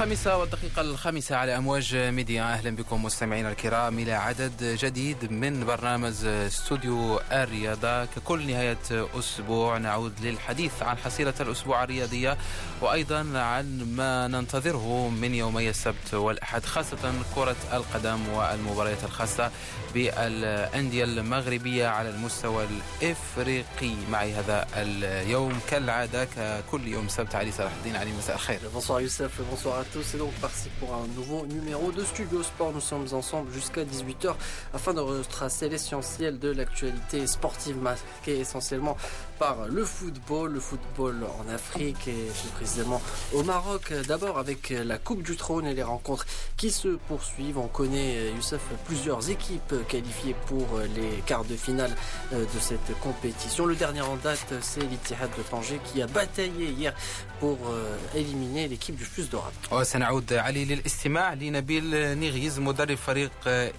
الخامسة 0.00 0.36
والدقيقة 0.36 0.59
الخامسة 0.80 1.36
على 1.36 1.56
أمواج 1.56 1.96
ميديا. 1.96 2.42
أهلا 2.42 2.70
بكم 2.70 3.04
مستمعينا 3.04 3.50
الكرام 3.50 3.98
إلى 3.98 4.12
عدد 4.12 4.78
جديد 4.80 5.32
من 5.32 5.66
برنامج 5.66 6.24
استوديو 6.24 7.20
الرياضة. 7.32 8.04
ككل 8.04 8.46
نهاية 8.46 8.78
أسبوع 9.18 9.78
نعود 9.78 10.20
للحديث 10.20 10.82
عن 10.82 10.98
حصيلة 10.98 11.34
الأسبوع 11.40 11.84
الرياضية 11.84 12.38
وأيضا 12.80 13.38
عن 13.38 13.94
ما 13.96 14.28
ننتظره 14.28 15.08
من 15.08 15.34
يومي 15.34 15.70
السبت 15.70 16.14
والأحد 16.14 16.64
خاصة 16.64 17.12
كرة 17.34 17.56
القدم 17.72 18.28
والمباريات 18.28 19.04
الخاصة 19.04 19.50
بالأندية 19.94 21.04
المغربية 21.04 21.86
على 21.86 22.08
المستوى 22.08 22.64
الإفريقي. 22.64 23.94
معي 24.10 24.32
هذا 24.32 24.66
اليوم 24.76 25.60
كالعادة 25.70 26.24
ككل 26.24 26.88
يوم 26.88 27.08
سبت 27.08 27.34
علي 27.34 27.52
صلاح 27.52 27.72
الدين 27.72 27.96
علي 27.96 28.12
مساء 28.12 28.36
الخير. 28.36 28.60
Bonsoir 28.74 29.00
Youssef, 29.00 29.32
bonsoir 29.50 29.78
à 29.78 29.84
tous. 29.92 30.04
C'est 30.10 30.18
donc 30.18 30.32
parti 30.40 30.69
pour 30.78 30.94
un 30.94 31.06
nouveau 31.16 31.46
numéro 31.46 31.90
de 31.92 32.04
Studio 32.04 32.42
Sport. 32.42 32.72
Nous 32.72 32.80
sommes 32.80 33.06
ensemble 33.12 33.52
jusqu'à 33.52 33.84
18h 33.84 34.34
afin 34.72 34.94
de 34.94 35.00
retracer 35.00 35.68
l'essentiel 35.68 36.38
de 36.38 36.50
l'actualité 36.50 37.26
sportive 37.26 37.76
marquée 37.78 38.38
essentiellement 38.38 38.96
par 39.38 39.66
le 39.68 39.84
football, 39.84 40.52
le 40.52 40.60
football 40.60 41.16
en 41.38 41.52
Afrique 41.52 42.08
et 42.08 42.30
plus 42.40 42.48
précisément 42.56 43.00
au 43.32 43.42
Maroc. 43.42 43.92
D'abord 44.06 44.38
avec 44.38 44.70
la 44.70 44.98
Coupe 44.98 45.22
du 45.22 45.36
Trône 45.36 45.66
et 45.66 45.74
les 45.74 45.82
rencontres 45.82 46.26
qui 46.56 46.70
se 46.70 46.88
poursuivent. 47.08 47.58
On 47.58 47.68
connaît, 47.68 48.30
Youssef, 48.32 48.60
plusieurs 48.84 49.30
équipes 49.30 49.74
qualifiées 49.88 50.36
pour 50.46 50.66
les 50.94 51.22
quarts 51.26 51.44
de 51.44 51.56
finale 51.56 51.94
de 52.32 52.58
cette 52.60 52.98
compétition. 53.00 53.66
Le 53.66 53.74
dernier 53.74 54.02
en 54.02 54.16
date, 54.16 54.54
c'est 54.60 54.80
l'Ittihad 54.80 55.30
de 55.36 55.42
Tanger 55.42 55.80
qui 55.84 56.02
a 56.02 56.06
bataillé 56.06 56.66
hier 56.66 56.94
pour 57.40 57.58
éliminer 58.14 58.68
l'équipe 58.68 58.96
du 58.96 59.04
Fus 59.04 59.24
d'Oran. 59.24 59.50
علي 60.50 60.64
للاستماع 60.64 61.34
لنبيل 61.34 62.18
نغيز 62.18 62.58
مدرب 62.58 62.96
فريق 62.96 63.30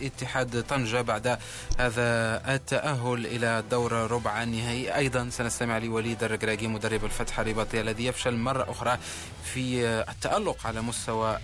اتحاد 0.02 0.64
طنجة 0.64 1.02
بعد 1.02 1.28
هذا 1.78 2.42
التأهل 2.56 3.26
إلى 3.26 3.64
دور 3.72 3.92
ربع 3.94 4.44
النهائي. 4.44 4.96
أيضا 4.96 5.30
سنستمع 5.30 5.78
لوليد 5.78 6.24
الرقراقي 6.24 6.68
مدرب 6.68 7.06
الفتح 7.06 7.40
الرباطي 7.40 7.82
الذي 7.82 8.06
يفشل 8.06 8.36
مرة 8.36 8.72
أخرى 8.72 8.98
في 9.44 9.86
التألق 10.10 10.68
على 10.68 10.82
مستوى 10.82 11.40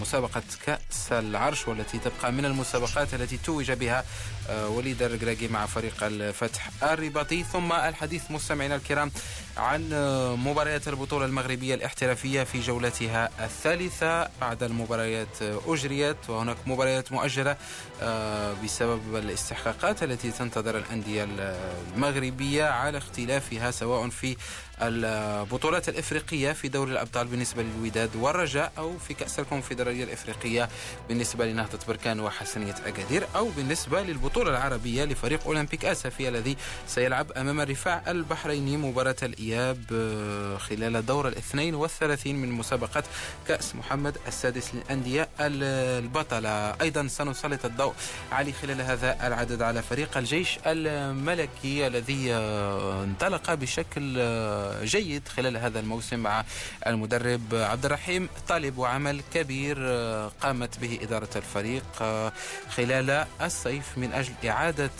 مسابقة 0.00 0.42
كأس 0.66 1.12
العرش 1.12 1.68
والتي 1.68 1.98
تبقى 1.98 2.32
من 2.32 2.44
المسابقات 2.44 3.14
التي 3.14 3.36
توج 3.36 3.72
بها 3.72 4.04
وليد 4.48 5.02
الرقراقي 5.02 5.48
مع 5.48 5.66
فريق 5.66 5.94
الفتح 6.02 6.70
الرباطي. 6.82 7.44
ثم 7.44 7.72
الحديث 7.72 8.30
مستمعينا 8.30 8.76
الكرام 8.76 9.10
عن 9.56 9.90
مباريات 10.44 10.88
البطولة 10.88 11.24
المغربية 11.26 11.74
الاحترافية 11.74 12.42
في 12.42 12.60
جولتها 12.60 13.30
الثالثة 13.44 14.28
بعد 14.40 14.62
المباريات 14.62 15.42
أجريت 15.66 16.16
وهناك 16.28 16.56
مباريات 16.66 17.12
مؤجلة 17.12 17.56
بسبب 18.64 19.16
الاستحقاقات 19.16 20.02
التي 20.02 20.30
تنتظر 20.30 20.78
الأندية 20.78 21.28
المغربية 21.96 22.64
على 22.64 22.98
اختلافها 22.98 23.70
سواء 23.70 24.08
في 24.08 24.36
البطولات 24.82 25.88
الإفريقية 25.88 26.52
في 26.52 26.68
دوري 26.68 26.92
الأبطال 26.92 27.26
بالنسبة 27.26 27.62
للوداد 27.62 28.16
والرجاء 28.16 28.72
أو 28.78 28.98
في 28.98 29.14
كأس 29.14 29.38
الكونفدرالية 29.38 30.04
الإفريقية 30.04 30.68
بالنسبة 31.08 31.46
لنهضة 31.46 31.78
بركان 31.88 32.20
وحسنية 32.20 32.74
أكادير 32.86 33.26
أو 33.36 33.48
بالنسبة 33.48 34.02
للبطولة 34.02 34.50
العربية 34.50 35.04
لفريق 35.04 35.46
أولمبيك 35.46 35.84
آسفي 35.84 36.28
الذي 36.28 36.56
سيلعب 36.86 37.32
أمام 37.32 37.60
الرفاع 37.60 38.02
البحريني 38.08 38.76
مباراة 38.76 39.16
الإياب 39.22 39.80
خلال 40.58 41.06
دور 41.06 41.28
الاثنين 41.28 41.74
والثلاثين 41.74 42.36
من 42.36 42.52
مسابقة 42.52 43.02
كأس 43.48 43.74
محمد 43.74 44.16
السادس 44.26 44.74
للأندية 44.74 45.28
البطلة. 45.40 46.50
أيضا 46.80 47.06
سنسلط 47.06 47.64
الضوء 47.64 47.94
علي 48.32 48.52
خلال 48.52 48.80
هذا 48.80 49.26
العدد 49.26 49.62
على 49.62 49.82
فريق 49.82 50.16
الجيش 50.16 50.58
الملكي 50.66 51.86
الذي 51.86 52.34
انطلق 52.34 53.54
بشكل 53.54 54.16
جيد 54.82 55.28
خلال 55.28 55.56
هذا 55.56 55.80
الموسم 55.80 56.18
مع 56.18 56.44
المدرب 56.86 57.42
عبد 57.52 57.84
الرحيم 57.84 58.28
طالب 58.48 58.78
وعمل 58.78 59.22
كبير 59.34 59.76
قامت 60.40 60.78
به 60.78 60.98
إدارة 61.02 61.28
الفريق 61.36 61.84
خلال 62.76 63.26
الصيف 63.42 63.98
من 63.98 64.12
أجل 64.12 64.32
إعادة 64.48 64.90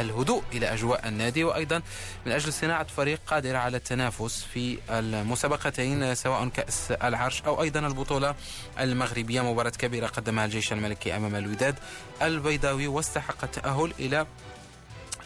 الهدوء 0.00 0.42
إلى 0.52 0.72
أجواء 0.74 1.08
النادي 1.08 1.44
وأيضا 1.44 1.82
من 2.26 2.32
أجل 2.32 2.52
صناعة 2.52 2.84
فريق 2.84 3.20
قادر 3.26 3.56
على 3.56 3.76
التنافس 3.76 4.44
في 4.54 4.78
المسابقتين 4.90 6.14
سواء 6.14 6.48
كأس 6.48 6.92
العرش 6.92 7.42
أو 7.42 7.62
أيضا 7.62 7.80
البطولة 7.80 8.34
المغربية. 8.80 9.40
مباراة 9.40 9.70
كبيرة 9.70 10.06
قدمها 10.06 10.44
الجيش 10.44 10.72
الملكي 10.72 11.16
أمام 11.16 11.34
الوداد 11.36 11.74
البيضاوي 12.22 12.86
واستحق 12.86 13.44
التأهل 13.44 13.92
إلى 13.98 14.26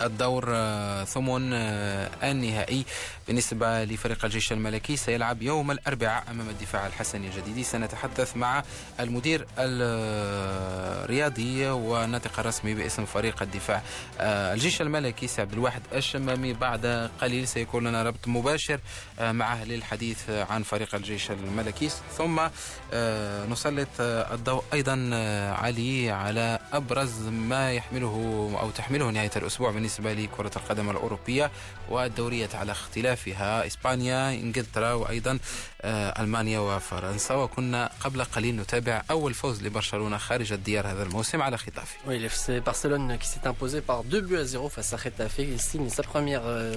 الدور 0.03 0.45
ثمن 1.05 1.53
النهائي 2.23 2.85
بالنسبة 3.27 3.85
لفريق 3.85 4.25
الجيش 4.25 4.53
الملكي. 4.53 4.97
سيلعب 4.97 5.43
يوم 5.43 5.71
الأربعاء 5.71 6.25
أمام 6.31 6.49
الدفاع 6.49 6.87
الحسني 6.87 7.27
الجديدي 7.27 7.65
سنتحدث 7.65 8.37
مع 8.37 8.63
المدير 9.01 9.47
الرياضي 9.59 11.67
والناطق 11.67 12.39
الرسمي 12.39 12.75
باسم 12.75 13.05
فريق 13.05 13.43
الدفاع 13.43 13.83
الجيش 14.21 14.83
الملكي. 14.83 15.27
سي 15.27 15.41
عبد 15.41 15.53
الواحد 15.53 15.83
الشمامي 15.95 16.53
بعد 16.53 17.11
قليل 17.21 17.49
سيكون 17.49 17.89
لنا 17.89 18.03
ربط 18.03 18.29
مباشر 18.29 18.81
معه 19.21 19.65
للحديث 19.65 20.31
عن 20.31 20.63
فريق 20.63 20.95
الجيش 20.95 21.31
الملكي. 21.31 21.91
ثم 22.19 22.41
نسلط 23.53 23.89
الضوء 24.01 24.65
أيضا 24.73 25.11
علي 25.63 26.11
على 26.11 26.59
أبرز 26.73 27.29
ما 27.29 27.73
يحمله 27.73 28.51
أو 28.61 28.71
تحمله 28.71 29.11
نهاية 29.11 29.31
الأسبوع 29.37 29.71
بالنسبة 29.85 30.13
لكرة 30.13 30.51
القدم 30.57 30.91
الأوروبية 30.91 31.51
والدورية 31.91 32.49
على 32.55 32.73
اختلافها 32.73 33.67
إسبانيا 33.67 34.31
إنجلترا 34.31 34.93
وأيضا 34.93 35.39
ألمانيا 36.21 36.59
وفرنسا 36.59 37.35
وكنا 37.35 37.91
قبل 38.01 38.25
قليل 38.25 38.57
نتابع 38.57 39.03
أول 39.11 39.35
فوز 39.35 39.63
لبرشلونة 39.63 40.17
خارج 40.17 40.53
الديار 40.53 40.87
هذا 40.87 41.03
الموسم 41.03 41.43
على 41.43 41.59
خطافي 41.59 41.97
Oui, 42.07 42.29
c'est 42.31 42.61
Barcelone 42.61 43.19
qui 43.19 43.29
s'est 43.29 43.47
imposé 43.47 43.81
par 43.81 44.05
2 44.05 44.21
buts 44.21 44.37
à 44.39 44.45
0 44.45 44.69
face 44.69 44.95
à 44.95 44.97
Getafe. 44.97 45.39
Ils 45.39 45.61
signent 45.61 45.91
sa 45.91 46.03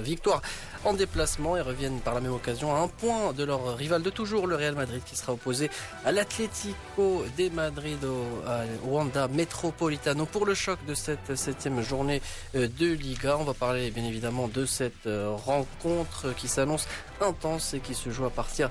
victoire 0.01 0.41
en 0.87 0.93
déplacement 0.93 1.57
et 1.57 1.61
reviennent 1.61 1.99
par 1.99 2.13
la 2.13 2.21
même 2.21 2.31
occasion 2.31 2.73
à 2.73 2.79
un 2.79 2.87
point 2.87 3.33
de 3.33 3.43
leur 3.43 3.75
rival 3.75 4.01
de 4.01 4.09
toujours, 4.09 4.47
le 4.47 4.55
Real 4.55 4.73
Madrid, 4.73 5.01
qui 5.05 5.17
sera 5.17 5.33
opposé 5.33 5.69
à 6.05 6.13
l'Atlético 6.13 7.25
de 7.37 7.49
Madrid 7.49 7.99
au, 8.05 8.87
Wanda 8.89 9.27
Metropolitano 9.27 10.25
pour 10.25 10.45
le 10.45 10.53
choc 10.53 10.79
de 10.87 10.93
cette 10.93 11.35
septième 11.35 11.81
journée 11.81 12.21
de 12.53 12.87
Liga. 12.93 13.37
On 13.37 13.43
va 13.43 13.53
parler 13.53 13.91
bien 13.91 14.05
évidemment 14.05 14.47
de 14.47 14.65
cette 14.65 15.09
rencontre 15.45 16.33
qui 16.35 16.47
s'annonce 16.47 16.87
intense 17.21 17.73
et 17.73 17.79
qui 17.79 17.93
se 17.93 18.09
joue 18.09 18.25
à 18.25 18.29
partir 18.29 18.69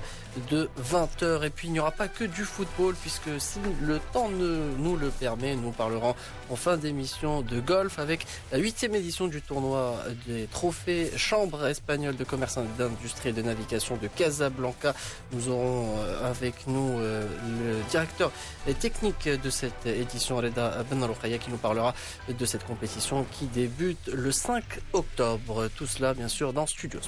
de 0.49 0.69
20h. 0.81 1.45
Et 1.45 1.49
puis 1.49 1.67
il 1.67 1.71
n'y 1.71 1.79
aura 1.79 1.91
pas 1.91 2.07
que 2.07 2.23
du 2.23 2.45
football 2.45 2.95
puisque 2.95 3.29
si 3.39 3.59
le 3.81 3.99
temps 4.11 4.29
ne 4.29 4.75
nous 4.77 4.97
le 4.97 5.09
permet, 5.09 5.55
nous 5.55 5.71
parlerons 5.71 6.15
en 6.49 6.55
fin 6.55 6.77
d'émission 6.77 7.41
de 7.41 7.59
golf 7.59 7.99
avec 7.99 8.25
la 8.51 8.57
huitième 8.57 8.95
édition 8.95 9.27
du 9.27 9.41
tournoi 9.41 9.97
des 10.25 10.47
trophées 10.47 11.11
Chambre 11.17 11.67
espagnole 11.67 12.06
de 12.13 12.23
commerce 12.23 12.59
d'industrie 12.77 13.29
et 13.29 13.33
de 13.33 13.41
navigation 13.41 13.97
de 13.97 14.07
Casablanca. 14.07 14.93
Nous 15.31 15.49
aurons 15.49 15.95
avec 16.23 16.67
nous 16.67 16.99
le 16.99 17.89
directeur 17.89 18.31
technique 18.79 19.27
de 19.27 19.49
cette 19.49 19.85
édition, 19.85 20.37
Reda 20.37 20.83
Benaloukaya, 20.89 21.37
qui 21.37 21.49
nous 21.49 21.57
parlera 21.57 21.93
de 22.27 22.45
cette 22.45 22.65
compétition 22.65 23.25
qui 23.31 23.45
débute 23.45 24.07
le 24.07 24.31
5 24.31 24.63
octobre. 24.93 25.69
Tout 25.75 25.87
cela, 25.87 26.13
bien 26.13 26.27
sûr, 26.27 26.53
dans 26.53 26.65
Studio 26.65 26.99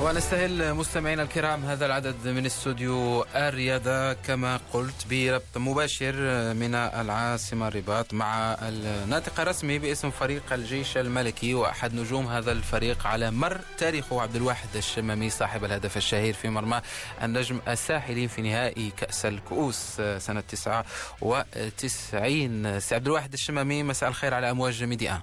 ونستهل 0.00 0.74
مستمعينا 0.74 1.22
الكرام 1.22 1.64
هذا 1.64 1.86
العدد 1.86 2.28
من 2.28 2.46
استوديو 2.46 3.24
الرياضة 3.34 4.12
كما 4.12 4.60
قلت 4.72 5.06
بربط 5.10 5.56
مباشر 5.56 6.14
من 6.54 6.74
العاصمة 6.74 7.68
الرباط 7.68 8.14
مع 8.14 8.56
الناطق 8.62 9.40
الرسمي 9.40 9.78
باسم 9.78 10.10
فريق 10.10 10.52
الجيش 10.52 10.96
الملكي 10.96 11.54
وأحد 11.54 11.94
نجوم 11.94 12.26
هذا 12.26 12.52
الفريق 12.52 13.06
على 13.06 13.30
مر 13.30 13.60
تاريخه 13.78 14.22
عبد 14.22 14.36
الواحد 14.36 14.68
الشمامي 14.76 15.30
صاحب 15.30 15.64
الهدف 15.64 15.96
الشهير 15.96 16.34
في 16.34 16.48
مرمى 16.48 16.80
النجم 17.22 17.60
الساحلي 17.68 18.28
في 18.28 18.42
نهائي 18.42 18.92
كأس 18.96 19.26
الكؤوس 19.26 20.00
سنة 20.18 20.40
99 20.40 22.80
سي 22.80 22.94
عبد 22.94 23.06
الواحد 23.06 23.32
الشمامي 23.32 23.82
مساء 23.82 24.08
الخير 24.08 24.34
على 24.34 24.50
أمواج 24.50 24.84
ميديا. 24.84 25.22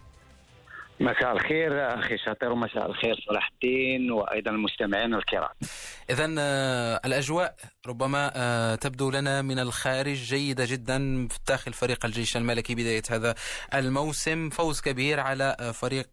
مساء 0.99 1.31
الخير 1.31 1.99
أخي 1.99 2.17
شاطر 2.17 2.51
ومساء 2.51 2.85
الخير 2.85 3.15
صلاح 3.27 3.51
الدين 3.53 4.11
وأيضا 4.11 4.51
المستمعين 4.51 5.13
الكرام. 5.13 5.49
اذا 6.09 6.35
آه، 6.39 7.01
الأجواء 7.05 7.55
ربما 7.88 8.31
آه، 8.35 8.75
تبدو 8.75 9.11
لنا 9.11 9.41
من 9.41 9.59
الخارج 9.59 10.15
جيدة 10.15 10.65
جدا 10.65 11.27
داخل 11.47 11.73
فريق 11.73 12.05
الجيش 12.05 12.38
الملكي 12.38 12.75
بداية 12.75 13.01
هذا 13.09 13.35
الموسم. 13.73 14.49
فوز 14.49 14.81
كبير 14.81 15.19
على 15.19 15.55
آه، 15.59 15.71
فريق 15.71 16.07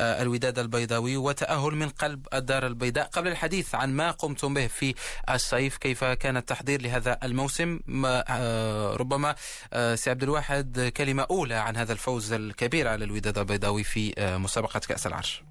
الوداد 0.00 0.58
البيضاوي 0.58 1.16
وتأهل 1.16 1.74
من 1.74 1.88
قلب 1.88 2.26
الدار 2.34 2.66
البيضاء. 2.66 3.06
قبل 3.06 3.28
الحديث 3.28 3.74
عن 3.74 3.92
ما 3.92 4.10
قمتم 4.10 4.54
به 4.54 4.66
في 4.66 4.94
الصيف 5.30 5.76
كيف 5.76 6.04
كان 6.04 6.36
التحضير 6.36 6.82
لهذا 6.82 7.18
الموسم؟ 7.22 7.80
ربما 9.00 9.34
سي 9.94 10.10
عبد 10.10 10.22
الواحد 10.22 10.92
كلمة 10.96 11.26
أولى 11.30 11.54
عن 11.54 11.76
هذا 11.76 11.92
الفوز 11.92 12.32
الكبير 12.32 12.88
على 12.88 13.04
الوداد 13.04 13.38
البيضاوي 13.38 13.84
في 13.84 13.95
في 13.96 14.14
آه، 14.18 14.36
مسابقة 14.36 14.80
كأس 14.88 15.06
العرش. 15.06 15.42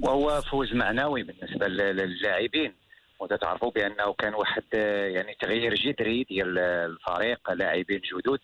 وهو 0.00 0.42
فوز 0.42 0.74
معنوي 0.74 1.22
بالنسبة 1.22 1.66
للاعبين. 1.68 2.74
وتتعرفوا 3.20 3.70
بأنه 3.70 4.12
كان 4.18 4.34
واحد 4.34 4.62
آه، 4.74 5.06
يعني 5.06 5.36
تغيير 5.40 5.74
جذري 5.74 6.24
ديال 6.24 6.58
الفريق 6.58 7.52
لاعبين 7.52 8.00
جدد. 8.00 8.38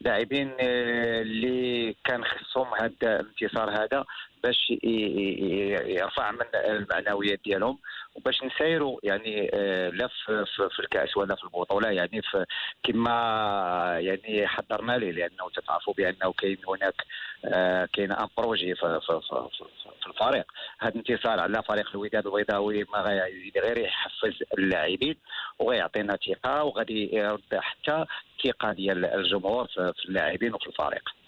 لاعبين 0.00 0.48
آه، 0.60 1.22
اللي 1.22 1.96
كان 2.04 2.24
خصهم 2.24 2.66
هذا 2.74 3.20
الانتصار 3.20 3.70
هذا 3.70 4.04
باش 4.44 4.72
يرفع 5.86 6.30
من 6.30 6.46
المعنويات 6.54 7.40
ديالهم 7.44 7.78
وباش 8.14 8.44
نسيروا 8.44 8.98
يعني 9.02 9.50
آه، 9.54 9.88
لا 9.88 10.08
في 10.68 10.78
الكأس 10.78 11.16
ولا 11.16 11.34
في 11.34 11.44
البطولة 11.44 11.90
يعني 11.90 12.22
في 12.22 12.44
كما 12.82 13.96
يعني 14.00 14.46
حضرنا 14.46 14.92
ليه 14.92 15.12
لأنه 15.12 15.50
تتعرفوا 15.54 15.94
بأنه 15.94 16.32
كاين 16.32 16.58
هناك 16.68 16.94
آه، 17.44 17.88
كاين 17.92 18.12
ان 18.12 18.28
بروجي 18.38 18.74
في, 18.74 19.00
في, 19.06 19.20
في, 19.28 19.64
في 20.02 20.06
الفريق. 20.06 20.46
هذا 20.78 20.94
الانتصار 20.94 21.40
على 21.40 21.62
فريق 21.62 21.90
الوداد 21.90 22.26
البيضاوي 22.26 22.84
ما 22.92 23.00
غيزيد 23.00 23.58
غير 23.58 23.78
يحفز 23.78 24.42
اللاعبين 24.58 25.16
وغيعطينا 25.58 26.16
ثقة 26.16 26.64
وغادي 26.64 27.16
يرد 27.16 27.54
حتى 27.54 28.04
الثقة 28.38 28.72
ديال 28.72 29.04
الجمهور 29.04 29.66
في 29.66 30.04
اللاعبين 30.08 30.54
وفي 30.54 30.66
الفريق. 30.66 31.23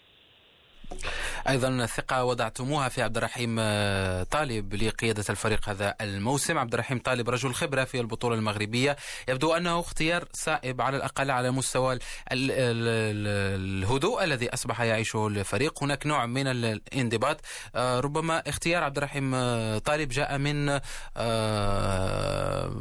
أيضا 1.48 1.86
ثقة 1.86 2.24
وضعتموها 2.24 2.88
في 2.88 3.02
عبد 3.02 3.16
الرحيم 3.16 3.56
آه، 3.60 4.22
طالب 4.22 4.74
لقيادة 4.74 5.24
الفريق 5.30 5.68
هذا 5.68 5.94
الموسم. 6.00 6.58
عبد 6.58 6.74
الرحيم 6.74 6.98
طالب 6.98 7.30
رجل 7.30 7.54
خبرة 7.54 7.84
في 7.84 8.00
البطولة 8.00 8.34
المغربية. 8.34 8.96
يبدو 9.28 9.52
أنه 9.52 9.80
اختيار 9.80 10.24
صائب 10.32 10.80
على 10.80 10.96
الأقل 10.96 11.30
على 11.30 11.50
مستوى 11.50 11.98
الهدوء 12.32 14.24
الذي 14.24 14.54
أصبح 14.54 14.80
يعيشه 14.80 15.26
الفريق. 15.26 15.82
هناك 15.82 16.06
نوع 16.06 16.26
من 16.26 16.46
الانضباط. 16.46 17.40
آه، 17.74 18.00
ربما 18.00 18.42
اختيار 18.48 18.84
عبد 18.84 18.96
الرحيم 18.96 19.34
آه، 19.34 19.78
طالب 19.78 20.08
جاء 20.08 20.38
من 20.38 20.80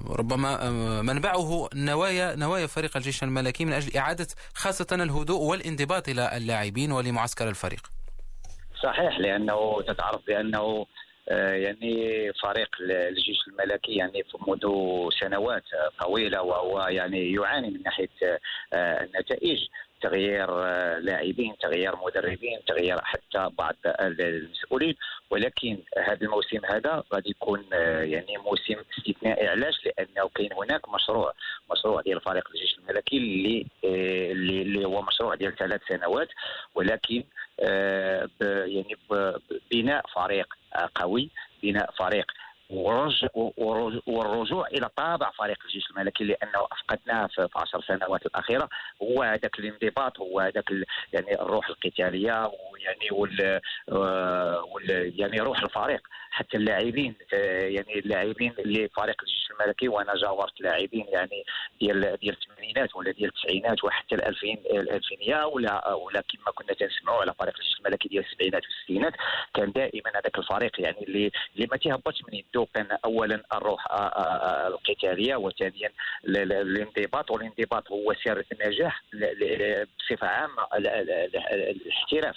ربما 0.10 0.69
منبعه 1.02 1.69
نوايا 1.74 2.36
نوايا 2.36 2.68
فريق 2.68 2.98
الجيش 2.98 3.24
الملكي 3.24 3.66
من 3.66 3.74
أجل 3.74 3.98
إعادة 3.98 4.28
خاصة 4.54 4.88
الهدوء 4.92 5.42
والانضباط 5.42 6.10
إلى 6.10 6.38
اللاعبين 6.38 6.92
ولمعسكر 6.92 7.50
الفريق. 7.50 7.94
صحيح 8.85 9.19
لأنه 9.19 9.81
تتعرف 9.81 10.25
بأنه 10.27 10.85
آه، 11.29 11.53
يعني 11.53 12.33
فريق 12.33 12.69
الجيش 12.81 13.37
الملكي 13.47 13.95
يعني 13.95 14.23
منذ 14.47 14.61
سنوات 15.19 15.63
طويلة 15.99 16.41
وهو 16.41 16.87
يعني 16.89 17.31
يعاني 17.31 17.69
من 17.69 17.83
ناحية 17.83 18.09
آه، 18.73 19.03
النتائج 19.03 19.67
تغيير 20.01 20.47
آه، 20.49 20.99
لاعبين 20.99 21.55
تغيير 21.61 21.95
مدربين 22.05 22.59
تغيير 22.67 23.01
حتى 23.01 23.49
بعض 23.57 23.75
المسؤولين. 23.99 24.95
ولكن 25.29 25.77
هذا 25.97 26.21
الموسم 26.21 26.65
هذا 26.65 27.03
غادي 27.13 27.29
يكون 27.29 27.63
يعني 28.01 28.37
موسم 28.37 28.75
استثنائي. 28.97 29.47
علاش؟ 29.47 29.85
لأنه 29.85 30.29
كاين 30.35 30.53
هناك 30.53 30.89
مشروع 30.89 31.33
مشروع 31.71 32.01
ديال 32.01 32.21
فريق 32.21 32.49
الجيش 32.55 32.77
الملكي 32.77 33.17
اللي 33.17 33.65
اللي 34.61 34.85
هو 34.85 35.01
مشروع 35.01 35.35
ديال 35.35 35.55
ثلاث 35.55 35.81
سنوات 35.89 36.27
ولكن 36.75 37.23
يعني 37.62 38.98
بناء 39.72 40.06
فريق 40.16 40.54
آه، 40.75 40.90
قوي 40.96 41.30
بناء 41.63 41.92
فريق 41.92 42.31
والرجوع 44.07 44.67
إلى 44.67 44.89
طابع 44.97 45.31
فريق 45.31 45.57
الجيش 45.65 45.89
الملكي 45.91 46.23
لأنه 46.23 46.67
أفقدناه 46.71 47.27
في 47.27 47.50
10 47.56 47.81
سنوات 47.81 48.25
الأخيرة. 48.25 48.69
هو 49.01 49.23
هذاك 49.23 49.59
الانضباط 49.59 50.19
هو 50.19 50.39
هذاك 50.39 50.71
يعني 51.13 51.41
الروح 51.41 51.69
القتالية 51.69 52.51
ويعني 52.71 53.12
وال, 53.12 53.62
آه، 53.91 54.63
وال 54.63 55.13
يعني 55.19 55.39
روح 55.39 55.63
الفريق. 55.63 56.07
حتى 56.35 56.57
اللاعبين 56.57 57.15
يعني 57.75 58.00
اللاعبين 58.00 58.53
اللي 58.59 58.89
فريق 58.89 59.15
الجيش 59.23 59.51
الملكي 59.51 59.88
وأنا 59.88 60.15
جاورت 60.15 60.61
لاعبين 60.61 61.06
يعني 61.09 61.44
ديال 61.79 62.18
ديال 62.21 62.38
الثمانينات 62.41 62.95
ولا 62.95 63.11
ديال 63.11 63.29
التسعينات 63.29 63.83
وحتى 63.83 64.15
الألفين 64.15 64.57
الألفينية 64.57 65.45
ولا 65.45 65.94
ولا 65.94 66.21
كما 66.21 66.51
كنا 66.56 66.73
تنسمعوا 66.73 67.21
على 67.21 67.33
فريق 67.39 67.53
الجيش 67.59 67.79
الملكي 67.79 68.09
ديال 68.09 68.25
السبعينات 68.25 68.63
والستينات. 68.65 69.13
كان 69.53 69.71
دائما 69.71 70.09
هذاك 70.09 70.38
الفريق 70.38 70.81
يعني 70.81 71.03
اللي 71.03 71.31
اللي 71.56 71.68
ما 71.71 71.77
تيهبطش 71.77 72.21
من 72.27 72.33
يدو 72.33 72.55
كان 72.63 72.98
اولا 73.06 73.44
الروح 73.54 73.88
القتالية 74.68 75.36
وثانيا 75.36 75.90
الانضباط. 76.25 77.31
والانضباط 77.31 77.92
هو 77.92 78.13
سر 78.24 78.44
النجاح 78.52 79.04
بصفة 80.00 80.28
عامة 80.28 80.68
الاحتراف. 80.75 82.36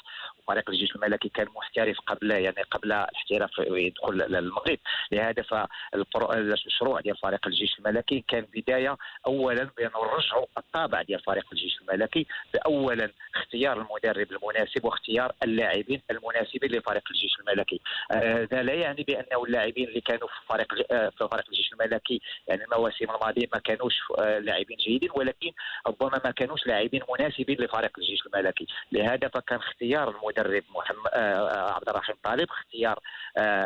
فريق 0.48 0.70
الجيش 0.70 0.96
الملكي 0.96 1.28
كان 1.28 1.46
محترف 1.56 2.00
قبل 2.06 2.30
يعني 2.30 2.62
قبل 2.70 2.92
الاحتراف 2.92 3.50
يدخل 3.58 4.14
للمغرب. 4.14 4.78
لهذا 5.12 5.42
فالمشروع 5.42 7.00
ديال 7.00 7.16
فريق 7.16 7.46
الجيش 7.46 7.78
الملكي 7.78 8.24
كان 8.28 8.46
بداية 8.54 8.96
اولا 9.26 9.70
بأن 9.76 9.90
نرجعوا 9.96 10.46
الطابع 10.58 11.02
ديال 11.02 11.20
فريق 11.20 11.44
الجيش 11.52 11.78
الملكي 11.80 12.26
باولا 12.54 13.12
اختيار 13.36 13.76
المدرب 13.76 14.32
المناسب 14.32 14.84
واختيار 14.84 15.32
اللاعبين 15.42 16.02
المناسبين 16.10 16.70
لفريق 16.70 17.02
الجيش 17.10 17.38
الملكي. 17.40 17.80
هذا 18.12 18.58
آه 18.58 18.62
لا 18.62 18.74
يعني 18.74 19.02
بأنه 19.02 19.44
اللاعبين 19.44 19.88
اللي 19.88 20.00
كانوا 20.08 20.28
في 20.28 20.46
فريق 20.48 20.92
آه 20.92 21.08
في 21.08 21.28
فريق 21.30 21.44
الجيش 21.48 21.72
الملكي. 21.72 22.20
يعني 22.48 22.64
المواسم 22.64 23.04
الماضيه 23.04 23.48
ما 23.54 23.60
كانوش 23.60 23.94
آه 24.18 24.38
لاعبين 24.38 24.76
جيدين 24.76 25.10
ولكن 25.14 25.52
ربما 25.86 26.20
ما 26.24 26.30
كانوش 26.30 26.66
لاعبين 26.66 27.02
مناسبين 27.10 27.56
لفريق 27.60 27.98
الجيش 27.98 28.26
الملكي. 28.26 28.66
لهذا 28.92 29.28
فكان 29.28 29.58
اختيار 29.58 30.08
المدرب 30.10 30.64
محمد 30.74 31.10
آه، 31.14 31.72
عبد 31.72 31.88
الرحيم 31.88 32.16
طالب 32.24 32.48
اختيار 32.50 32.98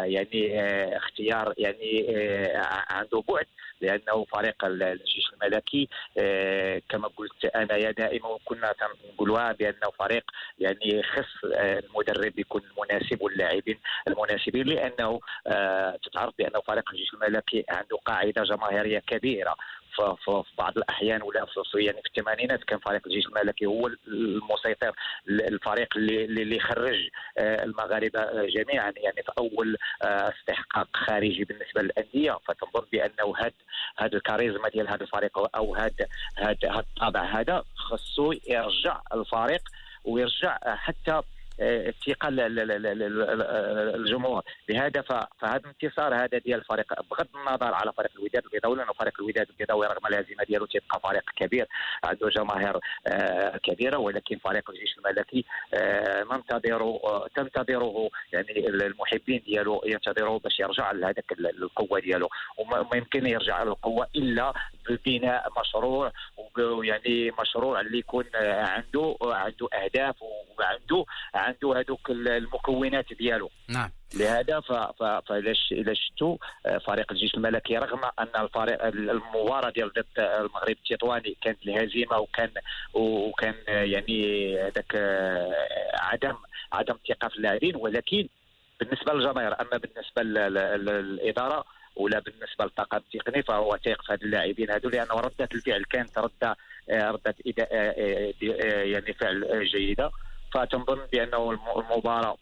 يعني 0.04 0.42
اختيار 0.96 1.54
يعني 1.58 2.06
عنده 2.90 3.22
بعد 3.28 3.46
لأنه 3.82 4.24
فريق 4.24 4.64
الجيش 4.64 5.32
الملكي 5.32 5.88
كما 6.88 7.08
قلت 7.16 7.44
أنا 7.44 7.90
دائما 7.90 8.38
كنا 8.44 8.74
نقولها 9.14 9.52
بأنه 9.52 9.90
فريق 9.98 10.24
يعني 10.58 11.02
خص 11.02 11.44
المدرب 11.44 12.38
يكون 12.38 12.62
المناسب 12.62 13.22
واللاعبين 13.22 13.78
المناسبين 14.08 14.66
لأنه 14.66 15.20
تتعرف 16.04 16.31
بانه 16.38 16.60
فريق 16.60 16.90
الجيش 16.90 17.14
الملكي 17.14 17.64
عنده 17.68 17.96
قاعدة 18.06 18.42
جماهيرية 18.42 18.98
كبيرة. 18.98 19.54
في 19.92 20.42
بعض 20.58 20.78
الأحيان 20.78 21.22
ولا 21.22 21.46
في 21.46 21.84
يعني 21.84 22.02
في 22.02 22.08
الثمانينات 22.08 22.64
كان 22.64 22.78
فريق 22.78 23.02
الجيش 23.06 23.26
الملكي 23.26 23.66
هو 23.66 23.90
المسيطر 24.08 24.92
الفريق 25.28 25.96
اللي 25.96 26.24
اللي 26.24 26.60
خرج 26.60 27.08
آه، 27.38 27.64
المغاربة 27.64 28.46
جميعا. 28.46 28.92
يعني 28.96 29.22
في 29.22 29.32
أول 29.38 29.76
آه، 30.02 30.32
استحقاق 30.38 30.88
خارجي 30.94 31.44
بالنسبة 31.44 31.82
للأندية 31.82 32.38
فتنظن 32.48 32.86
بأنه 32.92 33.34
هذا 33.38 33.52
هذا 33.96 34.16
الكاريزما 34.16 34.68
ديال 34.68 34.88
هذا 34.88 35.02
الفريق 35.02 35.56
أو 35.56 35.74
هذا 35.74 36.06
هذا 36.38 36.78
الطابع 36.78 37.24
هذا 37.24 37.64
خصو 37.76 38.32
يرجع 38.48 39.00
الفريق 39.14 39.62
ويرجع 40.04 40.58
حتى 40.66 41.22
الثقة 41.60 42.28
الجمهور. 43.94 44.42
لهذا 44.68 45.02
فهذا 45.40 45.56
الانتصار 45.56 46.14
هذا 46.14 46.38
ديال 46.38 46.58
الفريق 46.58 47.02
بغض 47.10 47.26
النظر 47.34 47.74
على 47.74 47.92
فريق 47.92 48.10
الوداد 48.16 48.44
البيضاوي 48.44 48.76
لأنه 48.76 48.92
فريق 48.92 49.20
الوداد 49.20 49.46
البيضاوي 49.50 49.86
رغم 49.86 50.06
الهزيمة 50.06 50.44
ديالو 50.44 50.66
تيبقى 50.66 51.00
فريق 51.00 51.30
كبير. 51.36 51.66
عنده 52.04 52.28
جماهير 52.28 52.78
آه، 53.06 53.56
كبيرة 53.56 53.98
ولكن 53.98 54.38
فريق 54.38 54.70
الجيش 54.70 54.98
الملكي 54.98 55.44
آه، 55.74 56.24
ننتظره 56.32 57.00
آه، 57.04 57.28
تنتظره 57.36 58.10
يعني 58.32 58.68
المحبين 58.68 59.42
ديالو 59.46 59.82
ينتظروه 59.86 60.38
باش 60.38 60.60
يرجع 60.60 60.92
لهذاك 60.92 61.32
القوة 61.32 62.00
ديالو. 62.00 62.28
وما 62.58 62.86
يمكن 62.94 63.26
يرجع 63.26 63.62
للقوة 63.62 64.06
إلا 64.16 64.52
ببناء 64.90 65.52
مشروع 65.60 66.12
ويعني 66.58 67.30
مشروع 67.40 67.80
اللي 67.80 67.98
يكون 67.98 68.24
عنده 68.34 69.16
عنده 69.22 69.68
أهداف 69.72 70.16
وعنده 70.22 71.04
عنده 71.42 71.80
هذوك 71.80 72.10
المكونات 72.10 73.12
ديالو. 73.12 73.50
نعم. 73.68 73.90
لهذا 74.14 74.60
فاذا 75.00 75.94
شفتوا 75.94 76.36
آه، 76.66 76.78
فريق 76.78 77.12
الجيش 77.12 77.34
الملكي 77.34 77.76
رغم 77.78 78.00
أن 78.18 78.42
الفريق 78.44 78.84
المباراة 78.84 79.70
ديال 79.70 79.92
ضد 79.92 80.06
المغرب 80.18 80.76
التطواني 80.90 81.36
كانت 81.42 81.58
الهزيمة 81.66 82.18
وكان 82.18 82.50
وكان 82.94 83.54
يعني 83.66 84.54
هذاك 84.58 84.92
آه، 84.94 85.52
عدم 85.94 86.36
عدم 86.72 86.94
الثقه 86.94 87.28
في 87.28 87.36
اللاعبين 87.36 87.76
ولكن 87.76 88.28
بالنسبة 88.80 89.12
للجماهير 89.12 89.60
أما 89.60 89.76
بالنسبة 89.76 90.22
للإدارة 90.22 91.64
ولا 91.96 92.18
بالنسبة 92.18 92.64
للطاقم 92.64 92.96
التقني 92.96 93.42
فهو 93.42 93.78
ثيق 93.84 94.02
في 94.02 94.12
هذه 94.12 94.22
اللاعبين 94.22 94.70
هذو 94.70 94.88
لأنه 94.88 95.14
ردة 95.14 95.48
الفعل 95.54 95.84
كانت 95.84 96.18
ردة 96.18 96.56
ردة 96.90 97.34
يعني 98.84 99.12
فعل 99.12 99.68
جيدة. 99.72 100.10
فتنظن 100.54 101.06
بأنه 101.12 101.50
المباراة 101.50 102.36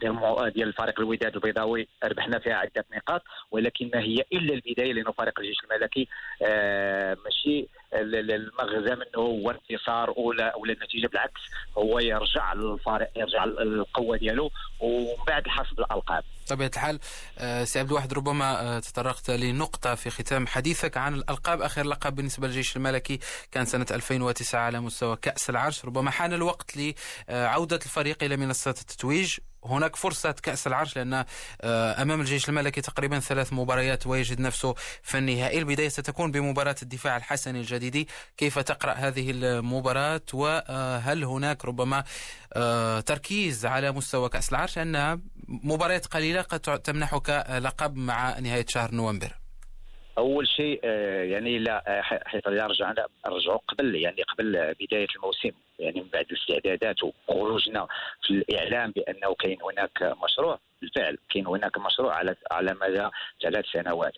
ديال 0.00 0.52
ديال 0.52 0.68
الفريق 0.68 1.00
الوداد 1.00 1.34
البيضاوي 1.34 1.88
ربحنا 2.04 2.38
فيها 2.38 2.54
عدة 2.54 2.84
نقاط 2.92 3.22
ولكن 3.50 3.90
ما 3.94 4.00
هي 4.00 4.24
إلا 4.32 4.54
البداية 4.54 4.92
لأنه 4.92 5.12
فريق 5.12 5.40
الجيش 5.40 5.56
الملكي 5.64 6.08
آه 6.42 7.16
ماشي 7.24 7.68
المغزى 7.94 8.94
منه 8.94 9.16
هو 9.16 9.50
انتصار 9.50 10.10
ولا 10.16 10.56
ولا 10.56 10.72
النتيجة. 10.72 11.06
بالعكس 11.06 11.40
هو 11.78 11.98
يرجع 11.98 12.52
للفريق 12.52 13.08
يرجع 13.16 13.44
للقوة 13.44 14.16
ديالو 14.16 14.50
ومن 14.80 15.24
بعد 15.26 15.48
حسب 15.48 15.78
الألقاب. 15.80 16.24
بطبيعة 16.46 16.70
الحال 16.74 16.98
آه، 17.38 17.64
سي 17.64 17.78
عبد 17.78 17.88
الواحد 17.90 18.12
ربما 18.14 18.60
آه، 18.60 18.78
تطرقت 18.78 19.30
لنقطة 19.30 19.94
في 19.94 20.10
ختام 20.10 20.46
حديثك 20.46 20.96
عن 20.96 21.14
الألقاب. 21.14 21.62
آخر 21.62 21.86
لقب 21.86 22.14
بالنسبة 22.14 22.46
للجيش 22.46 22.76
الملكي 22.76 23.18
كان 23.52 23.64
سنة 23.64 23.86
2009 23.90 24.60
على 24.60 24.80
مستوى 24.80 25.16
كأس 25.16 25.50
العرش. 25.50 25.84
ربما 25.84 26.10
حان 26.10 26.32
الوقت 26.32 26.72
لعودة 27.28 27.76
الفريق 27.76 28.24
إلى 28.24 28.36
منصه 28.36 28.70
التتويج. 28.70 29.38
هناك 29.64 29.96
فرصة 29.96 30.32
كأس 30.32 30.66
العرش 30.66 30.96
لأن 30.96 31.24
آه، 31.60 32.02
أمام 32.02 32.20
الجيش 32.20 32.48
الملكي 32.48 32.80
تقريبا 32.80 33.18
ثلاث 33.18 33.52
مباريات 33.52 34.06
ويجد 34.06 34.40
نفسه 34.40 34.74
في 35.02 35.18
النهائي. 35.18 35.58
البداية 35.58 35.88
ستكون 35.88 36.30
بمباراة 36.30 36.76
الدفاع 36.82 37.16
الحسني 37.16 37.60
الجديدي 37.60 38.08
كيف 38.36 38.58
تقرأ 38.58 38.92
هذه 38.92 39.30
المباراة؟ 39.30 40.22
وهل 40.34 41.24
هناك 41.24 41.64
ربما 41.64 42.04
آه، 42.52 43.00
تركيز 43.00 43.66
على 43.66 43.92
مستوى 43.92 44.28
كأس 44.28 44.48
العرش؟ 44.48 44.78
أنها 44.78 45.20
مباريات 45.48 46.06
قليلة 46.06 46.42
قد 46.42 46.60
تمنحك 46.60 47.30
لقب 47.62 47.96
مع 47.96 48.38
نهاية 48.38 48.66
شهر 48.68 48.94
نوفمبر. 48.94 49.39
أول 50.18 50.48
شيء 50.48 50.80
آه، 50.84 51.24
يعني 51.24 51.58
لا 51.58 52.02
حيث 52.02 52.46
رجعنا 52.46 53.06
رجعوا 53.26 53.58
قبل 53.68 53.94
يعني 53.94 54.22
قبل 54.22 54.74
بداية 54.80 55.06
الموسم 55.16 55.50
يعني 55.78 56.00
من 56.00 56.08
بعد 56.12 56.26
الاستعدادات 56.30 56.96
وخروجنا 57.02 57.86
في 58.22 58.30
الإعلام 58.30 58.90
بأنه 58.90 59.34
كاين 59.34 59.58
هناك 59.62 60.16
مشروع. 60.24 60.58
بالفعل 60.82 61.18
كاين 61.30 61.46
هناك 61.46 61.78
مشروع 61.78 62.14
على 62.14 62.34
على 62.50 62.76
مدى 62.80 63.08
ثلاث 63.42 63.64
سنوات. 63.72 64.12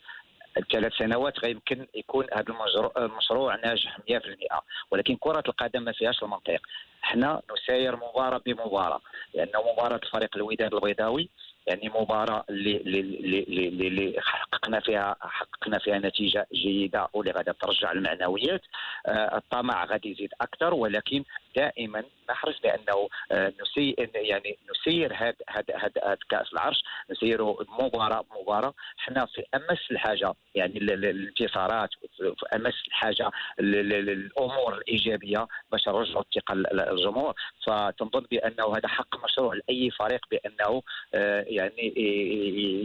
الثلاث 0.56 0.92
سنوات 0.92 1.44
غيمكن 1.44 1.86
يكون 1.94 2.26
هذا 2.32 2.54
المشروع 2.96 3.56
ناجح 3.56 3.98
100% 3.98 4.62
ولكن 4.90 5.16
كرة 5.16 5.42
القدم 5.48 5.82
ما 5.82 5.92
فيهاش 5.92 6.22
المنطق. 6.22 6.60
إحنا 7.04 7.42
نساير 7.52 7.96
مباراة 7.96 8.40
بمباراة 8.46 9.00
لأنه 9.34 9.72
مباراة 9.72 10.00
الفريق 10.02 10.36
الوداد 10.36 10.74
البيضاوي 10.74 11.28
يعني 11.66 11.88
مباراة 11.88 12.44
اللي 12.50 12.76
اللي 12.76 13.00
اللي, 13.00 13.88
اللي 13.88 14.14
حققنا 14.20 14.80
فيها 14.80 15.16
حققنا 15.20 15.78
فيها 15.78 15.98
نتيجة 15.98 16.46
جيدة 16.52 17.08
واللي 17.12 17.32
غادا 17.32 17.52
ترجع 17.52 17.92
المعنويات. 17.92 18.62
آه 19.06 19.36
الطمع 19.36 19.84
غادي 19.84 20.10
يزيد 20.10 20.30
أكثر 20.40 20.74
ولكن 20.74 21.24
دائما 21.56 22.04
نحرص 22.30 22.60
بانه 22.60 23.08
آه 23.32 23.52
نسي 23.62 23.94
يعني 24.14 24.58
نسير 24.70 25.14
هذا 25.14 25.34
هذا 25.48 25.76
هذا 25.76 26.18
كأس 26.30 26.52
العرش 26.52 26.84
نسيره 27.10 27.56
مباراة 27.80 28.24
مباراة. 28.40 28.74
حنا 28.96 29.26
في 29.26 29.44
أمس 29.54 29.90
الحاجة 29.90 30.32
يعني 30.54 30.78
الانتصارات 30.78 31.90
في 32.16 32.46
أمس 32.56 32.74
الحاجة 32.86 33.30
الأمور 33.60 34.74
الإيجابية 34.74 35.46
باش 35.72 35.88
نرجعوا 35.88 36.22
الثقة 36.22 36.54
للجمهور 36.54 37.34
فتنظن 37.66 38.26
بأنه 38.30 38.76
هذا 38.76 38.88
حق 38.88 39.24
مشروع 39.24 39.54
لأي 39.54 39.90
فريق 39.90 40.20
بأنه 40.30 40.82
آه 41.14 41.44
يعني 41.48 41.92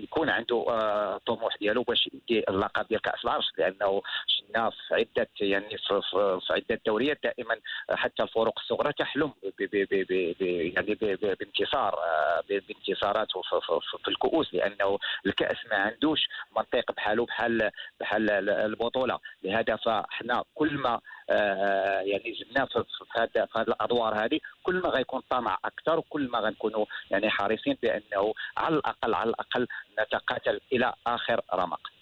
يكون 0.03 0.29
عنده 0.29 0.65
آه، 0.69 1.21
طموح 1.25 1.57
ديالو 1.57 1.83
باش 1.83 2.09
يدي 2.13 2.43
اللقب 2.50 2.88
ديال 2.88 3.01
كاس 3.01 3.25
العرش. 3.25 3.45
لأنه 3.57 4.01
شفنا 4.27 4.69
في 4.69 4.95
عدة 4.95 5.29
يعني 5.41 5.77
في 5.77 6.53
عدة 6.53 6.81
دوريات 6.86 7.19
دائما 7.24 7.55
حتى 7.89 8.24
الفرق 8.24 8.56
الصغرى 8.57 8.93
تحلم 8.93 9.31
يعني 10.39 10.95
بانتصار 11.39 11.95
آه، 11.95 12.43
بانتصارات 12.49 13.27
في 14.03 14.07
الكؤوس 14.07 14.53
لأنه 14.53 14.99
الكأس 15.25 15.57
ما 15.71 15.77
عندوش 15.77 16.29
منطق 16.57 16.91
بحاله 16.91 17.25
بحال 17.25 17.71
بحال 17.99 18.49
البطولة 18.49 19.19
لهذا 19.43 19.75
فإحنا 19.75 20.43
كل 20.55 20.77
ما 20.77 20.99
آه، 21.29 21.99
يعني 21.99 22.35
زدنا 22.39 22.65
في 22.65 22.83
في 22.83 23.19
هذه 23.19 23.47
الأدوار 23.57 24.25
هذه 24.25 24.39
كل 24.63 24.75
ما 24.75 24.89
غيكون 24.89 25.21
طمع 25.29 25.57
أكثر 25.65 25.99
وكل 25.99 26.29
ما 26.29 26.39
غنكونوا 26.39 26.85
يعني 27.11 27.29
حريصين 27.29 27.77
بأنه 27.81 28.33
على 28.57 28.75
الأقل 28.75 29.13
على 29.13 29.29
الأقل 29.29 29.67
نتقاتل 29.99 30.59
إلى 30.73 30.93
آخر 31.07 31.41
رمق. 31.53 31.97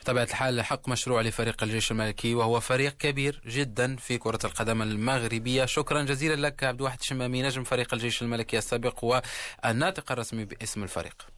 بطبيعة 0.00 0.24
الحال 0.24 0.62
حق 0.62 0.88
مشروع 0.88 1.22
لفريق 1.22 1.62
الجيش 1.62 1.90
الملكي 1.90 2.34
وهو 2.34 2.60
فريق 2.60 2.96
كبير 2.96 3.40
جدا 3.46 3.96
في 3.96 4.18
كرة 4.18 4.38
القدم 4.44 4.82
المغربية. 4.82 5.64
شكرا 5.64 6.02
جزيلا 6.02 6.46
لك 6.46 6.64
عبد 6.64 6.80
الواحد 6.80 6.98
الشمامي 7.00 7.42
نجم 7.42 7.64
فريق 7.64 7.94
الجيش 7.94 8.22
الملكي 8.22 8.58
السابق 8.58 9.22
والناطق 9.64 10.12
الرسمي 10.12 10.44
باسم 10.44 10.82
الفريق. 10.82 11.37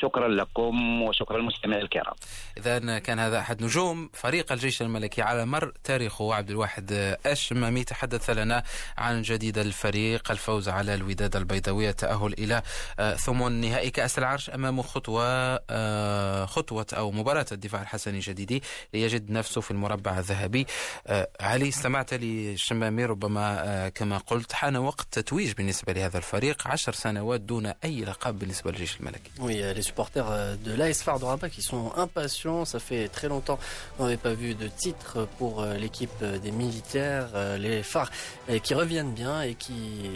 شكرا 0.00 0.28
لكم 0.28 1.02
وشكرا 1.02 1.38
للمستمعين 1.38 1.82
الكرام. 1.82 2.14
اذا 2.56 2.98
كان 2.98 3.18
هذا 3.18 3.38
أحد 3.38 3.62
نجوم 3.62 4.10
فريق 4.12 4.52
الجيش 4.52 4.82
الملكي 4.82 5.22
على 5.22 5.46
مر 5.46 5.72
تاريخه 5.84 6.34
عبد 6.34 6.50
الواحد 6.50 7.16
الشمامي 7.26 7.84
تحدث 7.84 8.30
لنا 8.30 8.62
عن 8.98 9.22
جديد 9.22 9.58
الفريق 9.58 10.30
الفوز 10.30 10.68
على 10.68 10.94
الوداد 10.94 11.36
البيضاوي 11.36 11.88
التاهل 11.88 12.32
إلى 12.32 12.62
آه، 12.98 13.14
ثمن 13.14 13.60
نهائي 13.60 13.90
كأس 13.90 14.18
العرش 14.18 14.50
امامه 14.50 14.82
خطوة 14.82 15.24
آه، 15.70 16.44
خطوة 16.46 16.86
أو 16.92 17.10
مباراة 17.10 17.46
الدفاع 17.52 17.82
الحسني 17.82 18.16
الجديدي 18.16 18.62
ليجد 18.94 19.30
نفسه 19.30 19.60
في 19.60 19.70
المربع 19.70 20.18
الذهبي. 20.18 20.66
آه، 21.06 21.28
علي 21.40 21.68
استمعت 21.68 22.14
للشمامي 22.14 23.04
ربما 23.04 23.88
كما 23.88 24.18
قلت 24.18 24.52
حان 24.52 24.76
وقت 24.76 25.06
تتويج 25.12 25.52
بالنسبة 25.52 25.92
لهذا 25.92 26.18
الفريق 26.18 26.68
عشر 26.68 26.92
سنوات 26.92 27.40
دون 27.40 27.66
أي 27.66 28.04
لقب 28.04 28.38
بالنسبة 28.38 28.70
للجيش 28.70 29.00
الملكي. 29.00 29.30
Supporters 29.84 30.30
euh, 30.30 30.56
de 30.56 30.72
l'AS 30.72 31.02
Phare 31.02 31.20
de 31.20 31.48
qui 31.48 31.62
sont 31.62 31.92
impatients. 31.96 32.64
Ça 32.64 32.78
fait 32.80 33.08
très 33.08 33.28
longtemps 33.28 33.58
qu'on 33.96 34.04
n'avait 34.04 34.16
pas 34.16 34.34
vu 34.34 34.54
de 34.54 34.66
titre 34.66 35.28
pour 35.38 35.62
euh, 35.62 35.74
l'équipe 35.74 36.10
euh, 36.22 36.38
des 36.38 36.50
militaires, 36.50 37.28
les 37.58 37.82
Phares 37.82 38.10
qui 38.62 38.74
reviennent 38.74 39.12
bien 39.12 39.42
et 39.42 39.54
qui 39.54 40.10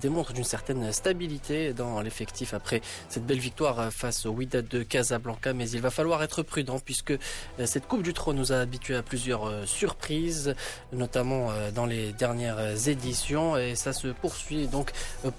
démontrent 0.00 0.32
d'une 0.32 0.44
certaine 0.44 0.92
stabilité 0.92 1.72
dans 1.72 2.00
l'effectif 2.00 2.54
après 2.54 2.80
cette 3.08 3.26
belle 3.26 3.38
victoire 3.38 3.92
face 3.92 4.26
au 4.26 4.30
Wydad 4.30 4.66
de 4.68 4.82
Casablanca. 4.82 5.52
Mais 5.52 5.68
il 5.70 5.80
va 5.80 5.90
falloir 5.90 6.22
être 6.22 6.42
prudent 6.42 6.78
puisque 6.78 7.14
cette 7.64 7.86
Coupe 7.86 8.02
du 8.02 8.12
Trône 8.12 8.36
nous 8.36 8.52
a 8.52 8.56
habitués 8.56 8.96
à 8.96 9.02
plusieurs 9.02 9.50
surprises, 9.66 10.54
notamment 10.92 11.50
dans 11.74 11.86
les 11.86 12.12
dernières 12.12 12.88
éditions 12.88 13.56
et 13.56 13.74
ça 13.74 13.92
se 13.92 14.08
poursuit 14.08 14.66
donc 14.66 14.90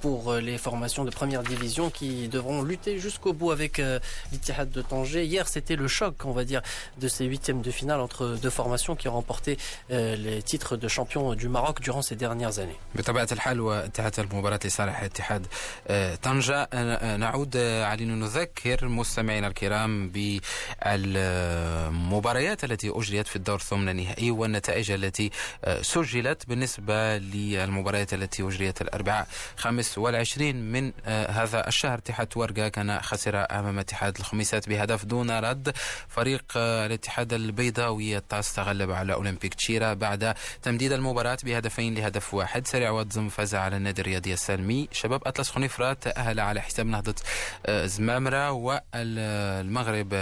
pour 0.02 0.34
les 0.36 0.58
formations 0.58 1.06
de 1.06 1.12
première 1.12 1.44
division 1.44 1.90
qui 1.90 2.28
devront 2.28 2.62
lutter 2.62 3.00
jusqu'au 3.00 3.34
bout 3.34 3.52
avec 3.52 3.73
euh, 3.80 4.00
l'Ittihad 4.32 4.70
de 4.70 4.82
Tanger. 4.82 5.26
Hier, 5.26 5.48
c'était 5.48 5.76
le 5.76 5.88
choc, 5.88 6.16
on 6.26 6.32
va 6.32 6.44
dire, 6.44 6.62
de 7.00 7.08
ces 7.08 7.26
huitièmes 7.26 7.62
de 7.62 7.72
finale 7.72 8.00
entre 8.00 8.38
deux 8.42 8.50
formations 8.50 8.96
qui 8.96 9.08
ont 9.08 9.14
remporté 9.14 9.58
euh, 9.92 10.16
les 10.16 10.42
titres 10.44 10.78
de 10.78 10.88
champion 10.88 11.34
du 11.36 11.48
Maroc 11.50 11.82
durant 11.82 12.02
ces 12.02 12.16
dernières 12.16 12.60
années. 12.60 12.78
بطبيعة 12.96 13.28
الحال 13.32 13.62
وانتهت 13.62 14.20
المباراة 14.20 14.60
لصالح 14.66 15.04
اتحاد 15.04 15.48
طنجة 16.24 16.70
نعود 17.18 17.58
علينا 17.58 18.16
نذكر 18.16 18.88
مستمعينا 18.88 19.48
الكرام 19.48 20.10
بالمباريات 21.14 22.64
التي 22.64 22.90
أجريت 22.90 23.28
في 23.28 23.36
الدور 23.36 23.56
الثمن 23.56 23.90
النهائي 23.90 24.32
والنتائج 24.32 24.92
التي 24.92 25.32
سجلت 25.82 26.48
بالنسبة 26.48 27.18
للمباريات 27.18 28.14
التي 28.14 28.44
أجريت 28.44 28.82
الأربعاء 28.82 29.28
25 29.58 30.56
من 30.56 30.92
هذا 31.08 31.68
الشهر 31.68 31.98
اتحاد 31.98 32.28
ورقة 32.36 32.68
كان 32.68 33.02
خسر 33.02 33.36
أمام 33.64 33.80
اتحاد 33.80 34.18
الخميسات 34.20 34.70
بهدف 34.70 35.06
دون 35.06 35.32
رد. 35.32 35.74
فريق 36.08 36.44
الاتحاد 36.58 37.34
البيضاوي 37.34 38.18
الطاس 38.18 38.54
تغلب 38.54 38.92
على 38.92 39.14
أولمبيك 39.14 39.54
تشيرا 39.54 39.94
بعد 39.94 40.36
تمديد 40.62 40.92
المباراة 40.92 41.38
بهدفين 41.44 41.96
لهدف 41.96 42.34
واحد. 42.34 42.68
سريع 42.68 42.90
واتزم 42.90 43.30
فاز 43.30 43.56
على 43.56 43.78
النادي 43.78 44.02
الرياضي 44.02 44.34
السلمي. 44.34 44.88
شباب 44.92 45.22
أطلس 45.28 45.50
خنيفرة 45.52 45.94
تأهل 45.94 46.40
على 46.40 46.62
حساب 46.62 46.86
نهضة 46.86 47.16
آه، 47.66 47.86
زمامرة 47.86 48.52
والمغرب 48.52 50.14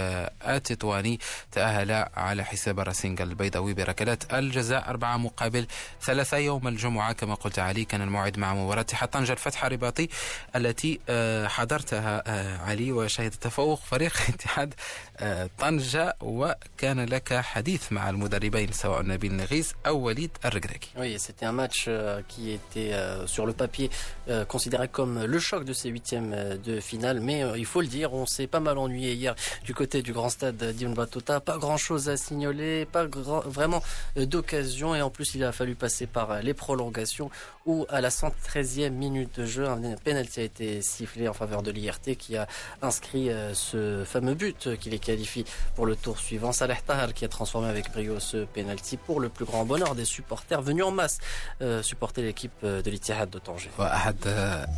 التطواني 0.48 1.18
تأهل 1.52 1.92
على 2.16 2.44
حساب 2.44 2.80
الراسينج 2.80 3.20
البيضاوي 3.20 3.74
بركلات 3.74 4.34
الجزاء. 4.34 4.88
أربعة 4.88 5.16
مقابل 5.16 5.66
ثلاثة 6.02 6.36
يوم 6.36 6.68
الجمعة. 6.68 7.12
كما 7.12 7.34
قلت 7.34 7.58
علي 7.58 7.84
كان 7.84 8.02
الموعد 8.02 8.38
مع 8.38 8.54
مباراة 8.54 8.80
اتحاد 8.80 9.08
طنجة 9.08 9.32
الفتح 9.32 9.64
الرباطي 9.64 10.08
التي 10.56 11.00
آه، 11.08 11.48
حضرتها 11.48 12.22
آه، 12.26 12.58
علي 12.58 12.92
وشهد 12.92 13.31
تفوق 13.40 13.80
فريق 13.80 14.12
اتحاد 14.28 14.74
آه، 15.11 15.11
طنجة 15.59 16.15
وكان 16.21 17.05
لك 17.05 17.33
حديث 17.33 17.91
مع 17.91 18.09
المدربين 18.09 18.71
سواء 18.71 19.01
نبيل 19.01 19.33
نغيس 19.33 19.73
أو 19.87 19.97
وليد 19.99 20.31
الركراكي. 20.45 20.89
Oui, 20.97 21.19
c'était 21.19 21.45
un 21.45 21.51
match 21.51 21.85
euh, 21.87 22.21
qui 22.27 22.51
était 22.51 22.93
euh, 22.93 23.25
sur 23.27 23.45
le 23.45 23.53
papier 23.53 23.89
euh, 24.29 24.45
considéré 24.45 24.87
comme 24.87 25.23
le 25.23 25.39
choc 25.39 25.63
de 25.65 25.73
ces 25.73 25.89
huitièmes 25.89 26.35
de 26.63 26.79
finale, 26.79 27.19
mais 27.19 27.43
il 27.57 27.65
faut 27.65 27.81
le 27.81 27.87
dire, 27.87 28.13
on 28.13 28.25
s'est 28.25 28.47
pas 28.47 28.59
mal 28.59 28.77
ennuyé 28.77 29.13
hier 29.13 29.35
du 29.63 29.73
côté 29.73 30.01
du 30.01 30.13
grand 30.13 30.29
stade 30.29 30.61
d'Ibn 30.75 30.93
Battuta, 30.93 31.39
pas 31.39 31.57
grand 31.57 31.77
chose 31.77 32.09
à 32.09 32.17
signaler, 32.17 32.85
pas 32.85 33.05
vraiment 33.45 33.81
d'occasion 34.15 34.95
et 34.95 35.01
en 35.01 35.09
plus 35.09 35.35
il 35.35 35.43
a 35.43 35.51
fallu 35.51 35.75
passer 35.75 36.07
par 36.07 36.41
les 36.41 36.53
prolongations 36.53 37.29
où 37.65 37.85
à 37.89 38.01
la 38.01 38.09
113e 38.09 38.89
minute 38.91 39.39
de 39.39 39.45
jeu, 39.45 39.67
un 39.67 39.81
penalty 40.03 40.39
a 40.39 40.43
été 40.43 40.81
sifflé 40.81 41.27
en 41.27 41.33
faveur 41.33 41.61
de 41.61 41.71
l'IRT 41.71 42.15
qui 42.17 42.37
a 42.37 42.47
inscrit 42.81 43.29
euh, 43.29 43.53
ce 43.53 44.03
fameux 44.05 44.33
but 44.33 44.75
qui 44.77 44.89
les 44.89 44.99
qualifie 45.12 45.44
pour 45.76 45.84
le 45.90 45.94
tour 46.04 46.16
suivant. 46.26 46.52
Salah 46.60 46.80
Tahar 46.88 47.10
qui 47.16 47.24
a 47.28 47.30
transformé 47.36 47.68
avec 47.74 47.86
brio 47.94 48.14
ce 48.30 48.38
penalty 48.56 48.94
pour 49.06 49.18
le 49.24 49.28
plus 49.36 49.46
grand 49.50 49.64
bonheur 49.72 49.92
des 50.00 50.08
supporters 50.16 50.62
venus 50.68 50.84
en 50.90 50.94
masse 51.00 51.16
euh, 51.60 51.82
supporter 51.90 52.20
l'équipe 52.28 52.58
euh, 52.64 52.82
de 52.84 52.90
l'Ittihad 52.90 53.28
de 53.30 53.38
Tanger. 53.46 53.70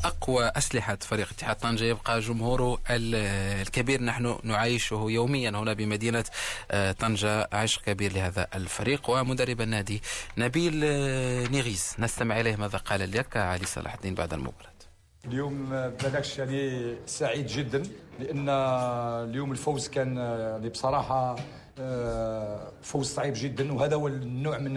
أقوى 0.04 0.44
أسلحة 0.56 0.98
فريق 1.00 1.28
اتحاد 1.30 1.56
طنجة 1.56 1.84
يبقى 1.84 2.20
جمهوره 2.20 2.78
الكبير 2.90 4.02
نحن 4.02 4.38
نعيشه 4.42 5.06
يوميا 5.08 5.50
هنا 5.50 5.72
بمدينة 5.72 6.24
طنجة 6.98 7.48
عشق 7.52 7.82
كبير 7.82 8.12
لهذا 8.12 8.46
الفريق 8.54 9.10
ومدرب 9.10 9.60
النادي 9.60 10.02
نبيل 10.38 10.74
نيغيز 11.52 11.94
نستمع 11.98 12.40
إليه 12.40 12.56
ماذا 12.56 12.78
قال 12.78 13.10
لك 13.10 13.36
علي 13.36 13.66
صلاح 13.66 13.94
الدين 13.94 14.14
بعد 14.14 14.32
المباراة 14.32 14.73
اليوم 15.26 15.66
بالعكس 16.02 16.38
يعني 16.38 16.94
سعيد 17.06 17.46
جدا 17.46 17.82
لأن 18.20 18.48
اليوم 19.28 19.52
الفوز 19.52 19.88
كان 19.88 20.16
يعني 20.16 20.68
بصراحة 20.68 21.36
فوز 22.82 23.06
صعيب 23.06 23.34
جدا. 23.36 23.72
وهذا 23.72 23.96
هو 23.96 24.08
النوع 24.08 24.58
من 24.58 24.74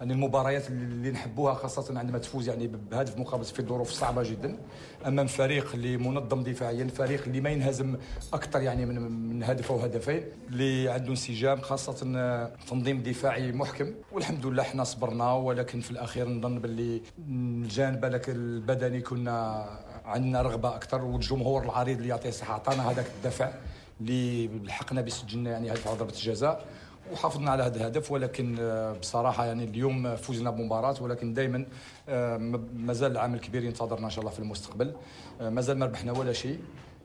يعني 0.00 0.12
المباريات 0.12 0.68
اللي 0.68 1.10
نحبوها 1.10 1.54
خاصة 1.54 1.98
عندما 1.98 2.18
تفوز 2.18 2.48
يعني 2.48 2.66
بهدف 2.66 3.18
مقابل 3.18 3.44
في 3.44 3.62
ظروف 3.62 3.90
صعبة 3.90 4.22
جدا. 4.22 4.58
امام 5.06 5.26
فريق 5.26 5.74
اللي 5.74 5.96
منظم 5.96 6.42
دفاعيا 6.42 6.88
فريق 6.88 7.22
اللي 7.26 7.40
ما 7.40 7.50
ينهزم 7.50 7.96
أكثر 8.32 8.62
يعني 8.62 8.86
من 8.86 9.00
من 9.28 9.42
هدف 9.42 9.72
أو 9.72 9.78
هدفين 9.78 10.22
اللي 10.48 10.88
عنده 10.88 11.10
انسجام 11.10 11.60
خاصة 11.60 12.12
آه، 12.16 12.50
تنظيم 12.70 13.02
دفاعي 13.02 13.52
محكم. 13.52 13.94
والحمد 14.12 14.46
لله 14.46 14.62
إحنا 14.62 14.84
صبرنا 14.84 15.32
ولكن 15.32 15.80
في 15.80 15.90
الأخير 15.90 16.28
نظن 16.28 16.58
باللي 16.58 17.02
الجانب 17.28 18.20
البدني 18.28 19.00
كنا 19.00 19.66
عندنا 20.04 20.42
رغبة 20.42 20.76
أكثر 20.76 21.04
والجمهور 21.04 21.62
العريض 21.62 21.96
اللي 21.96 22.08
يعطيه 22.08 22.28
الصحه 22.28 22.54
عطانا 22.54 22.90
هذاك 22.90 23.06
الدفع. 23.16 23.52
اللي 24.00 24.46
لحقنا 24.46 25.00
به 25.00 25.10
سجلنا 25.10 25.50
يعني 25.50 25.72
هدف 25.72 25.94
ضربه 25.94 26.12
الجزاء 26.12 26.64
وحافظنا 27.12 27.50
على 27.50 27.62
هذا 27.62 27.76
الهدف 27.76 28.12
ولكن 28.12 28.56
آه، 28.60 28.92
بصراحة 28.92 29.46
يعني 29.46 29.64
اليوم 29.64 30.16
فوزنا 30.16 30.50
بمباراة 30.50 31.02
ولكن 31.02 31.34
دائما 31.34 31.66
آه، 32.08 32.36
مازال 32.76 33.12
العمل 33.12 33.40
كبير 33.40 33.64
ينتظرنا 33.64 34.04
إن 34.04 34.10
شاء 34.10 34.20
الله 34.20 34.30
في 34.32 34.38
المستقبل. 34.38 34.92
آه، 35.40 35.50
مازال 35.50 35.78
ما 35.78 35.86
ربحنا 35.86 36.12
ولا 36.12 36.32
شيء. 36.32 36.60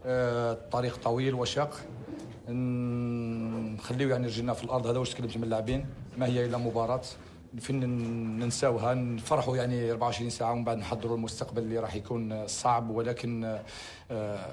الطريق 0.06 1.00
طويل 1.04 1.34
وشاق. 1.34 1.80
نخليو 2.50 4.10
يعني 4.10 4.28
رجلنا 4.28 4.54
في 4.54 4.64
الأرض 4.64 4.88
هذا 4.88 5.00
واش 5.00 5.10
تكلمت 5.10 5.38
من 5.38 5.44
اللاعبين؟ 5.44 5.86
ما 6.18 6.26
هي 6.26 6.46
إلا 6.46 6.58
مباراة. 6.58 7.02
فين 7.60 7.80
ننساوها؟ 8.40 8.94
نفرحوا 8.94 9.58
يعني 9.58 9.92
24 9.92 10.30
ساعة 10.30 10.52
ومن 10.52 10.64
بعد 10.64 10.78
نحضروا 10.78 11.16
المستقبل 11.16 11.62
اللي 11.62 11.80
راح 11.80 11.96
يكون 11.96 12.48
صعب 12.48 12.90
ولكن 12.90 13.60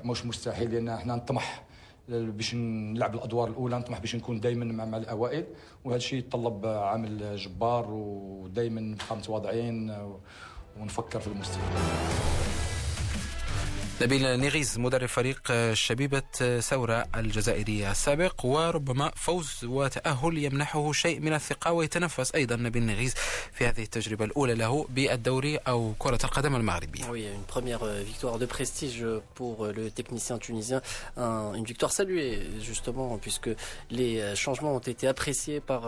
مش 0.05 0.27
مستحيل 0.27 0.73
لأن 0.73 0.89
إحنا 0.89 1.15
نطمح 1.17 1.63
باش 2.11 2.55
نلعب 2.55 3.15
الأدوار 3.15 3.49
الأولى 3.49 3.79
نطمح 3.79 3.99
باش 3.99 4.17
نكون 4.17 4.41
دائما 4.41 4.85
مع 4.85 4.97
الأوائل. 4.97 5.45
وهذا 5.85 5.97
الشيء 5.97 6.19
يتطلب 6.19 6.67
عمل 6.67 7.37
جبار 7.37 7.91
ودائما 7.91 8.81
نبقى 8.81 9.17
متواضعين 9.17 9.97
ونفكر 10.81 11.21
في 11.21 11.27
المستقبل. 11.27 11.81
نبيل 14.02 14.40
نيغيز 14.40 14.80
مدرب 14.80 15.06
فريق 15.06 15.74
شبيبة 15.74 16.60
ثورة 16.60 17.06
الجزائرية 17.16 17.92
السابق 17.92 18.46
وربما 18.46 19.12
فوز 19.16 19.64
وتأهل 19.64 20.38
يمنحه 20.38 20.92
شيء 20.92 21.20
من 21.20 21.34
الثقة 21.34 21.72
ويتنفس 21.72 22.36
أيضا 22.36 22.56
نبيل 22.56 22.84
نيغيز 22.84 23.14
في 23.54 23.68
هذه 23.68 23.84
التجربة 23.84 24.26
الأولى 24.26 24.54
له 24.54 24.86
بالدوري 24.90 25.58
أو 25.58 25.94
كرة 26.00 26.20
القدم 26.24 26.56
المغربية. 26.56 27.04
Oui, 27.04 27.24
une 27.24 27.46
première 27.48 27.86
victoire 27.86 28.38
de 28.38 28.46
prestige 28.46 29.06
pour 29.36 29.68
le 29.68 29.90
technicien 29.90 30.38
tunisien, 30.38 30.82
un, 31.18 31.54
une 31.54 31.64
victoire 31.66 31.92
saluée 31.92 32.40
justement 32.62 33.18
puisque 33.18 33.50
les 33.92 34.36
changements 34.36 34.76
ont 34.76 34.80
été 34.94 35.08
appréciés 35.08 35.60
par 35.62 35.82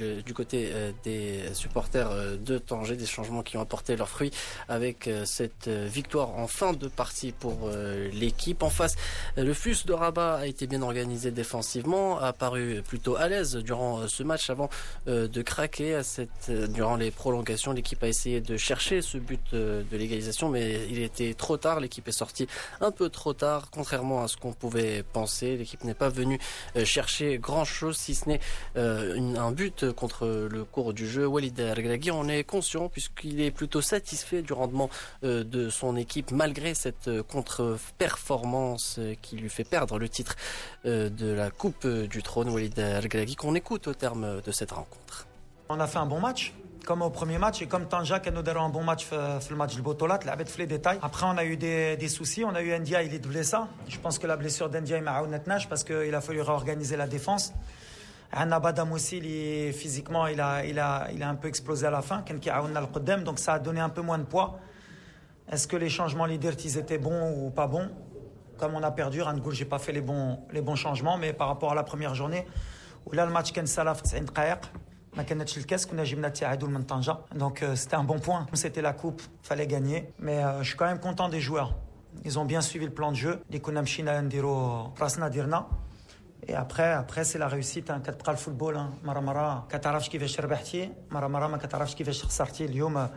le, 0.00 0.22
du 0.22 0.34
côté 0.34 0.72
des 1.02 1.42
supporters 1.54 2.10
de 2.38 2.58
Tanger, 2.58 2.96
des 2.96 3.06
changements 3.06 3.42
qui 3.42 3.56
ont 3.56 3.62
apporté 3.62 3.96
leurs 3.96 4.10
fruits 4.10 4.32
avec 4.68 5.08
cette 5.24 5.68
victoire 5.68 6.30
en 6.38 6.46
fin 6.46 6.72
de 6.74 6.88
partie 6.88 7.32
pour 7.32 7.54
euh, 7.57 7.57
l'équipe. 8.13 8.63
En 8.63 8.69
face, 8.69 8.95
le 9.37 9.53
FUS 9.53 9.85
de 9.85 9.93
Rabat 9.93 10.35
a 10.35 10.45
été 10.45 10.67
bien 10.67 10.81
organisé 10.81 11.31
défensivement, 11.31 12.19
a 12.19 12.33
paru 12.33 12.81
plutôt 12.85 13.15
à 13.15 13.27
l'aise 13.27 13.55
durant 13.55 13.99
euh, 13.99 14.07
ce 14.07 14.23
match 14.23 14.49
avant 14.49 14.69
euh, 15.07 15.27
de 15.27 15.41
craquer 15.41 15.99
durant 16.69 16.95
les 16.95 17.11
prolongations. 17.11 17.71
L'équipe 17.71 18.01
a 18.03 18.07
essayé 18.07 18.41
de 18.41 18.57
chercher 18.57 19.01
ce 19.01 19.17
but 19.17 19.39
de 19.53 19.83
l'égalisation, 19.91 20.49
mais 20.49 20.87
il 20.89 21.01
était 21.01 21.33
trop 21.33 21.57
tard. 21.57 21.79
L'équipe 21.79 22.07
est 22.07 22.13
sortie 22.13 22.47
un 22.81 22.91
peu 22.91 23.09
trop 23.09 23.33
tard, 23.33 23.69
contrairement 23.71 24.23
à 24.23 24.27
ce 24.27 24.37
qu'on 24.37 24.53
pouvait 24.53 25.03
penser. 25.03 25.57
L'équipe 25.57 25.83
n'est 25.83 25.93
pas 25.93 26.09
venue 26.09 26.39
chercher 26.83 27.37
grand 27.37 27.65
chose, 27.65 27.97
si 27.97 28.15
ce 28.15 28.29
n'est 28.29 28.39
un 28.75 29.51
but 29.51 29.91
contre 29.91 30.27
le 30.49 30.63
cours 30.63 30.93
du 30.93 31.07
jeu. 31.07 31.25
Walid 31.25 31.59
Al-Glagui 31.59 32.11
on 32.11 32.27
est 32.27 32.43
conscient 32.43 32.89
puisqu'il 32.89 33.41
est 33.41 33.51
plutôt 33.51 33.81
satisfait 33.81 34.41
du 34.41 34.53
rendement 34.53 34.89
de 35.23 35.69
son 35.69 35.95
équipe 35.95 36.31
malgré 36.31 36.73
cette 36.73 37.09
contre 37.27 37.48
performance 37.97 38.99
qui 39.21 39.37
lui 39.37 39.49
fait 39.49 39.63
perdre 39.63 39.99
le 39.99 40.09
titre 40.09 40.35
euh, 40.85 41.09
de 41.09 41.31
la 41.31 41.51
Coupe 41.51 41.87
du 41.87 42.23
Trône, 42.23 42.49
Walid 42.49 42.79
Al-Glagui, 42.79 43.35
qu'on 43.35 43.55
écoute 43.55 43.87
au 43.87 43.93
terme 43.93 44.41
de 44.41 44.51
cette 44.51 44.71
rencontre. 44.71 45.27
On 45.69 45.79
a 45.79 45.87
fait 45.87 45.99
un 45.99 46.05
bon 46.05 46.19
match 46.19 46.53
comme 46.85 47.01
au 47.03 47.09
premier 47.11 47.37
match 47.37 47.61
et 47.61 47.67
comme 47.67 47.87
Tanja 47.87 48.19
qui 48.19 48.31
nous 48.31 48.41
donné 48.41 48.59
un 48.59 48.69
bon 48.69 48.83
match 48.83 49.07
euh, 49.13 49.39
le 49.49 49.55
match 49.55 49.75
du 49.75 49.81
Botolat, 49.81 50.19
la 50.25 50.35
bête 50.35 50.57
les 50.57 50.65
détails. 50.65 50.97
Après 51.03 51.25
on 51.27 51.37
a 51.37 51.45
eu 51.45 51.55
des, 51.55 52.07
soucis, 52.07 52.43
on 52.43 52.55
a 52.55 52.61
eu 52.61 52.77
Ndia, 52.79 53.03
il 53.03 53.13
est 53.13 53.19
blessé. 53.19 53.57
Je 53.87 53.99
pense 53.99 54.17
que 54.17 54.25
la 54.25 54.37
blessure 54.37 54.69
d'Ndia 54.69 54.99
m'a 55.01 55.21
parce 55.69 55.83
qu'il 55.83 56.15
a 56.15 56.21
fallu 56.21 56.41
réorganiser 56.41 56.97
la 56.97 57.07
défense. 57.07 57.53
Anna 58.31 58.59
Badam 58.59 58.91
aussi, 58.91 59.71
physiquement, 59.73 60.27
il 60.27 60.39
a, 60.39 60.63
il, 60.65 60.79
a, 60.79 61.09
il 61.13 61.21
a 61.23 61.29
un 61.29 61.35
peu 61.35 61.47
explosé 61.47 61.87
à 61.87 61.91
la 61.91 62.01
fin. 62.01 62.23
Donc 63.23 63.39
ça 63.39 63.53
a 63.53 63.59
donné 63.59 63.79
un 63.79 63.89
peu 63.89 64.01
moins 64.01 64.19
de 64.19 64.23
poids. 64.23 64.59
Est-ce 65.52 65.68
que 65.68 65.76
les 65.76 65.88
changements 65.88 66.26
leaders 66.26 66.54
ils 66.64 66.78
étaient 66.78 66.98
bons 66.98 67.22
ou 67.38 67.50
pas 67.50 67.66
bons 67.66 67.90
Comme 68.58 68.74
on 68.74 68.82
a 68.82 68.90
perdu, 68.90 69.20
je 69.20 69.50
j'ai 69.50 69.64
pas 69.64 69.78
fait 69.78 69.92
les 69.92 70.00
bons, 70.00 70.38
les 70.52 70.62
bons 70.62 70.76
changements, 70.76 71.18
mais 71.18 71.32
par 71.32 71.48
rapport 71.48 71.72
à 71.72 71.74
la 71.74 71.82
première 71.82 72.14
journée, 72.14 72.46
où 73.06 73.12
là 73.12 73.26
le 73.26 73.32
match 73.32 73.52
كان 73.52 73.66
سالا 73.66 73.92
في 73.92 74.02
90 74.02 74.24
دقائق 74.24 74.70
ما 75.16 75.22
كانتش 75.22 75.58
الكاس 75.58 75.86
كنا 75.86 76.04
جبنا 76.04 76.26
التعادل 76.26 76.70
من 76.70 76.82
طنجة 76.82 77.16
donc 77.34 77.62
euh, 77.62 77.76
c'était 77.76 77.96
un 77.96 78.04
bon 78.04 78.18
point 78.18 78.46
c'était 78.54 78.82
la 78.82 78.92
coupe 78.92 79.22
fallait 79.42 79.66
gagner 79.66 80.12
mais 80.18 80.44
euh, 80.44 80.62
je 80.62 80.68
suis 80.68 80.76
quand 80.76 80.86
même 80.86 81.00
content 81.00 81.28
des 81.28 81.40
joueurs 81.40 81.74
ils 82.24 82.38
ont 82.38 82.44
bien 82.44 82.60
suivi 82.60 82.84
le 82.86 82.92
plan 82.92 83.12
de 83.12 83.16
jeu 83.16 83.38
اللي 83.46 83.58
كنا 83.58 83.80
مشينا 83.80 84.20
نديرو 84.20 84.92
راسنا 85.00 85.28
ديرنا 85.28 85.66
et 86.48 86.54
après 86.54 86.92
après 86.92 87.24
c'est 87.24 87.38
la 87.38 87.48
réussite 87.48 87.90
hein. 87.90 88.00
كتبقى 88.04 88.32
الفوتبول 88.32 88.76
hein. 88.76 89.06
مرة 89.06 89.20
مرة 89.20 89.66
كتعرفش 89.70 90.08
كيفاش 90.08 90.40
ربحتي 90.40 90.92
مرة 91.10 91.26
مرة 91.26 91.46
ما 91.46 91.56
كتعرفش 91.56 91.94
كيفاش 91.94 92.24
خسرتي 92.24 92.64
اليوم 92.64 93.08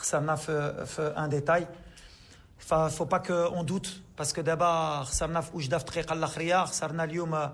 Khsamna 0.00 0.36
fait 0.36 1.12
un 1.16 1.28
détail. 1.28 1.66
Il 2.72 2.90
faut 2.90 3.06
pas 3.06 3.18
qu'on 3.18 3.64
doute, 3.64 4.02
parce 4.16 4.32
que 4.32 4.40
d'abord, 4.40 5.08
Khsamna 5.10 5.42
Oujdaf 5.54 5.84
Triq 5.84 6.04
al-Akhriya, 6.08 6.66
Khsamna 6.68 7.06
Lyoum 7.06 7.34
euh, 7.34 7.46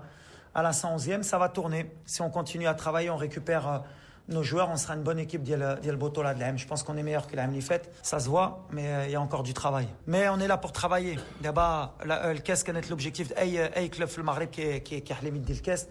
à 0.53 0.61
la 0.61 0.71
111e, 0.71 1.23
ça 1.23 1.37
va 1.37 1.49
tourner. 1.49 1.91
Si 2.05 2.21
on 2.21 2.29
continue 2.29 2.67
à 2.67 2.73
travailler, 2.73 3.09
on 3.09 3.17
récupère 3.17 3.67
euh, 3.67 3.79
nos 4.27 4.43
joueurs, 4.43 4.69
on 4.69 4.75
sera 4.75 4.95
une 4.95 5.03
bonne 5.03 5.17
équipe 5.19 5.43
d'El 5.43 5.95
Botola 5.95 6.33
de 6.33 6.39
l'AM. 6.39 6.57
Je 6.57 6.67
pense 6.67 6.83
qu'on 6.83 6.97
est 6.97 7.03
meilleur 7.03 7.25
que 7.27 7.35
l'AM 7.35 7.59
fait. 7.61 7.91
Ça 8.03 8.19
se 8.19 8.29
voit, 8.29 8.67
mais 8.71 8.87
euh, 8.87 9.05
il 9.05 9.11
y 9.11 9.15
a 9.15 9.21
encore 9.21 9.43
du 9.43 9.53
travail. 9.53 9.87
Mais 10.05 10.29
on 10.29 10.39
est 10.39 10.47
là 10.47 10.57
pour 10.57 10.71
travailler. 10.71 11.17
D'abord, 11.41 11.95
le 12.03 12.39
caisse, 12.39 12.63
quel 12.63 12.77
est 12.77 12.89
l'objectif 12.89 13.29
d'Aï 13.29 13.89
Club 13.89 14.09
le 14.17 14.23
Maghreb 14.23 14.49
qui 14.49 14.61
est 14.61 15.11
à 15.11 15.15
la 15.15 15.21
limite 15.21 15.45
du. 15.45 15.87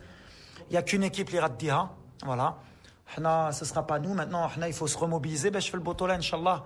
Il 0.69 0.73
n'y 0.73 0.77
a 0.77 0.83
qu'une 0.83 1.05
équipe, 1.05 1.31
l'Iraddiha. 1.31 1.91
Voilà. 2.25 2.57
حنا 3.17 3.51
ce 3.53 3.65
sera 3.65 3.87
pas 3.87 3.99
nous. 3.99 4.15
Maintenant 4.15 4.47
حنا 4.49 4.69
il 4.69 4.75
faut 4.75 4.87
se 4.87 4.99
remobiliser. 4.99 5.51
باش 5.51 5.69
في 5.69 5.75
البطوله 5.75 6.15
ان 6.15 6.23
شاء 6.23 6.41
الله 6.41 6.63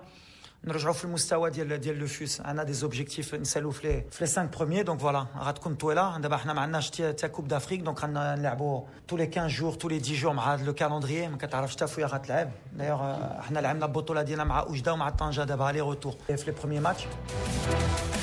نرجعوا 0.63 0.93
في 0.93 1.05
المستوى 1.05 1.49
ديال 1.49 1.81
ديال 1.81 1.99
لو 1.99 2.07
فوس 2.07 2.41
عندنا 2.41 2.63
دي 2.63 2.73
زوبجيكتيف 2.73 3.35
نسالو 3.35 3.71
في 3.71 3.87
لي 3.87 4.05
في 4.11 4.23
لي 4.25 4.27
5 4.27 4.43
بروميير 4.43 4.85
دونك 4.85 4.99
فوالا 4.99 5.25
غتكون 5.39 5.75
طويله 5.75 6.17
دابا 6.17 6.37
حنا 6.37 6.53
ما 6.53 6.61
عندناش 6.61 6.89
تا 6.89 7.27
كوب 7.27 7.47
دافريك 7.47 7.81
دونك 7.81 7.99
غادي 8.03 8.13
نلعبوا 8.41 8.81
تو 9.07 9.17
لي 9.17 9.25
15 9.25 9.59
جور 9.59 9.73
تو 9.73 9.89
لي 9.89 9.99
10 9.99 10.15
جور 10.15 10.33
مع 10.33 10.53
هذا 10.53 10.63
لو 10.63 10.73
كالوندريي 10.73 11.27
ما 11.27 11.37
كتعرفش 11.37 11.75
حتى 11.75 11.87
فويا 11.87 12.05
غتلعب 12.05 12.51
دايوغ 12.73 13.13
حنا 13.41 13.59
لعبنا 13.59 13.85
البطوله 13.85 14.21
ديالنا 14.21 14.43
مع 14.43 14.59
اوجده 14.59 14.93
ومع 14.93 15.09
طنجه 15.09 15.41
دابا 15.41 15.71
لي 15.71 15.79
روتور 15.81 16.15
في 16.27 16.43
لي 16.45 16.51
بروميير 16.51 16.81
ماتش 16.81 17.03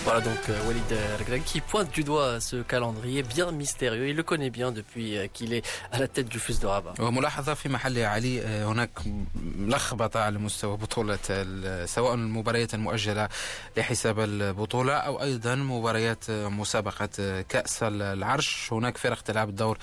Voilà 0.05 0.21
donc 0.23 0.43
euh, 0.49 0.67
Walid 0.67 0.91
Regragui 1.19 1.43
qui 1.45 1.61
pointe 1.61 1.91
du 1.93 2.03
doigt 2.03 2.41
ce 2.41 2.57
calendrier 2.63 3.23
bien 3.23 3.51
mystérieux. 3.53 4.09
Il 4.09 4.17
le 4.17 4.23
connaît 4.23 4.49
bien 4.51 4.73
depuis 4.73 5.19
euh, 5.19 5.27
qu'il 5.35 5.53
est 5.53 5.65
à 5.93 5.99
la 5.99 6.09
tête 6.09 6.29
du 6.29 6.39
FUS 6.39 6.59
de 6.61 6.67
Rabat. 6.67 6.95
وملاحظة 7.01 7.55
في 7.55 7.69
محل 7.69 7.99
علي 7.99 8.43
هناك 8.65 8.91
لخبطة 9.59 10.21
على 10.21 10.39
مستوى 10.39 10.77
بطولة 10.77 11.19
سواء 11.87 12.15
المباريات 12.15 12.75
المؤجلة 12.75 13.29
لحساب 13.77 14.21
البطولة 14.21 14.93
أو 14.95 15.23
أيضا 15.23 15.55
مباريات 15.55 16.31
مسابقة 16.31 17.41
كأس 17.49 17.83
العرش 17.83 18.73
هناك 18.73 18.97
فرق 18.99 19.21
تلعب 19.21 19.49
الدور 19.49 19.79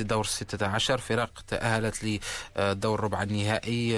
دور 0.00 0.24
16 0.24 0.98
فرق 0.98 1.30
تأهلت 1.48 2.20
لدور 2.56 3.00
ربع 3.00 3.22
النهائي 3.22 3.92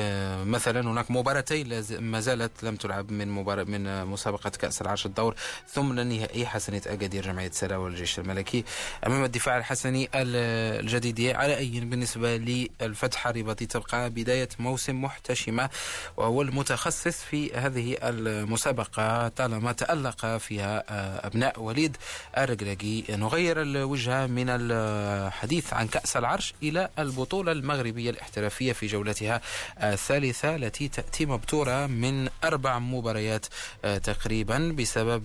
مثلا 0.45 0.81
هناك 0.91 1.11
مباراتين 1.11 1.83
ما 2.01 2.21
زالت 2.21 2.63
لم 2.65 2.77
تلعب 2.77 3.11
من 3.11 3.29
مباراة 3.29 3.65
من 3.65 4.05
مسابقة 4.07 4.51
كأس 4.51 4.83
العرش 4.83 5.07
الدور 5.07 5.26
ثم 5.69 5.99
النهائي 5.99 6.47
حسنية 6.47 6.83
أكادير 6.87 7.25
جمعية 7.27 7.51
سلا 7.51 7.77
والجيش 7.77 8.19
الملكي. 8.19 8.65
أمام 9.07 9.25
الدفاع 9.25 9.59
الحسني 9.59 10.09
الجديد 10.15 11.21
على 11.21 11.57
أي 11.57 11.81
بالنسبة 11.81 12.37
للفتح 12.37 13.27
الرباطي 13.27 13.67
تبقى 13.67 14.11
بداية 14.11 14.49
موسم 14.59 15.03
محتشمة 15.03 15.71
وهو 16.17 16.43
المتخصص 16.43 17.17
في 17.17 17.55
هذه 17.55 17.97
المسابقة 18.03 19.29
طالما 19.29 19.73
تألق 19.73 20.27
فيها 20.37 20.85
أبناء 21.27 21.61
وليد 21.61 21.97
الرقراقي 22.39 23.03
نغير 23.11 23.63
الوجهة 23.63 24.27
من 24.27 24.47
الحديث 24.49 25.73
عن 25.73 25.87
كأس 25.89 26.17
العرش 26.17 26.55
إلى 26.63 26.89
البطولة 26.99 27.53
المغربية 27.53 28.11
الاحترافية 28.11 28.73
في 28.73 28.87
جولتها 28.87 29.41
الثالثة 29.83 30.57
التي 30.57 30.89
تأتي 30.89 31.27
مبتورة 31.27 31.87
من 31.87 32.29
أربع 32.45 32.79
مباريات 32.79 33.47
تقريبا 34.03 34.75
بسبب 34.79 35.16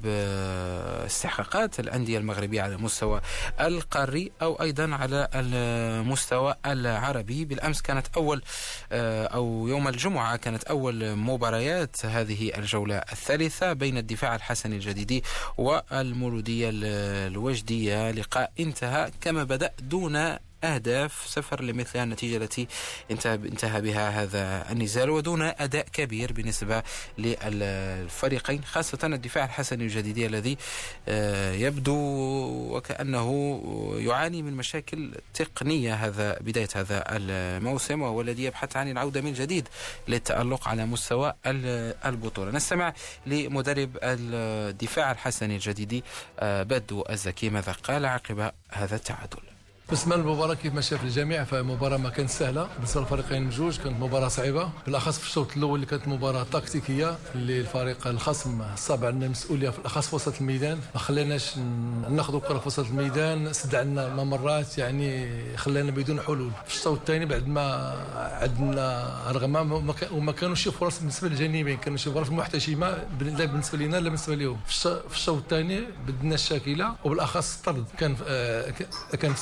استحقاقات 1.05 1.79
الأندية 1.79 2.17
المغربية 2.17 2.61
على 2.61 2.75
المستوى 2.75 3.21
القاري 3.59 4.31
أو 4.41 4.61
أيضا 4.61 4.95
على 4.95 5.27
المستوى 5.33 6.55
العربي. 6.65 7.45
بالأمس 7.45 7.81
كانت 7.81 8.07
أول 8.17 8.43
أو 8.91 9.67
يوم 9.67 9.87
الجمعة 9.87 10.37
كانت 10.37 10.63
أول 10.63 11.15
مباريات 11.15 12.05
هذه 12.05 12.51
الجولة 12.57 12.97
الثالثة 12.97 13.73
بين 13.73 13.97
الدفاع 13.97 14.35
الحسني 14.35 14.75
الجديدي 14.75 15.23
والمولودية 15.57 16.69
الوجدية. 16.73 18.11
لقاء 18.11 18.51
انتهى 18.59 19.11
كما 19.21 19.43
بدأ 19.43 19.71
دون 19.79 20.37
أهداف 20.63 21.23
سفر 21.27 21.63
لمثل 21.63 21.99
النتيجة 21.99 22.37
التي 22.37 22.67
انتهى, 23.11 23.35
انتهى 23.35 23.81
بها 23.81 24.23
هذا 24.23 24.71
النزال 24.71 25.09
ودون 25.09 25.41
أداء 25.41 25.85
كبير 25.93 26.33
بالنسبة 26.33 26.83
للفريقين 27.17 28.63
خاصة 28.63 28.99
الدفاع 29.03 29.45
الحسني 29.45 29.83
الجديدي 29.83 30.25
الذي 30.25 30.57
آه، 31.07 31.53
يبدو 31.53 31.95
وكأنه 32.75 33.61
يعاني 33.97 34.41
من 34.41 34.53
مشاكل 34.53 35.11
تقنية 35.33 35.93
هذا 35.93 36.37
بداية 36.41 36.69
هذا 36.75 37.03
الموسم 37.07 38.01
وهو 38.01 38.21
الذي 38.21 38.43
يبحث 38.43 38.77
عن 38.77 38.91
العودة 38.91 39.21
من 39.21 39.33
جديد 39.33 39.67
للتألق 40.07 40.67
على 40.67 40.85
مستوى 40.85 41.33
البطولة. 42.05 42.51
نستمع 42.51 42.93
لمدرب 43.25 43.97
الدفاع 44.03 45.11
الحسني 45.11 45.55
الجديدي 45.55 46.03
آه، 46.39 46.63
بدو 46.63 47.03
الزكي 47.09 47.49
ماذا 47.49 47.71
قال 47.71 48.05
عقب 48.05 48.51
هذا 48.69 48.95
التعادل؟ 48.95 49.60
بالنسبة 49.91 50.15
للمباراه 50.15 50.53
كيف 50.53 50.73
ما 50.73 50.81
شاف 50.81 51.03
الجميع؟ 51.03 51.43
فمباراه 51.43 51.97
ما 51.97 52.09
كانت 52.09 52.29
سهلة. 52.29 52.67
بالنسبة 52.75 53.01
للفريقين 53.01 53.47
بجوج 53.47 53.77
كانت 53.77 53.99
مباراة 53.99 54.27
صعيبة. 54.27 54.69
بالأخص 54.85 55.19
في 55.19 55.25
الشوط 55.25 55.57
الأول 55.57 55.75
اللي 55.75 55.85
كانت 55.85 56.07
مباراة 56.07 56.43
تكتيكية 56.43 57.17
اللي 57.35 57.59
الفريق 57.59 58.07
الخصم 58.07 58.61
صاب 58.75 59.05
عندنا 59.05 59.25
المسؤوليه 59.25 59.69
في 59.69 59.79
الأخص 59.79 60.07
في 60.07 60.15
وسط 60.15 60.33
الميدان. 60.41 60.79
ما 60.93 60.99
خليناش 60.99 61.57
ناخذوا 62.09 62.39
الكره 62.39 62.57
في 62.59 62.67
وسط 62.67 62.85
الميدان 62.85 63.47
استدعنا 63.47 64.09
ممرات 64.09 64.77
يعني 64.77 65.27
خلانا 65.57 65.91
بدون 65.91 66.19
حلول. 66.21 66.51
في 66.67 66.75
الشوط 66.75 66.97
الثاني 66.99 67.25
بعد 67.25 67.47
ما 67.47 67.93
عندنا 68.41 69.13
رغم 69.31 69.71
وما 70.11 70.31
كانوش 70.31 70.67
فرص 70.67 70.99
بالنسبة 70.99 71.27
للجانبين 71.29 71.77
كانوا 71.77 71.97
شي 71.97 72.11
فرص 72.11 72.29
محتشمة 72.29 72.87
لا 73.21 73.45
بالنسبة 73.45 73.77
لنا 73.77 73.97
لا 73.97 74.03
بالنسبة 74.03 74.35
لهم 74.35 74.57
في 75.09 75.15
الشوط 75.15 75.37
الثاني 75.37 75.81
بدنا 76.07 76.35
الشاكلة 76.35 76.95
وبالأخص 77.05 77.55
الطرد 77.57 77.85
كان 77.97 78.15
آه، 78.27 78.73
كان 79.19 79.33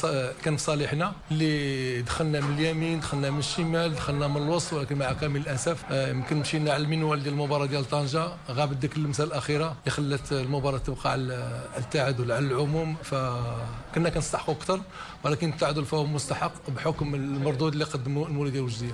كان 0.43 0.58
في 0.58 0.63
صالحنا 0.63 1.13
اللي 1.32 2.02
دخلنا 2.02 2.39
من 2.39 2.54
اليمين 2.58 2.99
دخلنا 2.99 3.30
من 3.32 3.39
الشمال 3.39 3.95
دخلنا 3.95 4.28
من 4.28 4.38
الوسط 4.38 4.73
ولكن 4.73 4.97
مع 4.97 5.13
كامل 5.13 5.39
الأسف 5.41 5.84
آه، 5.91 6.10
يمكن 6.10 6.38
مشينا 6.38 6.73
على 6.73 6.84
المنوال 6.84 7.23
ديال 7.23 7.34
المباراة 7.34 7.65
ديال 7.65 7.89
طنجة. 7.89 8.28
غابت 8.52 8.78
ديك 8.78 8.97
اللمسة 8.97 9.23
الأخيرة 9.23 9.75
اللي 9.80 9.91
خلت 9.91 10.32
المباراة 10.32 10.78
تبقى 10.78 11.12
على 11.12 11.63
التعادل 11.78 12.32
على 12.32 12.45
العموم. 12.45 12.95
فكنا 13.04 14.10
كنستحقوا 14.10 14.56
أكثر 14.56 14.82
ولكن 15.23 15.49
التعادل 15.49 15.86
فهو 15.86 16.06
مستحق 16.06 16.69
بحكم 16.69 17.15
المردود 17.15 17.73
اللي 17.73 17.86
قدمه 17.86 18.28
المولوديه 18.28 18.60
الوجدية. 18.60 18.93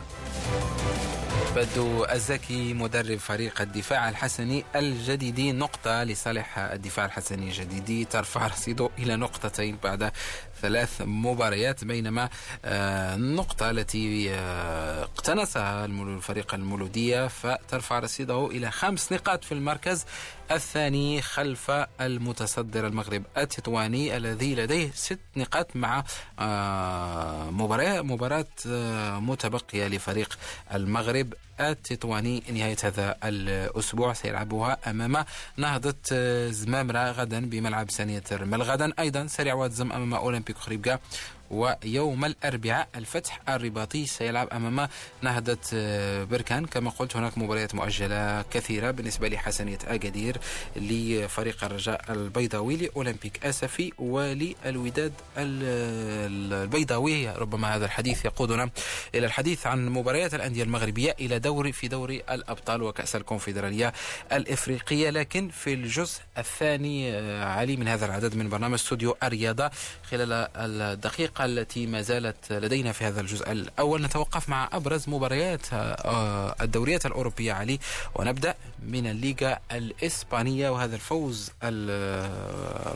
بدو 1.55 2.05
الزكي 2.05 2.73
مدرب 2.73 3.17
فريق 3.17 3.61
الدفاع 3.61 4.09
الحسني 4.09 4.63
الجديدي 4.75 5.51
نقطة 5.51 6.03
لصالح 6.03 6.57
الدفاع 6.59 7.05
الحسني 7.05 7.47
الجديدي 7.47 8.05
ترفع 8.05 8.47
رصيده 8.47 8.89
إلى 8.99 9.15
نقطتين 9.15 9.77
بعد 9.83 10.11
ثلاث 10.61 11.01
مباريات 11.05 11.83
بينما 11.83 12.29
آه، 12.65 13.15
النقطة 13.15 13.69
التي 13.69 14.33
آه، 14.33 15.03
اقتنصها 15.03 15.85
الفريق 15.85 16.53
المولودية 16.53 17.27
فترفع 17.27 17.99
رصيده 17.99 18.47
إلى 18.47 18.71
خمس 18.71 19.11
نقاط 19.11 19.43
في 19.43 19.51
المركز. 19.51 20.05
الثاني 20.51 21.21
خلف 21.21 21.71
المتصدر 22.01 22.87
المغرب 22.87 23.23
التطواني 23.37 24.17
الذي 24.17 24.55
لديه 24.55 24.91
ست 24.93 25.19
نقاط 25.35 25.75
مع 25.75 26.03
آه، 26.39 27.49
مباراة 27.51 28.01
مباراة 28.01 28.45
متبقية 29.19 29.87
لفريق 29.87 30.37
المغرب 30.73 31.33
التطواني 31.59 32.43
نهاية 32.53 32.77
هذا 32.83 33.17
الأسبوع. 33.23 34.13
سيلعبها 34.13 34.77
أمام 34.87 35.25
نهضة 35.57 35.95
زمامرة 36.49 37.11
غدا 37.11 37.49
بملعب 37.49 37.91
ثانية 37.91 38.23
الرمل 38.31 38.61
غدا 38.61 38.93
أيضا 38.99 39.27
سريع 39.27 39.53
وأتزم 39.53 39.91
أمام 39.91 40.13
أولمبيك 40.13 40.57
خريبكا. 40.57 40.99
ويوم 41.51 42.25
الأربعاء 42.25 42.87
الفتح 42.95 43.41
الرباطي 43.49 44.05
سيلعب 44.05 44.47
أمام 44.47 44.87
نهضة 45.21 45.57
آه، 45.73 46.23
بركان. 46.23 46.65
كما 46.65 46.89
قلت 46.89 47.15
هناك 47.15 47.37
مباريات 47.37 47.75
مؤجلة 47.75 48.41
كثيرة 48.41 48.91
بالنسبة 48.91 49.27
لحسنية 49.27 49.77
أكادير 49.87 50.37
لفريق 50.75 51.63
الرجاء 51.63 52.01
البيضاوي 52.09 52.75
لأولمبيك 52.75 53.45
أسفي 53.45 53.91
وللوداد 53.97 55.13
البيضاوي. 55.37 57.29
ربما 57.29 57.75
هذا 57.75 57.85
الحديث 57.85 58.25
يقودنا 58.25 58.69
إلى 59.15 59.25
الحديث 59.25 59.67
عن 59.67 59.89
مباريات 59.89 60.33
الأندية 60.33 60.63
المغربية 60.63 61.15
إلى 61.19 61.39
دوري 61.39 61.71
في 61.71 61.87
دوري 61.87 62.23
الأبطال 62.31 62.83
وكأس 62.83 63.15
الكونفدرالية 63.15 63.93
الإفريقية. 64.31 65.09
لكن 65.09 65.49
في 65.49 65.73
الجزء 65.73 66.21
الثاني 66.37 67.11
آه، 67.13 67.45
علي 67.45 67.75
من 67.75 67.87
هذا 67.87 68.05
العدد 68.05 68.35
من 68.35 68.49
برنامج 68.49 68.73
استوديو 68.73 69.17
الرياضة 69.23 69.71
خلال 70.11 70.47
الدقيقة 70.55 71.34
الحلقة 71.35 71.61
التي 71.61 71.87
ما 71.87 72.01
زالت 72.01 72.51
لدينا 72.51 72.91
في 72.91 73.05
هذا 73.05 73.21
الجزء 73.21 73.51
الأول 73.51 74.01
نتوقف 74.01 74.49
مع 74.49 74.69
أبرز 74.73 75.09
مباريات 75.09 75.61
آه، 75.73 76.55
الدوريات 76.61 77.05
الأوروبية 77.05 77.53
علي 77.53 77.79
ونبدأ 78.15 78.55
من 78.83 79.07
الليغا 79.07 79.59
الإسبانية 79.71 80.69
وهذا 80.69 80.95
الفوز 80.95 81.51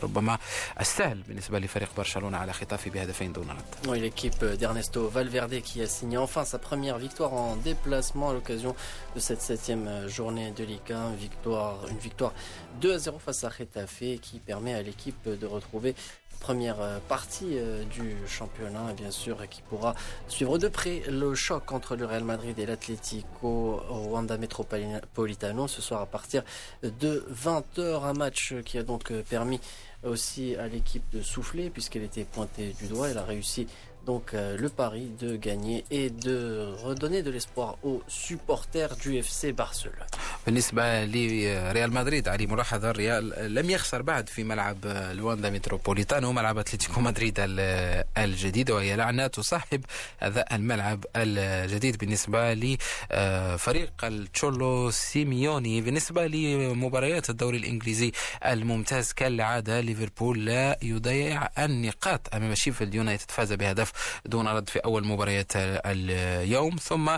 ربما 0.02 0.38
السهل 0.80 1.22
بالنسبة 1.28 1.58
لفريق 1.58 1.88
برشلونة 1.96 2.36
على 2.36 2.52
خطاف 2.52 2.88
بهدفين 2.88 3.32
دون 3.32 3.50
رد. 3.50 4.00
L'équipe 4.00 4.44
d'Ernesto 4.44 5.08
Valverde 5.08 5.60
qui 5.60 5.82
a 5.82 5.86
signé 5.86 6.16
enfin 6.18 6.44
sa 6.44 6.58
première 6.58 6.98
victoire 6.98 7.32
en 7.34 7.56
déplacement 7.56 8.30
à 8.30 8.32
l'occasion 8.32 8.74
de 9.14 9.20
cette 9.20 9.42
septième 9.42 10.08
journée 10.08 10.50
de 10.52 10.64
Ligue 10.64 10.92
1. 10.92 11.10
Victoire, 11.14 11.86
une 11.88 11.98
victoire 11.98 12.32
2 12.80 12.94
à 12.94 12.98
0 12.98 13.18
face 13.18 13.44
à 13.44 13.50
Getafe 13.50 14.04
qui 14.22 14.38
permet 14.38 14.74
à 14.74 14.82
l'équipe 14.82 15.28
de 15.28 15.46
retrouver 15.46 15.94
première 16.40 16.80
euh, 16.80 16.98
partie 17.08 17.58
euh, 17.58 17.84
du 17.84 18.16
championnat, 18.26 18.92
bien 18.96 19.10
sûr, 19.10 19.48
qui 19.48 19.62
pourra 19.62 19.94
suivre 20.26 20.58
de 20.58 20.68
près 20.68 21.02
le 21.08 21.34
choc 21.34 21.70
entre 21.70 21.94
le 21.94 22.06
Real 22.06 22.24
Madrid 22.24 22.58
et 22.58 22.66
l'Atlético 22.66 23.82
Wanda 23.90 24.36
Metropolitano 24.38 25.68
ce 25.68 25.82
soir 25.82 26.00
à 26.00 26.06
partir 26.06 26.42
de 26.82 27.24
20h. 27.32 28.04
Un 28.04 28.14
match 28.14 28.54
qui 28.64 28.78
a 28.78 28.82
donc 28.82 29.12
permis 29.28 29.60
aussi 30.02 30.56
à 30.56 30.66
l'équipe 30.66 31.04
de 31.12 31.22
souffler 31.22 31.70
puisqu'elle 31.70 32.02
était 32.02 32.24
pointée 32.24 32.74
du 32.80 32.88
doigt. 32.88 33.10
Elle 33.10 33.18
a 33.18 33.24
réussi 33.24 33.66
donc 34.06 34.34
euh, 34.34 34.56
le 34.56 34.68
pari 34.68 35.06
de 35.20 35.36
gagner 35.36 35.84
et 35.90 36.10
de 36.10 36.36
redonner 36.84 37.22
de 37.22 37.30
l'espoir 37.30 37.76
aux 37.82 38.02
supporters 38.08 38.96
du 38.96 39.16
FC 39.18 39.52
Barcelone. 39.52 40.06
بالنسبة 40.46 41.04
لريال 41.04 41.92
مدريد 41.94 42.28
علي 42.28 42.46
ملاحظة 42.46 42.90
الريال 42.90 43.54
لم 43.54 43.70
يخسر 43.70 44.02
بعد 44.02 44.28
في 44.28 44.44
ملعب 44.44 44.76
الواندا 44.86 45.50
متروبوليتانو 45.50 46.32
ملعب 46.32 46.58
أتلتيكو 46.58 47.00
مدريد 47.00 47.34
الجديد 48.18 48.70
وهي 48.70 48.96
لعنة 48.96 49.26
تصاحب 49.26 49.84
هذا 50.18 50.44
الملعب 50.52 51.04
الجديد 51.16 51.96
بالنسبة 51.98 52.54
لفريق 52.54 53.92
التشولو 54.04 54.90
سيميوني 54.90 55.80
بالنسبة 55.80 56.26
لمباريات 56.26 57.30
الدوري 57.30 57.56
الإنجليزي 57.58 58.12
الممتاز 58.46 59.12
كالعادة 59.12 59.80
ليفربول 59.80 60.44
لا 60.44 60.78
يضيع 60.82 61.48
النقاط 61.58 62.34
أمام 62.34 62.54
شيفيلد 62.54 62.94
يونايتد 62.94 63.30
فاز 63.30 63.52
بهدف 63.52 63.89
دون 64.24 64.48
رد 64.48 64.68
في 64.68 64.78
أول 64.78 65.06
مباريات 65.06 65.52
اليوم. 65.56 66.76
ثم 66.76 67.16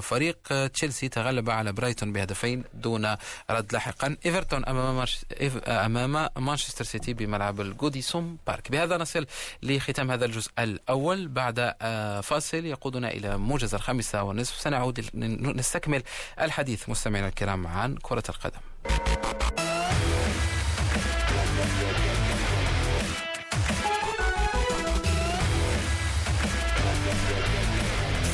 فريق 0.00 0.38
تشيلسي 0.66 1.08
تغلب 1.08 1.50
على 1.50 1.72
برايتون 1.72 2.12
بهدفين 2.12 2.64
دون 2.74 3.16
رد 3.50 3.72
لاحقا. 3.72 4.16
إيفرتون 4.26 4.64
أمام 4.64 4.96
مرش... 4.96 5.18
أمام 5.68 6.28
مانشستر 6.36 6.84
سيتي 6.84 7.14
بملعب 7.14 7.60
الجوديسون 7.60 8.38
بارك. 8.46 8.70
بهذا 8.70 8.96
نصل 8.96 9.26
لختام 9.62 10.10
هذا 10.10 10.24
الجزء 10.24 10.50
الأول. 10.58 11.28
بعد 11.28 11.74
فاصل 12.22 12.64
يقودنا 12.64 13.08
إلى 13.10 13.38
موجز 13.38 13.74
الخامسة 13.74 14.22
والنصف. 14.22 14.60
سنعود 14.60 15.10
نستكمل 15.14 16.02
الحديث 16.40 16.88
مستمعينا 16.88 17.28
الكرام 17.28 17.66
عن 17.66 17.96
كرة 17.96 18.24
القدم. 18.28 18.60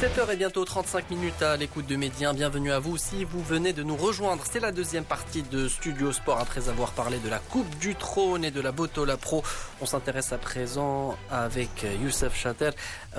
7h 0.01 0.31
et 0.33 0.35
bientôt 0.35 0.65
35 0.65 1.11
minutes 1.11 1.41
à 1.43 1.55
l'écoute 1.57 1.85
de 1.85 1.95
Médien. 1.95 2.33
Bienvenue 2.33 2.71
à 2.71 2.79
vous 2.79 2.97
si 2.97 3.23
vous 3.23 3.43
venez 3.43 3.71
de 3.71 3.83
nous 3.83 3.95
rejoindre. 3.95 4.43
C'est 4.49 4.59
la 4.59 4.71
deuxième 4.71 5.03
partie 5.03 5.43
de 5.43 5.67
Studio 5.67 6.11
Sport 6.11 6.39
après 6.39 6.69
avoir 6.69 6.91
parlé 6.93 7.19
de 7.19 7.29
la 7.29 7.37
Coupe 7.37 7.69
du 7.77 7.93
Trône 7.93 8.43
et 8.43 8.49
de 8.49 8.61
la 8.61 8.71
Botola 8.71 9.17
Pro. 9.17 9.43
On 9.79 9.85
s'intéresse 9.85 10.33
à 10.33 10.39
présent 10.39 11.15
avec 11.29 11.85
Youssef 12.03 12.35
Chater 12.35 12.71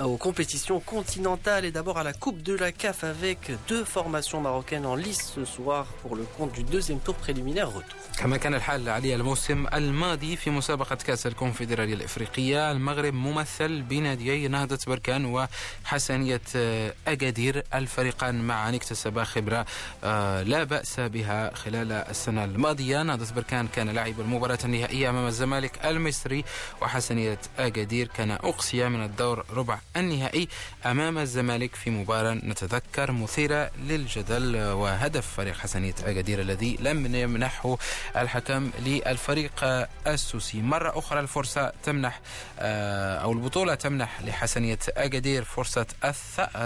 aux 0.03 0.17
compétitions 0.17 0.81
continentales 0.81 1.63
et 1.63 1.71
d'abord 1.71 1.97
à 1.97 2.03
la 2.03 2.11
Coupe 2.11 2.41
de 2.43 2.53
la 2.53 2.73
CAF 2.73 3.05
avec 3.05 3.51
deux 3.69 3.85
formations 3.85 4.41
marocaines 4.41 4.85
en 4.85 4.95
lice 4.95 5.31
ce 5.35 5.45
soir 5.45 5.85
pour 6.01 6.17
le 6.17 6.23
compte 6.37 6.51
du 6.51 6.63
deuxième 6.63 6.99
tour 6.99 7.15
préliminaire 7.15 7.67
retour. 7.69 7.97
كما 8.19 8.37
كان 8.37 8.53
الحال 8.55 8.89
علي 8.89 9.15
الموسم 9.15 9.67
الماضي 9.73 10.35
في 10.35 10.49
مسابقة 10.49 10.95
كأس 10.95 11.27
الكونفدرالية 11.27 11.93
الإفريقية 11.93 12.71
المغرب 12.71 13.13
ممثل 13.13 13.81
بناديي 13.81 14.47
نهضة 14.47 14.79
بركان 14.87 15.25
وحسنية 15.85 16.41
أكادير 17.08 17.64
الفريقان 17.74 18.46
معا 18.46 18.74
اكتسبا 18.74 19.24
خبرة 19.24 19.66
لا 20.42 20.64
بأس 20.64 21.00
بها 21.00 21.54
خلال 21.54 21.92
السنة 21.92 22.44
الماضية. 22.44 23.02
نهضة 23.02 23.34
بركان 23.34 23.68
كان 23.68 23.88
لاعب 23.88 24.20
المباراة 24.20 24.58
النهائية 24.64 25.10
أمام 25.10 25.26
الزمالك 25.26 25.86
المصري 25.86 26.44
وحسنية 26.82 27.38
أكادير 27.58 28.06
كان 28.06 28.30
أقصي 28.30 28.88
من 28.88 29.04
الدور 29.04 29.44
ربع 29.52 29.78
النهائي 29.96 30.48
أمام 30.86 31.18
الزمالك 31.18 31.74
في 31.74 31.90
مباراة 31.90 32.34
نتذكر 32.34 33.12
مثيرة 33.12 33.70
للجدل 33.78 34.56
وهدف 34.56 35.26
فريق 35.36 35.56
حسنية 35.56 35.94
أكادير 36.04 36.40
الذي 36.40 36.76
لم 36.80 37.14
يمنحه 37.14 37.78
الحكم 38.16 38.70
للفريق 38.86 39.64
السوسي. 40.06 40.62
مرة 40.62 40.98
أخرى 40.98 41.20
الفرصة 41.20 41.72
تمنح 41.82 42.20
أو 42.58 43.32
البطولة 43.32 43.74
تمنح 43.74 44.22
لحسنية 44.22 44.78
أكادير 44.88 45.44
فرصة 45.44 45.86
الثأر. 46.04 46.57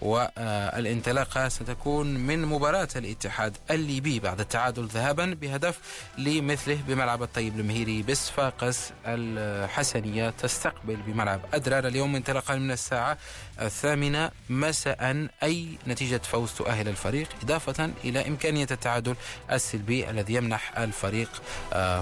والانطلاقة 0.00 1.48
ستكون 1.48 2.06
من 2.14 2.44
مباراة 2.44 2.88
الاتحاد 2.96 3.56
الليبي 3.70 4.20
بعد 4.20 4.40
التعادل 4.40 4.86
ذهابا 4.86 5.26
بهدف 5.40 5.78
لمثله 6.18 6.78
بملعب 6.88 7.22
الطيب 7.22 7.60
المهيري 7.60 8.02
بصفاقس 8.02 8.92
الحسنية 9.06 10.30
تستقبل 10.30 10.96
بملعب 10.96 11.40
أدرار. 11.54 11.86
اليوم 11.86 12.16
انطلاقا 12.16 12.54
من 12.54 12.70
الساعة 12.70 13.18
الثامنة 13.60 14.30
مساء 14.50 15.28
أي 15.42 15.78
نتيجة 15.86 16.20
فوز 16.24 16.52
تؤهل 16.52 16.88
الفريق؟ 16.88 17.28
إضافة 17.42 17.90
إلى 18.04 18.28
إمكانية 18.28 18.66
التعادل 18.70 19.16
السلبي 19.52 20.10
الذي 20.10 20.34
يمنح 20.34 20.78
الفريق 20.78 21.42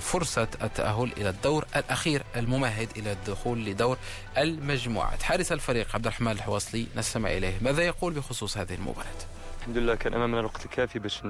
فرصة 0.01 0.49
التأهل 0.63 1.13
إلى 1.17 1.29
الدور 1.29 1.65
الأخير 1.77 2.23
الممهد 2.37 2.89
إلى 2.97 3.13
الدخول 3.13 3.65
لدور 3.65 3.99
المجموعات. 4.39 5.23
حارس 5.23 5.53
الفريق 5.53 5.95
عبد 5.95 6.07
الرحمن 6.07 6.33
الحواصلي 6.33 6.87
نستمع 6.97 7.26
إليه 7.27 7.59
ماذا 7.61 7.83
يقول 7.83 8.13
بخصوص 8.13 8.59
هذه 8.59 8.75
المباراة؟ 8.75 9.36
الحمد 9.67 9.79
لله 9.79 9.95
كان 9.95 10.15
أمامنا 10.15 10.41
الوقت 10.41 10.65
الكافي 10.65 10.99
باش 10.99 11.21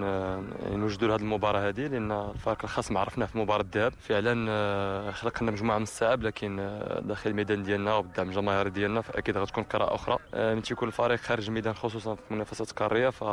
نوجدوا 0.73 1.09
لهذه 1.09 1.21
المباراة 1.21 1.69
هذه 1.69 1.87
لأن 1.87 2.13
الفريق 2.13 2.59
الخصم 2.65 2.99
عرفناه 2.99 3.27
في 3.27 3.39
مباراة 3.39 3.63
الذهاب. 3.63 3.93
فعلا 4.01 5.13
خلقنا 5.13 5.51
مجموعة 5.51 5.77
من 5.77 5.83
الصعاب 5.83 6.23
لكن 6.23 6.57
داخل 7.03 7.31
الميدان 7.31 7.63
ديالنا 7.63 7.95
وبالدعم 7.95 8.29
الجماهيري 8.29 8.71
ديالنا 8.71 9.01
فأكيد 9.01 9.39
غتكون 9.39 9.65
قراءة 9.65 9.95
أخرى. 9.95 10.19
من 10.35 10.63
تيكون 10.63 10.89
الفريق 10.89 11.19
خارج 11.19 11.47
الميدان 11.47 11.75
خصوصا 11.75 12.15
في 12.15 12.35
منافسات 12.35 12.71
قارية 12.71 13.09
ف 13.09 13.25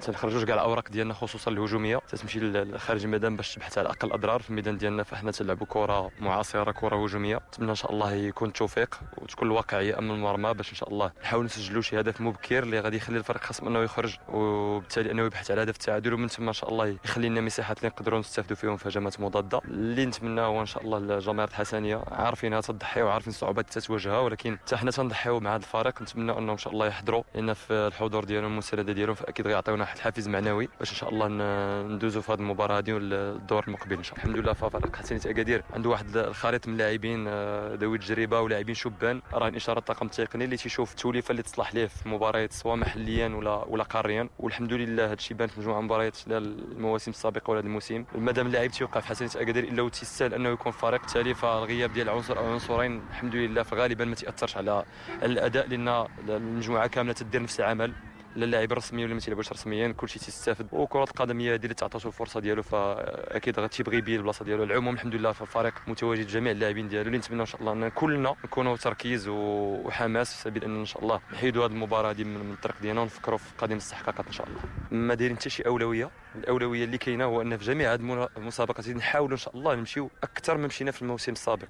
تنخرجوش 0.00 0.44
كاع 0.44 0.54
الأوراق 0.54 0.88
ديالنا 0.88 1.14
خصوصا 1.14 1.50
الهجومية. 1.50 2.00
تتمشي 2.08 2.78
خارج 2.78 3.04
الميدان 3.04 3.36
باش 3.36 3.54
تبحث 3.54 3.78
على 3.78 3.88
أقل 3.88 4.12
أضرار 4.12 4.40
في 4.40 4.50
الميدان 4.50 4.76
ديالنا 4.78 5.02
فإحنا 5.02 5.30
تلعبوا 5.30 5.66
كرة 5.66 6.10
معاصرة 6.20 6.72
كرة 6.72 7.04
هجومية. 7.04 7.36
نتمنى 7.36 7.70
إن 7.70 7.74
شاء 7.74 7.92
الله 7.92 8.12
يكون 8.12 8.48
التوفيق 8.48 9.00
وتكون 9.18 9.48
الواقعيه 9.48 9.98
امام 9.98 10.10
المرمى 10.16 10.54
باش 10.54 10.70
إن 10.70 10.76
شاء 10.76 10.88
الله 10.88 11.12
نحاول 11.22 11.44
نسجلوا 11.44 11.82
شي 11.82 12.00
هدف 12.00 12.20
مبكر 12.20 12.62
اللي 12.62 12.80
غادي 12.80 12.96
يخلي 12.96 13.18
الفريق 13.18 13.40
الخصم 13.42 13.66
انه 13.66 13.78
يخرج 13.78 14.15
وبالتالي 14.28 15.10
انه 15.10 15.22
يبحث 15.22 15.50
على 15.50 15.62
هدف 15.62 15.74
التعادل 15.74 16.14
ومن 16.14 16.28
ثم 16.28 16.46
إن 16.46 16.52
شاء 16.52 16.70
الله 16.70 16.98
يخلي 17.04 17.28
لنا 17.28 17.40
مساحات 17.40 17.78
اللي 17.78 17.88
نقدروا 17.88 18.18
نستافدوا 18.18 18.56
فيهم 18.56 18.76
في 18.76 18.88
هجمات 18.88 19.20
مضادة. 19.20 19.60
اللي 19.64 20.06
نتمنى 20.06 20.40
هو 20.40 20.60
إن 20.60 20.66
شاء 20.66 20.82
الله 20.82 20.98
الجماهير 20.98 21.48
الحسنية 21.48 22.02
عارفينها 22.10 22.60
تضحي 22.60 23.02
وعارفين 23.02 23.28
الصعوبات 23.28 23.68
اللي 23.68 23.80
تتواجهها 23.80 24.18
ولكن 24.18 24.58
حتى 24.58 24.76
حنا 24.76 24.90
تنضحيو 24.90 25.40
مع 25.40 25.50
هذا 25.50 25.56
الفريق. 25.56 26.02
نتمنى 26.02 26.38
انه 26.38 26.52
إن 26.52 26.58
شاء 26.58 26.72
الله 26.72 26.86
يحضروا. 26.86 27.22
لأن 27.34 27.52
في 27.52 27.72
الحضور 27.72 28.24
ديالهم 28.24 28.50
والمساندة 28.50 28.92
ديالهم 28.92 29.14
فأكيد 29.14 29.46
غيعطيونا 29.46 29.82
واحد 29.82 29.96
الحافز 29.96 30.28
معنوي 30.28 30.68
باش 30.78 30.90
إن 30.90 30.96
شاء 30.96 31.10
الله 31.10 31.28
ندوزوا 31.82 32.22
في 32.22 32.32
هذه 32.32 32.38
المباراة 32.38 32.78
هذه 32.78 32.92
والدور 32.92 33.64
المقبل 33.68 33.96
إن 33.96 34.02
شاء 34.02 34.14
الله. 34.14 34.24
الحمد 34.24 34.44
لله 34.44 34.52
فريق 34.52 34.96
حسنيه 34.96 35.20
أكادير. 35.26 35.62
عنده 35.74 35.90
واحد 35.90 36.16
الخليط 36.16 36.68
من 36.68 36.72
اللاعبين 36.72 37.28
ذوي 37.74 37.96
التجربة 37.96 38.40
ولاعبين 38.40 38.74
شبان. 38.74 39.22
راه 39.32 39.52
اشاره 39.56 39.78
الطاقم 39.78 40.06
التقني 40.06 40.44
اللي 40.44 40.56
تيشوف 40.56 40.90
التوليفة 40.90 41.30
اللي 41.30 41.42
تصلح 41.42 41.74
ليه 41.74 41.86
في 41.86 42.08
مباريات 42.08 42.52
سواء 42.52 42.76
محليا 42.76 43.28
ولا 43.28 43.64
ولا 43.64 43.84
قاريا 44.06 44.28
والحمد 44.38 44.72
لله 44.72 45.04
هذا 45.04 45.12
الشيء 45.12 45.36
بان 45.36 45.48
في 45.48 45.60
مجموعة 45.60 45.80
مباريات 45.80 46.16
المواسم 46.26 47.10
السابقة 47.10 47.50
ولا 47.50 47.60
الموسم. 47.60 48.04
مادام 48.14 48.46
اللاعب 48.46 48.70
تيوقع 48.70 49.00
في 49.00 49.06
حسنيه 49.06 49.42
أكادير 49.42 49.64
إلا 49.64 49.82
وتيستاهل 49.82 50.34
أنه 50.34 50.48
يكون 50.48 50.72
فريق 50.72 51.06
تالي 51.06 51.34
فالغياب 51.34 51.92
ديال 51.92 52.08
عنصر 52.08 52.38
أو 52.38 52.52
عنصرين 52.52 53.02
الحمد 53.10 53.34
لله 53.34 53.62
فغالبا 53.62 54.04
ما 54.04 54.14
تأثرش 54.14 54.56
على 54.56 54.84
الأداء 55.22 55.66
لأن 55.68 56.06
المجموعة 56.28 56.86
كاملة 56.86 57.12
تدير 57.12 57.42
نفس 57.42 57.60
العمل. 57.60 57.92
لا 58.36 58.44
اللاعب 58.44 58.72
الرسمي 58.72 59.04
ولا 59.04 59.14
ما 59.14 59.20
تيلعبوش 59.20 59.52
رسميا 59.52 59.92
كلشي 59.92 60.18
تيستافد. 60.18 60.66
وكرة 60.72 61.04
القدم 61.04 61.40
هي 61.40 61.54
اللي 61.54 61.74
تعطاتو 61.74 62.08
الفرصة 62.08 62.40
ديالو 62.40 62.62
فأكيد 62.62 63.60
غتيبغي 63.60 63.96
يبين 63.96 64.16
البلاصة 64.16 64.44
ديالو. 64.44 64.62
العموم 64.62 64.94
الحمد 64.94 65.14
لله 65.14 65.32
في 65.32 65.42
الفريق 65.42 65.74
متواجد 65.86 66.26
جميع 66.26 66.52
اللاعبين 66.52 66.88
ديالو. 66.88 67.06
اللي 67.06 67.18
نتمنى 67.18 67.40
إن 67.40 67.46
شاء 67.46 67.60
الله 67.60 67.72
إن 67.72 67.88
كلنا 67.88 68.34
نكونوا 68.44 68.76
تركيز 68.76 69.28
وحماس 69.28 70.42
سبيل 70.42 70.64
إن 70.64 70.78
ان 70.78 70.84
شاء 70.84 71.02
الله 71.02 71.20
نحيدوا 71.32 71.66
هذه 71.66 71.72
المباراة 71.72 72.10
هذه 72.10 72.24
من 72.24 72.52
الطريق 72.52 72.76
ديالنا 72.82 73.00
ونفكروا 73.00 73.38
في 73.38 73.50
قادم 73.58 73.72
الاستحقاقات 73.72 74.26
إن 74.26 74.32
شاء 74.32 74.46
الله. 74.46 74.60
ما 74.90 75.14
دايرين 75.14 75.36
حتى 75.36 75.50
شي 75.50 75.62
أولوية؟ 75.66 76.10
الأولوية 76.36 76.84
اللي 76.84 76.98
كاينة 76.98 77.24
هو 77.24 77.42
أن 77.42 77.56
في 77.56 77.64
جميع 77.64 77.92
هذه 77.92 78.28
المسابقات 78.36 78.88
نحاولوا 78.88 79.32
إن 79.32 79.40
شاء 79.40 79.56
الله 79.56 79.74
نمشيو 79.74 80.10
أكثر 80.22 80.56
ما 80.56 80.66
مشينا 80.66 80.90
في 80.90 81.02
الموسم 81.02 81.32
السابق. 81.32 81.66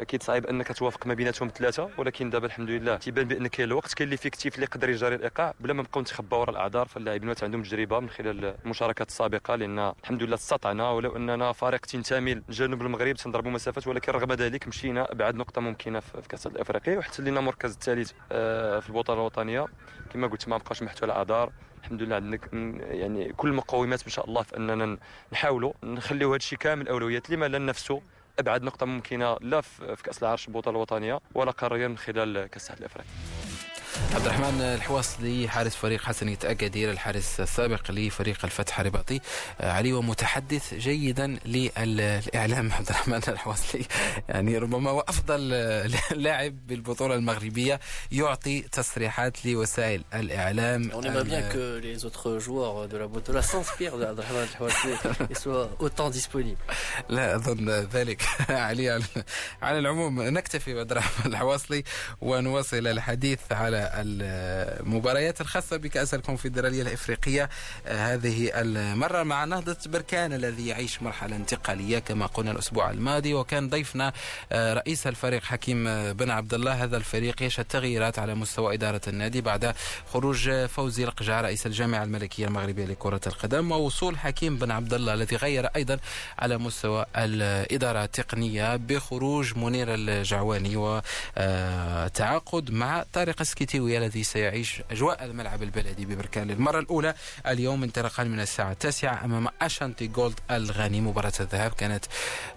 أكيد 0.00 0.22
صعيب 0.22 0.46
أنك 0.46 0.72
توافق 0.72 1.06
ما 1.06 1.14
بيناتهم 1.14 1.48
ثلاثة 1.48 1.90
ولكن 1.98 2.30
دابا 2.30 2.46
الحمد 2.46 2.70
لله 2.70 2.96
تيبان 2.96 3.28
بأن 3.28 3.46
كاين 3.46 3.68
الوقت 3.68 3.94
كاين 3.94 4.06
اللي 4.06 4.16
فيكتيف 4.16 4.54
اللي 4.54 4.64
يقدر 4.64 4.90
يجري 4.90 5.14
الإيقاع 5.14 5.54
بلا 5.60 5.72
ما 5.72 5.82
نبقاو 5.82 6.02
نتخباو 6.02 6.40
وراء 6.40 6.50
الأعذار 6.50 6.86
فاللاعبين 6.86 7.34
عندهم 7.42 7.62
تجربة 7.62 8.00
من 8.00 8.10
خلال 8.10 8.54
المشاركات 8.64 9.08
السابقة 9.08 9.54
لأن 9.54 9.78
الحمد 9.78 10.22
لله 10.22 10.34
استطعنا 10.34 10.90
ولو 10.90 11.16
أننا 11.16 11.52
فريق 11.52 11.80
تنتمي 11.80 12.34
لجنوب 12.34 12.82
المغرب 12.82 13.16
تنضربوا 13.16 13.50
مسافات 13.50 13.86
ولكن 13.86 14.12
رغم 14.12 14.32
ذلك 14.32 14.68
مشينا 14.68 15.12
أبعد 15.12 15.34
نقطة 15.34 15.60
ممكنة 15.60 16.00
في 16.00 16.28
كأس 16.28 16.46
الافريقيا 16.46 16.98
وحتى 16.98 17.22
لنا 17.22 17.40
المركز 17.40 17.72
الثالث 17.72 18.12
في 18.82 18.88
البطوله 18.88 19.20
الوطنية. 19.20 19.66
كما 20.12 20.26
قلت 20.26 20.48
ما 20.48 20.56
بقاش 20.56 20.82
محتوى 20.82 21.06
الأعذار. 21.06 21.52
الحمد 21.82 22.02
لله 22.02 22.16
عندنا 22.16 22.38
يعني 22.92 23.32
كل 23.32 23.48
المقومات 23.48 24.02
إن 24.02 24.08
شاء 24.10 24.24
الله 24.28 24.42
في 24.42 24.56
أننا 24.56 24.98
نحاولوا 25.32 25.72
نخليو 25.84 26.28
هذا 26.28 26.36
الشيء 26.36 26.58
كامل 26.58 26.88
أولويات 26.88 27.30
لما 27.30 27.48
لا 27.48 27.58
ننافسوا 27.58 28.00
أبعد 28.38 28.62
نقطة 28.62 28.86
ممكنة 28.86 29.36
لا 29.40 29.60
في 29.60 30.02
كأس 30.04 30.22
العرش 30.22 30.48
البطوله 30.48 30.76
الوطنية 30.76 31.20
ولا 31.34 31.50
قاريا 31.50 31.88
من 31.88 31.98
خلال 31.98 32.46
كأس 32.46 32.70
الاتحاد 32.70 32.78
الأفريقي. 32.78 33.08
عبد 34.14 34.26
الرحمن 34.26 34.60
الحواصلي 34.60 35.48
حارس 35.48 35.74
فريق 35.74 36.00
حسنية 36.00 36.38
أكادير 36.44 36.90
الحارس 36.90 37.40
السابق 37.40 37.90
لفريق 37.90 38.44
الفتح 38.44 38.80
الرباطي 38.80 39.20
آه، 39.60 39.72
علي 39.72 39.92
ومتحدث 39.92 40.74
جيدا 40.74 41.38
للإعلام. 41.46 42.72
عبد 42.72 42.88
الرحمن 42.88 43.20
الحواصلي 43.28 43.84
يعني 44.28 44.58
ربما 44.58 44.90
هو 44.90 45.00
أفضل 45.00 45.48
لاعب 46.24 46.66
بالبطولة 46.66 47.14
المغربية 47.14 47.80
يعطي 48.12 48.60
تصريحات 48.60 49.46
لوسائل 49.46 50.04
الإعلام. 50.14 50.90
On 50.92 51.02
aimerait 51.02 51.24
bien 51.24 51.42
que 51.42 51.80
les 51.82 52.04
autres 52.04 52.38
joueurs 52.38 52.88
de 52.88 52.96
la 52.96 53.06
Botola 53.06 53.42
s'inspirent 53.42 53.98
de 53.98 54.04
Al-Hawasli 54.04 54.92
et 55.30 55.34
soient 55.34 55.70
autant 55.78 56.10
disponibles. 56.10 56.58
لا 57.08 57.36
أظن 57.36 57.70
ذلك. 57.70 58.22
علي 58.50 59.02
على 59.62 59.78
العموم 59.78 60.22
نكتفي 60.22 60.74
بعبد 60.74 60.90
الرحمن 60.90 61.32
الحواصلي 61.32 61.84
ونواصل 62.20 62.86
الحديث 62.86 63.40
على 63.50 63.81
المباريات 63.94 65.40
الخاصة 65.40 65.76
بكأس 65.76 66.14
الكونفدرالية 66.14 66.82
الإفريقية 66.82 67.48
آه، 67.86 68.14
هذه 68.14 68.50
المرة 68.54 69.22
مع 69.22 69.44
نهضة 69.44 69.76
بركان 69.86 70.32
الذي 70.32 70.66
يعيش 70.66 71.02
مرحلة 71.02 71.36
انتقالية 71.36 71.98
كما 71.98 72.26
قلنا 72.26 72.50
الأسبوع 72.50 72.90
الماضي 72.90 73.34
وكان 73.34 73.68
ضيفنا 73.68 74.12
آه، 74.52 74.74
رئيس 74.74 75.06
الفريق 75.06 75.42
حكيم 75.42 75.84
بن 76.12 76.30
عبد 76.30 76.54
الله. 76.54 76.84
هذا 76.84 76.96
الفريق 76.96 77.42
يشهد 77.42 77.64
تغييرات 77.64 78.18
على 78.18 78.34
مستوى 78.34 78.74
إدارة 78.74 79.00
النادي 79.08 79.40
بعد 79.40 79.74
خروج 80.12 80.50
فوزي 80.50 81.04
القجع 81.04 81.40
رئيس 81.40 81.66
الجامعة 81.66 82.04
الملكية 82.04 82.46
المغربية 82.46 82.84
لكرة 82.84 83.20
القدم 83.26 83.72
ووصول 83.72 84.18
حكيم 84.18 84.56
بن 84.56 84.70
عبد 84.70 84.94
الله 84.94 85.14
الذي 85.14 85.36
غير 85.36 85.66
أيضا 85.66 85.98
على 86.38 86.58
مستوى 86.58 87.06
الإدارة 87.16 88.04
التقنية 88.04 88.76
بخروج 88.76 89.58
منير 89.58 89.94
الجعواني 89.94 90.76
وتعاقد 90.76 92.70
مع 92.70 93.04
طارق 93.12 93.40
السكيتيوي 93.72 93.98
الذي 93.98 94.24
سيعيش 94.24 94.82
أجواء 94.90 95.24
الملعب 95.24 95.62
البلدي 95.62 96.06
ببركان 96.06 96.48
للمرة 96.48 96.78
الأولى. 96.78 97.14
اليوم 97.46 97.82
انطلاقا 97.82 98.24
من 98.24 98.40
الساعة 98.40 98.72
التاسعة 98.72 99.24
أمام 99.24 99.48
أشانتي 99.62 100.06
جولد 100.06 100.40
الغاني 100.50 101.00
مباراة 101.00 101.32
الذهاب 101.40 101.72
كانت 101.72 102.04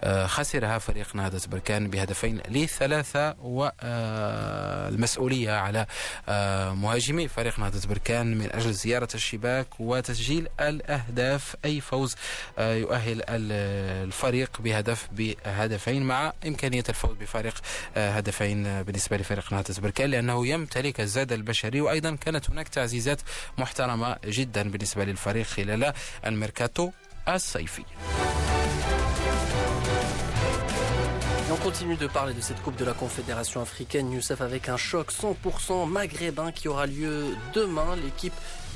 آه، 0.04 0.28
خسرها 0.28 0.78
فريق 0.78 1.16
نهضة 1.16 1.42
بركان 1.48 1.90
بهدفين 1.90 2.42
لثلاثة 2.50 3.36
والمسؤولية 3.42 5.52
على 5.52 5.86
آه، 6.30 6.74
مهاجمي 6.74 7.28
فريق 7.28 7.60
نهضة 7.60 7.88
بركان 7.88 8.38
من 8.38 8.52
أجل 8.52 8.74
زيارة 8.74 9.10
الشباك 9.16 9.68
وتسجيل 9.80 10.48
الأهداف. 10.60 11.56
أي 11.66 11.82
فوز 11.82 12.16
آه، 12.58 12.76
يؤهل 12.76 13.22
الفريق 13.30 14.62
بهدف 14.62 15.08
بهدفين 15.12 16.04
مع 16.04 16.34
إمكانية 16.48 16.84
الفوز 16.90 17.18
بفارق 17.18 17.54
هدفين 17.96 18.84
بالنسبة 18.84 19.18
لفريق 19.18 19.54
نهضة 19.54 19.82
بركان 19.82 20.10
لأنه 20.10 20.48
يمتلك 20.48 21.05
الزاد 21.05 21.33
البشري 21.33 21.81
وأيضا 21.81 22.17
كانت 22.21 22.51
هناك 22.51 22.69
تعزيزات 22.69 23.21
محترمة 23.59 24.17
جدا 24.25 24.71
بالنسبة 24.71 25.05
للفريق 25.05 25.47
خلال 25.47 25.93
الميركاتو 26.27 26.91
الصيفي 27.29 27.83
on 31.53 31.57
continue 31.57 31.97
de 31.97 32.07
parler 32.07 32.33
de 32.33 32.41
cette 32.41 32.63
Coupe 32.63 32.77
de 32.77 32.85
la 32.85 32.93
Confédération 32.93 33.61
africaine, 33.61 34.13
Youssef, 34.13 34.41
avec 34.41 34.69
un 34.69 34.77
choc 34.77 35.11
100% 35.11 35.89
maghrébin 35.89 36.53
qui 36.53 36.69
aura 36.69 36.87
lieu 36.87 37.37
demain. 37.53 37.97
L'équipe 37.97 38.33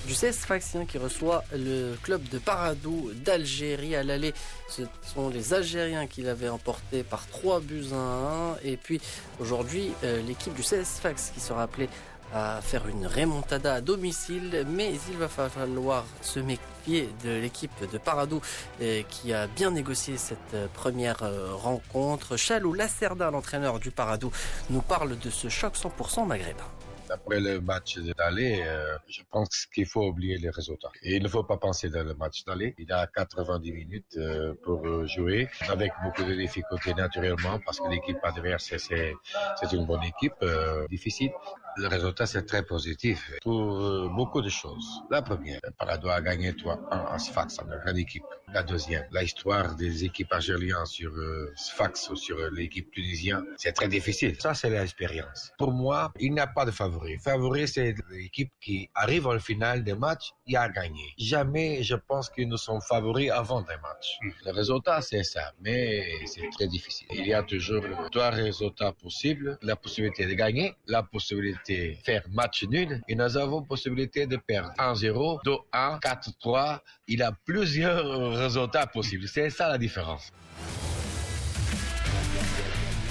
du 0.07 0.13
CS 0.13 0.45
Faxien 0.45 0.85
qui 0.85 0.99
reçoit 0.99 1.45
le 1.55 1.95
club 2.03 2.29
de 2.31 2.39
Paradou 2.39 3.11
d'Algérie 3.15 3.95
à 3.95 4.03
l'aller. 4.03 4.35
Ce 4.69 4.83
sont 5.15 5.29
les 5.29 5.55
Algériens 5.55 6.07
qui 6.09 6.23
l'avaient 6.23 6.49
emporté 6.49 7.05
par 7.05 7.27
3 7.29 7.61
buts 7.61 7.87
à 7.93 7.97
1. 7.97 8.57
Et 8.65 8.77
puis 8.77 9.01
aujourd'hui, 9.39 9.93
euh, 10.03 10.21
l'équipe 10.23 10.55
du 10.55 10.63
CS 10.63 10.99
Fax 11.01 11.31
qui 11.33 11.41
sera 11.41 11.63
appelée 11.63 11.89
à 12.34 12.62
faire 12.62 12.88
une 12.88 13.08
remontada 13.08 13.76
à 13.76 13.82
domicile, 13.82 14.66
mais 14.70 14.94
il 15.10 15.18
va 15.18 15.28
falloir 15.28 16.06
se 16.22 16.40
méfier 16.40 17.10
de 17.24 17.32
l'équipe 17.32 17.72
de 17.92 17.98
Paradou 17.98 18.42
euh, 18.82 19.02
qui 19.10 19.34
a 19.34 19.48
bien 19.48 19.72
négocié 19.72 20.18
cette 20.18 20.38
euh, 20.54 20.68
première 20.74 21.22
rencontre. 21.62 22.38
Chalou 22.38 22.74
Lacerda, 22.74 23.32
l'entraîneur 23.32 23.80
du 23.80 23.92
Paradou, 23.92 24.32
nous 24.70 24.82
parle 24.82 25.18
de 25.18 25.30
ce 25.30 25.50
choc 25.50 25.76
100% 25.76 26.26
maghrébin. 26.26 26.66
Après 27.10 27.40
le 27.40 27.60
match 27.60 27.98
d'aller, 27.98 28.62
euh, 28.64 28.96
je 29.08 29.22
pense 29.32 29.66
qu'il 29.66 29.88
faut 29.88 30.06
oublier 30.06 30.38
les 30.38 30.50
résultats. 30.52 30.92
Et 31.02 31.16
il 31.16 31.24
ne 31.24 31.28
faut 31.28 31.44
pas 31.44 31.58
penser 31.58 31.90
dans 31.90 32.04
le 32.04 32.14
match 32.14 32.46
d'aller. 32.46 32.76
Il 32.78 32.92
a 32.92 33.08
90 33.08 33.72
minutes 33.72 34.18
euh, 34.18 34.54
pour 34.64 35.08
jouer 35.08 35.50
avec 35.68 35.92
beaucoup 36.04 36.24
de 36.24 36.36
difficultés 36.36 36.94
naturellement 36.94 37.60
parce 37.66 37.80
que 37.80 37.88
l'équipe 37.90 38.18
adverse, 38.24 38.74
c'est 38.78 39.74
une 39.74 39.86
bonne 39.86 40.04
équipe, 40.04 40.36
euh, 40.44 40.88
difficile. 40.88 41.32
Le 41.80 41.88
résultat, 41.88 42.26
c'est 42.26 42.46
très 42.46 42.64
positif 42.64 43.32
pour 43.42 44.10
beaucoup 44.10 44.42
de 44.42 44.50
choses. 44.50 45.02
La 45.10 45.22
première, 45.22 45.62
Parado 45.78 46.10
a 46.10 46.20
gagné 46.20 46.52
3-1 46.52 46.78
en 46.92 47.18
Sfax, 47.18 47.58
en 47.60 47.66
grande 47.66 47.98
équipe. 47.98 48.26
La 48.54 48.64
deuxième, 48.64 49.06
l'histoire 49.14 49.76
des 49.76 50.04
équipes 50.04 50.34
algériennes 50.34 50.86
sur 50.86 51.14
Sfax 51.56 52.10
ou 52.10 52.18
sur 52.18 52.38
l'équipe 52.52 52.92
tunisienne, 52.92 53.46
c'est 53.56 53.72
très 53.72 53.88
difficile. 53.88 54.36
Ça, 54.42 54.54
c'est 54.54 54.70
l'expérience. 54.70 55.52
Pour 55.58 55.72
moi, 55.72 56.12
il 56.20 56.34
n'y 56.34 56.42
a 56.42 56.48
pas 56.48 56.66
de 56.66 56.72
favori 56.72 57.18
favori. 57.18 57.66
c'est 57.66 57.96
l'équipe 58.12 58.52
qui 58.60 58.90
arrive 58.94 59.28
au 59.28 59.40
final 59.40 59.82
des 59.82 59.96
matchs 59.96 60.32
et 60.50 60.58
a 60.58 60.68
gagné. 60.70 61.14
Jamais 61.18 61.84
je 61.84 61.96
pense 61.96 62.30
que 62.30 62.42
nous 62.42 62.58
sommes 62.58 62.82
favoris 62.82 63.30
avant 63.32 63.62
des 63.62 63.78
matchs. 63.82 64.18
Hmm. 64.22 64.30
Le 64.46 64.52
résultat, 64.52 65.02
c'est 65.02 65.24
ça, 65.24 65.54
mais 65.62 66.06
c'est 66.26 66.50
très 66.52 66.68
difficile. 66.68 67.08
Il 67.12 67.28
y 67.28 67.34
a 67.34 67.44
toujours 67.44 67.84
trois 68.12 68.32
résultats 68.32 68.92
possibles. 68.92 69.58
La 69.62 69.76
possibilité 69.76 70.26
de 70.26 70.34
gagner, 70.34 70.74
la 70.88 71.04
possibilité 71.04 71.92
de 71.92 71.96
faire 72.04 72.24
match 72.30 72.64
nul, 72.64 73.02
et 73.08 73.16
nous 73.16 73.38
avons 73.38 73.62
possibilité 73.64 74.26
de 74.26 74.38
perdre 74.38 74.72
1-0, 74.78 75.44
2-1, 75.44 76.00
4-3. 76.00 76.80
Il 77.08 77.20
y 77.20 77.24
a 77.24 77.32
plusieurs 77.46 78.32
résultats 78.32 78.88
possibles. 78.88 79.28
C'est 79.28 79.50
ça 79.50 79.70
la 79.70 79.78
différence. 79.78 80.32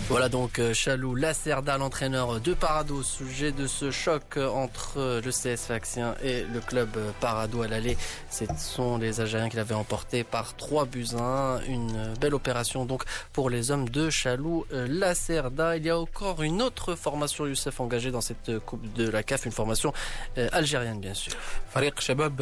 Voilà 0.10 0.28
donc 0.30 0.60
euh, 0.60 0.74
Chalou 0.74 1.16
Lacerda, 1.16 1.78
l'entraîneur 1.78 2.40
de 2.42 2.54
Parado, 2.54 2.98
au 2.98 3.04
sujet 3.04 3.52
de 3.52 3.68
ce 3.68 3.90
choc 3.90 4.38
entre 4.38 5.22
le 5.26 5.32
CS 5.32 5.62
Faxien 5.68 6.14
et 6.22 6.44
le 6.54 6.60
club 6.60 6.90
Parado 7.22 7.62
à 7.62 7.68
l'aller. 7.68 7.98
Ce 8.30 8.44
sont 8.58 8.98
les 8.98 9.22
Algériens 9.22 9.50
qui 9.50 9.56
l'avaient 9.56 9.74
emporté 9.74 10.24
par 10.24 10.56
3 10.56 10.86
buts 10.86 11.08
à 11.18 11.24
1. 11.24 11.62
Une 11.68 12.14
belle 12.20 12.36
opération 12.36 12.86
donc 12.86 13.04
pour 13.32 13.50
les 13.50 13.72
hommes 13.72 13.88
de 13.90 14.10
Chalou 14.10 14.66
Lacerda. 14.72 15.78
Il 15.78 15.86
y 15.86 15.90
a 15.90 15.98
encore 15.98 16.44
une 16.44 16.62
autre 16.62 16.96
formation 16.96 17.48
Youssef 17.48 17.80
engagée 17.80 18.12
dans 18.12 18.22
cette 18.22 18.60
Coupe 18.60 18.86
de 18.94 19.10
la 19.10 19.24
CAF, 19.24 19.46
une 19.46 19.52
formation 19.52 19.94
euh, 20.38 20.50
algérienne 20.52 21.00
bien 21.00 21.14
sûr. 21.14 21.34
فريق 21.74 22.00
شباب 22.00 22.36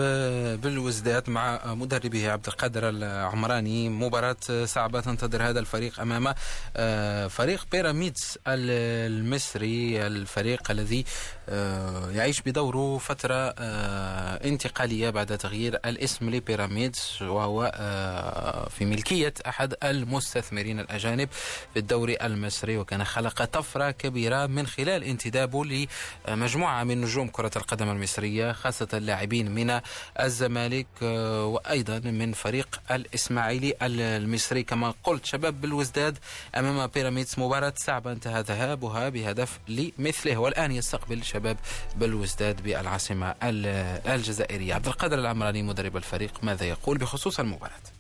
بالوزداد 0.62 1.30
مع 1.30 1.60
مدربه 1.65 2.32
عبد 2.32 2.47
القادر 2.47 2.89
العمراني 2.89 3.89
مباراة 3.89 4.65
صعبة 4.65 5.01
تنتظر 5.01 5.43
هذا 5.49 5.60
الفريق 5.60 5.99
أمام 5.99 6.34
فريق 7.30 7.55
فريق 7.57 7.66
بيراميدز 7.73 8.38
المصري 8.47 10.07
الفريق 10.07 10.71
الذي 10.71 11.05
آه، 11.49 12.11
يعيش 12.11 12.40
بدوره 12.40 12.99
فترة 12.99 13.55
آه، 13.59 14.49
انتقالية 14.49 15.11
بعد 15.11 15.38
تغيير 15.38 15.75
الاسم 15.75 16.31
لبيراميدز 16.31 17.19
وهو 17.21 17.73
آه، 17.75 18.69
في 18.69 18.85
ملكية 18.85 19.35
أحد 19.49 19.75
المستثمرين 19.83 20.81
الأجانب 20.81 21.29
في 21.75 21.79
الدوري 21.79 22.16
المصري. 22.23 22.79
وكان 22.79 23.05
خلق 23.05 23.45
طفرة 23.45 23.90
كبيرة 23.90 24.47
من 24.47 24.66
خلال 24.66 25.05
انتدابه 25.05 25.87
لمجموعة 26.29 26.85
من 26.85 27.01
نجوم 27.01 27.29
كرة 27.29 27.51
القدم 27.57 27.90
المصرية 27.90 28.53
خاصة 28.53 28.88
اللاعبين 28.95 29.51
من 29.51 29.81
الزمالك 30.21 30.87
وأيضا 31.03 31.99
من 31.99 32.33
فريق 32.33 32.81
الإسماعيلي 32.90 33.75
المصري. 33.83 34.62
كما 34.62 34.95
قلت 35.05 35.27
شباب 35.27 35.61
بالوزداد 35.61 36.19
أمام 36.57 36.87
بيراميدز 36.87 37.35
مباراة 37.46 37.74
صعبة 37.76 38.12
انتهى 38.12 38.40
ذهابها 38.40 39.09
بهدف 39.09 39.59
لمثله. 39.68 40.37
والآن 40.37 40.72
يستقبل 40.72 41.24
شباب 41.24 41.56
بلوزداد 41.96 42.62
بالعاصمة 42.62 43.35
الجزائرية. 43.42 44.74
عبد 44.74 44.87
القادر 44.87 45.18
العمراني 45.18 45.62
مدرب 45.62 45.96
الفريق 45.96 46.32
ماذا 46.42 46.66
يقول 46.66 46.98
بخصوص 46.98 47.40
المباراة؟ 47.40 47.95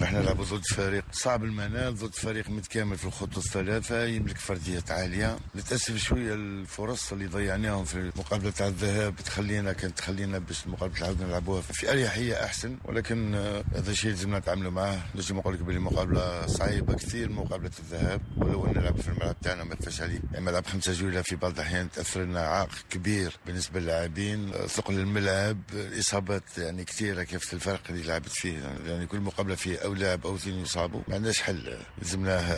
راح 0.00 0.12
نلعبوا 0.12 0.44
ضد 0.44 0.64
فريق 0.64 1.04
صعب 1.12 1.44
المنال 1.44 1.94
ضد 1.94 2.14
فريق 2.14 2.50
متكامل 2.50 2.98
في 2.98 3.04
الخطوط 3.04 3.36
الثلاثة 3.36 4.04
يملك 4.04 4.38
فرديات 4.38 4.90
عالية. 4.90 5.38
للأسف 5.54 5.96
شوية 5.96 6.34
الفرص 6.34 7.12
اللي 7.12 7.26
ضيعناهم 7.26 7.84
في 7.84 8.12
مقابلة 8.16 8.50
تاع 8.50 8.66
الذهاب 8.66 9.16
تخلينا 9.16 9.72
كانت 9.72 9.98
تخلينا 9.98 10.38
باش 10.38 10.66
المقابلة 10.66 11.00
نعاودوا 11.00 11.26
نلعبوها 11.26 11.60
في 11.60 11.90
أريحية 11.90 12.44
أحسن. 12.44 12.76
ولكن 12.84 13.34
آه، 13.34 13.64
هذا 13.74 13.90
الشيء 13.90 14.10
لازمنا 14.10 14.38
نتعاملوا 14.38 14.70
معاه. 14.70 14.98
نجم 15.14 15.36
نقول 15.36 15.54
لك 15.54 15.60
بلي 15.60 15.78
مقابلة 15.78 16.46
صعيبة 16.46 16.94
كثير 16.94 17.28
من 17.28 17.34
مقابلة 17.36 17.70
الذهاب. 17.78 18.20
ولو 18.36 18.66
نلعب 18.66 19.00
في 19.00 19.08
الملعب 19.08 19.40
تاعنا 19.40 19.64
ما 19.64 19.76
عليه. 20.00 20.20
يعني 20.32 20.44
ملعب 20.44 20.66
خمسة 20.66 20.92
جولة 20.92 21.22
في 21.22 21.36
بعض 21.36 21.52
الأحيان 21.52 21.90
تأثر 21.90 22.22
لنا 22.24 22.40
عائق 22.40 22.70
كبير 22.90 23.36
بالنسبة 23.46 23.80
للاعبين. 23.80 24.52
ثقل 24.66 24.94
الملعب 24.94 25.58
الإصابات 25.72 26.58
يعني 26.58 26.84
كثيرة 26.84 27.22
كيف 27.22 27.54
الفرق 27.54 27.80
اللي 27.90 28.02
لعبت 28.02 28.28
فيه. 28.28 28.58
يعني 28.86 29.06
كل 29.06 29.20
مقابلة 29.20 29.54
فيه 29.54 29.89
أو 29.90 29.94
لاعب 29.94 30.26
أو 30.26 30.34
اثنين 30.34 30.62
يصابوا 30.62 31.00
ما 31.08 31.14
عندناش 31.14 31.40
حل. 31.40 31.78
لازمنا 32.02 32.56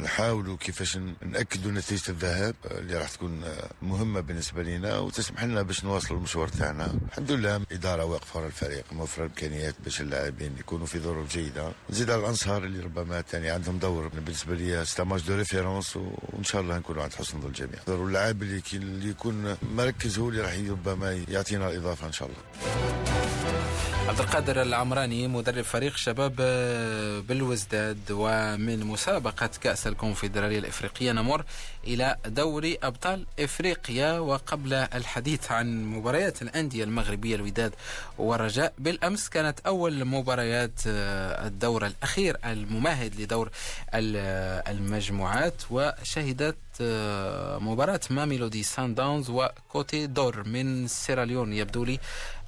نحاولوا 0.00 0.56
كيفاش 0.56 0.98
نأكدوا 1.22 1.72
نتيجة 1.72 2.08
الذهاب 2.08 2.54
اللي 2.70 2.96
راح 2.96 3.08
تكون 3.08 3.44
مهمة 3.82 4.20
بالنسبة 4.20 4.62
لنا 4.62 4.98
وتسمح 4.98 5.44
لنا 5.44 5.62
باش 5.62 5.84
نواصلوا 5.84 6.18
المشوار 6.18 6.48
تاعنا. 6.48 6.98
الحمد 7.08 7.30
لله 7.30 7.56
الاداره 7.56 8.04
واقفة 8.04 8.40
على 8.40 8.46
الفريق 8.46 8.84
موفرة 8.92 9.24
الإمكانيات 9.24 9.74
باش 9.84 10.00
اللاعبين 10.00 10.56
يكونوا 10.58 10.86
في 10.86 10.98
ظروف 10.98 11.32
جيدة. 11.32 11.72
نزيد 11.90 12.10
على 12.10 12.20
الأنصار 12.20 12.64
اللي 12.64 12.80
ربما 12.80 13.22
ثاني 13.22 13.50
عندهم 13.50 13.78
دور. 13.78 14.08
بالنسبة 14.08 14.54
لي 14.54 14.84
c'est 14.84 15.00
un 15.00 15.06
match 15.06 15.22
de 15.22 15.34
référence 15.36 15.96
وإن 15.96 16.44
شاء 16.44 16.60
الله 16.62 16.78
نكونوا 16.78 17.02
عند 17.02 17.12
حسن 17.12 17.40
ظن 17.40 17.46
الجميع 17.48 17.78
اللاعب 17.88 18.42
اللي 18.42 19.08
يكون 19.08 19.56
مركز 19.62 20.18
هو 20.18 20.28
اللي 20.28 20.40
راح 20.40 20.54
ربما 20.70 21.24
يعطينا 21.28 21.68
الإضافة 21.70 22.06
إن 22.06 22.12
شاء 22.12 22.28
الله. 22.28 23.71
عبد 24.08 24.20
القادر 24.20 24.62
العمراني 24.62 25.28
مدرب 25.28 25.64
فريق 25.64 25.96
شباب 25.96 26.34
آه، 26.40 27.20
بالوزداد 27.20 27.98
ومن 28.10 28.80
مسابقة 28.86 29.50
كأس 29.60 29.86
الكونفدرالية 29.86 30.58
الإفريقية 30.58 31.12
نمر 31.12 31.44
إلى 31.86 32.16
دوري 32.26 32.78
أبطال 32.82 33.26
إفريقيا. 33.40 34.18
وقبل 34.18 34.72
الحديث 34.74 35.52
عن 35.52 35.84
مباريات 35.84 36.42
الأندية 36.42 36.84
المغربية 36.84 37.34
الوداد 37.36 37.72
والرجاء 38.18 38.72
بالأمس 38.78 39.28
كانت 39.28 39.60
أول 39.66 40.04
مباريات 40.04 40.80
آه، 40.86 41.46
الدور 41.46 41.86
الأخير 41.86 42.36
الممهد 42.44 43.20
لدور 43.20 43.50
المجموعات 43.94 45.62
وشهدت 45.70 46.56
آه، 46.80 47.58
مباراة 47.58 48.00
ماميلودي 48.10 48.62
سان 48.62 48.94
داونز 48.94 49.30
وكوتي 49.30 50.06
دور 50.06 50.48
من 50.48 50.88
سيراليون 50.88 51.52
يبدو 51.52 51.84
لي 51.84 51.98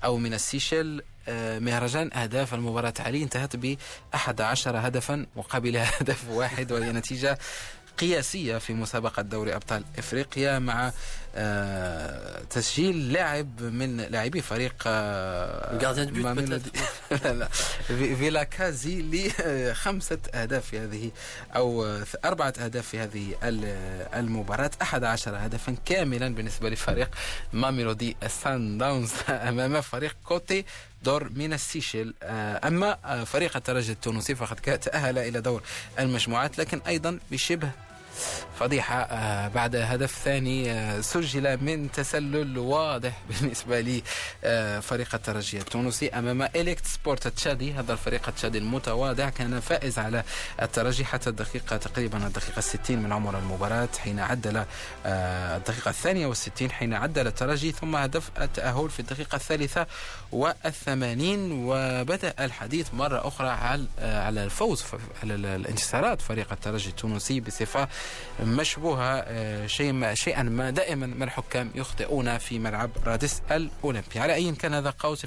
أو 0.04 0.16
من 0.16 0.34
السيشل 0.34 0.98
آه، 1.00 1.13
مهرجان 1.58 2.10
أهداف 2.12 2.54
المباراة. 2.54 2.94
علي 2.98 3.22
انتهت 3.22 3.56
ب 3.56 3.76
11 4.14 4.76
هدفا 4.88 5.26
مقابل 5.36 5.76
هدف 6.00 6.28
واحد 6.28 6.72
وهي 6.72 6.92
نتيجة 6.92 7.38
قياسية 7.98 8.58
في 8.58 8.74
مسابقة 8.74 9.22
دوري 9.22 9.54
أبطال 9.56 9.84
إفريقيا 9.98 10.58
مع 10.58 10.92
آه، 11.36 12.42
تسجيل 12.50 13.12
لاعب 13.12 13.62
من 13.62 13.96
لاعبي 13.96 14.42
فريق 14.42 14.88
لا 17.24 17.32
لا. 17.32 17.48
فيلا 18.14 18.42
كازي 18.44 19.02
لخمسة 19.02 20.18
أهداف 20.34 20.66
في 20.66 20.78
هذه 20.78 21.10
أو 21.56 21.98
أربعة 22.24 22.54
أهداف 22.58 22.88
في 22.88 22.98
هذه 22.98 23.34
المباراة. 24.14 24.70
11 24.82 25.36
هدفا 25.36 25.76
كاملا 25.84 26.34
بالنسبة 26.34 26.70
لفريق 26.70 27.08
ماميلودي 27.52 28.16
سان 28.28 28.78
داونز 28.78 29.12
أمام 29.28 29.80
فريق 29.80 30.16
كوتي 30.24 30.64
دور 31.04 31.28
من 31.34 31.52
السيشيل. 31.52 32.14
آه، 32.22 32.68
أما 32.68 32.98
آه، 33.04 33.24
فريق 33.24 33.56
الترجي 33.56 33.92
التونسي 33.92 34.34
فقد 34.34 34.56
تأهل 34.78 35.18
إلى 35.18 35.40
دور 35.40 35.62
المجموعات 35.98 36.58
لكن 36.58 36.80
أيضا 36.86 37.18
بشبه 37.30 37.70
فضيحة 38.58 39.02
آه، 39.02 39.48
بعد 39.48 39.76
هدف 39.76 40.18
ثاني 40.24 40.72
آه، 40.72 41.00
سجل 41.00 41.64
من 41.64 41.92
تسلل 41.92 42.58
واضح 42.58 43.12
بالنسبة 43.30 43.80
لي 43.80 44.02
آه، 44.44 44.82
الترجي 44.92 45.58
التونسي 45.58 46.08
أمام 46.08 46.42
إليكت 46.42 46.86
سبورت 46.86 47.26
التشادي 47.26 47.72
هذا 47.72 47.92
الفريق 47.92 48.28
التشادي 48.28 48.58
المتواضع 48.58 49.28
كان 49.28 49.60
فائز 49.60 49.98
على 49.98 50.24
الترجي 50.62 51.04
حتى 51.04 51.30
الدقيقة 51.30 51.76
تقريبا 51.76 52.26
الدقيقة 52.26 52.60
60 52.60 52.98
من 52.98 53.12
عمر 53.12 53.38
المباراة 53.38 53.88
حين 53.98 54.20
عدل 54.20 54.64
الدقيقة 55.06 55.88
الثانية 55.88 56.26
والستين 56.26 56.70
حين 56.70 56.94
عدل 56.94 57.26
الترجي 57.26 57.72
ثم 57.72 57.96
هدف 57.96 58.30
التأهل 58.40 58.90
في 58.90 59.00
الدقيقة 59.00 59.36
الثالثة 59.36 59.86
والثمانين. 60.32 61.52
وبدأ 61.52 62.34
الحديث 62.40 62.94
مرة 62.94 63.28
أخرى 63.28 63.48
على 63.98 64.44
الفوز 64.44 64.84
على 65.22 65.34
الانتصارات 65.34 66.20
فريق 66.20 66.52
الترجي 66.52 66.88
التونسي 66.88 67.40
بصفة 67.40 67.88
مشبوهة 68.40 69.24
آه، 69.26 69.66
شيء 69.66 70.14
شيئا 70.14 70.42
ما 70.42 70.70
دائما 70.70 71.06
ما 71.06 71.24
الحكام 71.24 71.70
يخطئون 71.74 72.38
في 72.38 72.58
ملعب 72.58 72.90
رادس 73.06 73.42
الأولمبي. 73.50 74.18
على 74.18 74.34
أي 74.34 74.52
كان 74.52 74.74
هذا 74.74 74.90
قوس؟ 74.90 75.26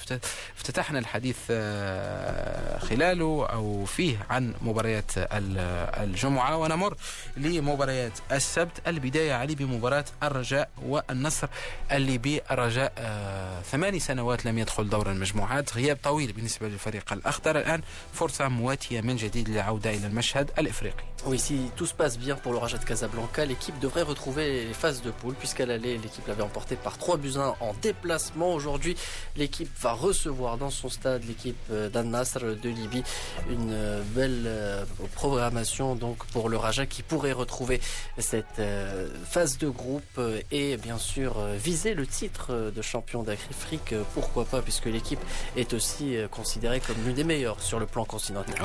افتتحنا 0.58 1.00
الحديث 1.00 1.38
آه، 1.52 2.80
خلاله 2.80 3.46
أو 3.46 3.86
فيه 3.86 4.26
عن 4.30 4.54
مباريات 4.62 5.12
الجمعة. 5.18 6.58
ونمر 6.58 6.96
لمباريات 7.38 8.12
السبت 8.32 8.88
البداية 8.88 9.34
علي 9.34 9.56
بمباراة 9.56 10.06
الرجاء 10.24 10.70
والنصر. 10.86 11.48
الليبي 11.92 12.42
الرجاء 12.52 12.94
آه، 12.98 13.62
ثماني 13.62 14.00
سنوات 14.00 14.46
لم 14.46 14.58
يدخل 14.58 14.90
دور 14.90 15.12
المجموعات 15.12 15.74
غياب 15.74 15.98
طويل 16.04 16.34
بالنسبة 16.34 16.68
للفريق 16.68 17.14
الأخضر. 17.14 17.58
الآن 17.58 17.82
فرصة 18.14 18.48
مواتية 18.48 19.02
من 19.02 19.16
جديد 19.16 19.50
للعودة 19.50 19.90
إلى 19.90 20.08
المشهد 20.08 20.52
الإفريقي. 20.60 21.04
Oui, 21.26 21.40
si 21.40 21.72
tout 21.76 21.86
se 21.86 21.94
passe 21.94 22.18
bien 22.18 22.36
pour 22.36 22.54
le 22.54 22.60
Raja 22.60 22.78
de 22.78 22.86
Casablanca, 22.86 23.44
l'équipe 23.44 23.78
devrait 23.80 24.04
retrouver 24.04 24.66
les 24.66 24.74
phases 24.74 25.02
de 25.02 25.12
poule 25.12 25.34
puisqu'elle 25.34 25.72
allait, 25.72 25.98
l'équipe 25.98 26.26
l'avait 26.28 26.44
emporté 26.44 26.76
par 26.76 26.98
3 26.98 27.18
buts 27.18 27.34
1 27.36 27.56
en 27.60 27.74
déplacement. 27.82 28.54
Aujourd'hui, 28.54 28.96
l'équipe 29.36 29.70
va 29.82 29.94
recevoir 29.94 30.58
dans 30.58 30.70
son 30.70 30.90
stade 30.90 31.24
l'équipe 31.28 31.58
euh, 31.72 31.90
d'Al 31.90 32.06
Nasr 32.06 32.40
de 32.40 32.70
Libye. 32.70 33.04
Une 33.50 33.72
euh, 33.72 34.02
belle 34.16 34.44
euh, 34.46 34.86
programmation 35.16 35.96
donc 35.96 36.24
pour 36.28 36.50
le 36.50 36.56
Raja 36.56 36.86
qui 36.86 37.02
pourrait 37.02 37.34
retrouver 37.34 37.82
cette 38.18 38.62
phase 39.26 39.58
de 39.58 39.68
groupe 39.68 40.20
et 40.52 40.78
bien 40.78 40.98
sûr 40.98 41.40
viser 41.56 41.94
le 41.94 42.06
titre 42.06 42.72
de 42.74 42.82
champion 42.82 43.24
d'Afrique. 43.24 43.96
Pourquoi 44.14 44.46
pas 44.46 44.62
puisque 44.62 44.86
l'équipe 44.86 45.20
est 45.56 45.74
aussi 45.74 46.18
considérée 46.32 46.80
comme 46.80 46.96
l'une 47.06 47.16
des 47.16 47.24
meilleures 47.24 47.62
sur 47.62 47.80
le 47.80 47.86
plan 47.86 48.06
continental. 48.06 48.56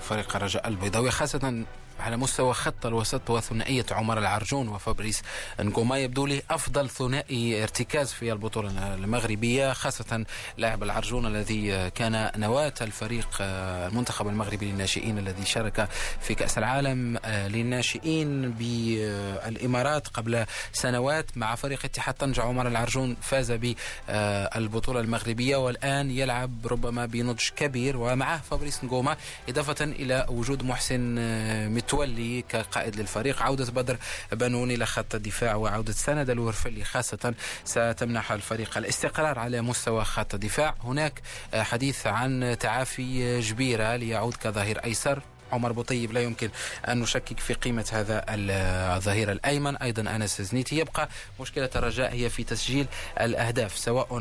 فريق 0.00 0.36
الرجاء 0.36 0.68
البيضاوي 0.68 1.10
خاصة 1.10 1.64
على 2.00 2.16
مستوى 2.16 2.54
خط 2.54 2.86
الوسط 2.86 3.30
وثنائية 3.30 3.86
عمر 3.90 4.18
العرجون 4.18 4.68
وفابريس 4.68 5.22
نقوما 5.60 5.98
يبدو 5.98 6.26
لي 6.26 6.42
أفضل 6.50 6.90
ثنائي 6.90 7.62
ارتكاز 7.62 8.12
في 8.12 8.32
البطولة 8.32 8.94
المغربية 8.94 9.72
خاصة 9.72 10.24
لاعب 10.58 10.82
العرجون 10.82 11.26
الذي 11.26 11.90
كان 11.90 12.30
نواة 12.36 12.74
الفريق 12.80 13.28
آه، 13.40 13.88
المنتخب 13.88 14.28
المغربي 14.28 14.66
للناشئين 14.66 15.18
الذي 15.18 15.44
شارك 15.44 15.88
في 16.20 16.34
كأس 16.34 16.58
العالم 16.58 17.18
آه، 17.24 17.48
للناشئين 17.48 18.50
بالإمارات 18.50 20.08
قبل 20.08 20.44
سنوات 20.72 21.26
مع 21.38 21.54
فريق 21.54 21.84
اتحاد 21.84 22.14
طنجة. 22.14 22.42
عمر 22.42 22.68
العرجون 22.68 23.16
فاز 23.22 23.52
بالبطولة 23.52 25.00
المغربية 25.00 25.56
والآن 25.56 26.10
يلعب 26.10 26.66
ربما 26.66 27.06
بنضج 27.06 27.48
كبير 27.56 27.96
ومعه 27.96 28.40
فابريس 28.42 28.84
نقوما 28.84 29.16
إضافة 29.48 29.84
إلى 29.84 30.26
وجود 30.28 30.62
محسن 30.62 31.16
آه، 31.18 31.68
متولي 31.86 32.42
كقائد 32.42 32.96
للفريق 32.96 33.42
عودة 33.42 33.72
بدر 33.72 33.96
بنون 34.32 34.70
إلى 34.70 34.86
خط 34.86 35.14
الدفاع 35.14 35.54
وعودة 35.54 35.92
سند 35.92 36.30
الورفلي 36.30 36.84
خاصة 36.84 37.34
ستمنح 37.64 38.32
الفريق 38.32 38.78
الاستقرار 38.78 39.38
على 39.38 39.60
مستوى 39.60 40.04
خط 40.04 40.34
الدفاع. 40.34 40.74
هناك 40.84 41.20
حديث 41.54 42.06
عن 42.06 42.56
تعافي 42.60 43.40
جبيرة 43.40 43.96
ليعود 43.96 44.34
كظهير 44.34 44.84
أيسر. 44.84 45.22
عمر 45.52 45.72
بوطيب 45.72 46.12
لا 46.12 46.22
يمكن 46.22 46.50
أن 46.88 47.00
نشكك 47.00 47.40
في 47.40 47.54
قيمة 47.54 47.86
هذا 47.92 48.24
الظهير 48.28 49.32
الأيمن. 49.32 49.76
أيضا 49.76 50.16
أنس 50.16 50.42
زنيتي 50.42 50.78
يبقى 50.78 51.08
مشكلة 51.40 51.70
الرجاء 51.76 52.12
هي 52.12 52.30
في 52.30 52.44
تسجيل 52.44 52.86
الأهداف 53.20 53.78
سواء 53.78 54.18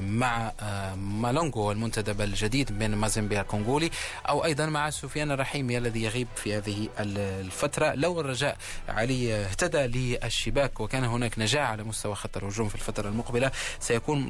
مع 0.00 0.52
مالونغو 0.96 1.72
المنتدب 1.72 2.20
الجديد 2.20 2.72
من 2.72 2.94
مازيمبي 2.94 3.40
الكونغولي 3.40 3.90
أو 4.28 4.44
أيضا 4.44 4.66
مع 4.66 4.90
سفيان 4.90 5.30
الرحيمي 5.30 5.78
الذي 5.78 6.02
يغيب 6.02 6.28
في 6.36 6.56
هذه 6.56 6.88
الفترة. 6.98 7.94
لو 7.94 8.20
الرجاء 8.20 8.56
علي 8.88 9.34
اهتدى 9.34 9.78
للشباك 9.78 10.80
وكان 10.80 11.04
هناك 11.04 11.38
نجاح 11.38 11.70
على 11.70 11.84
مستوى 11.84 12.14
خط 12.14 12.36
الهجوم 12.36 12.68
في 12.68 12.74
الفترة 12.74 13.08
المقبلة 13.08 13.50
سيكون 13.80 14.20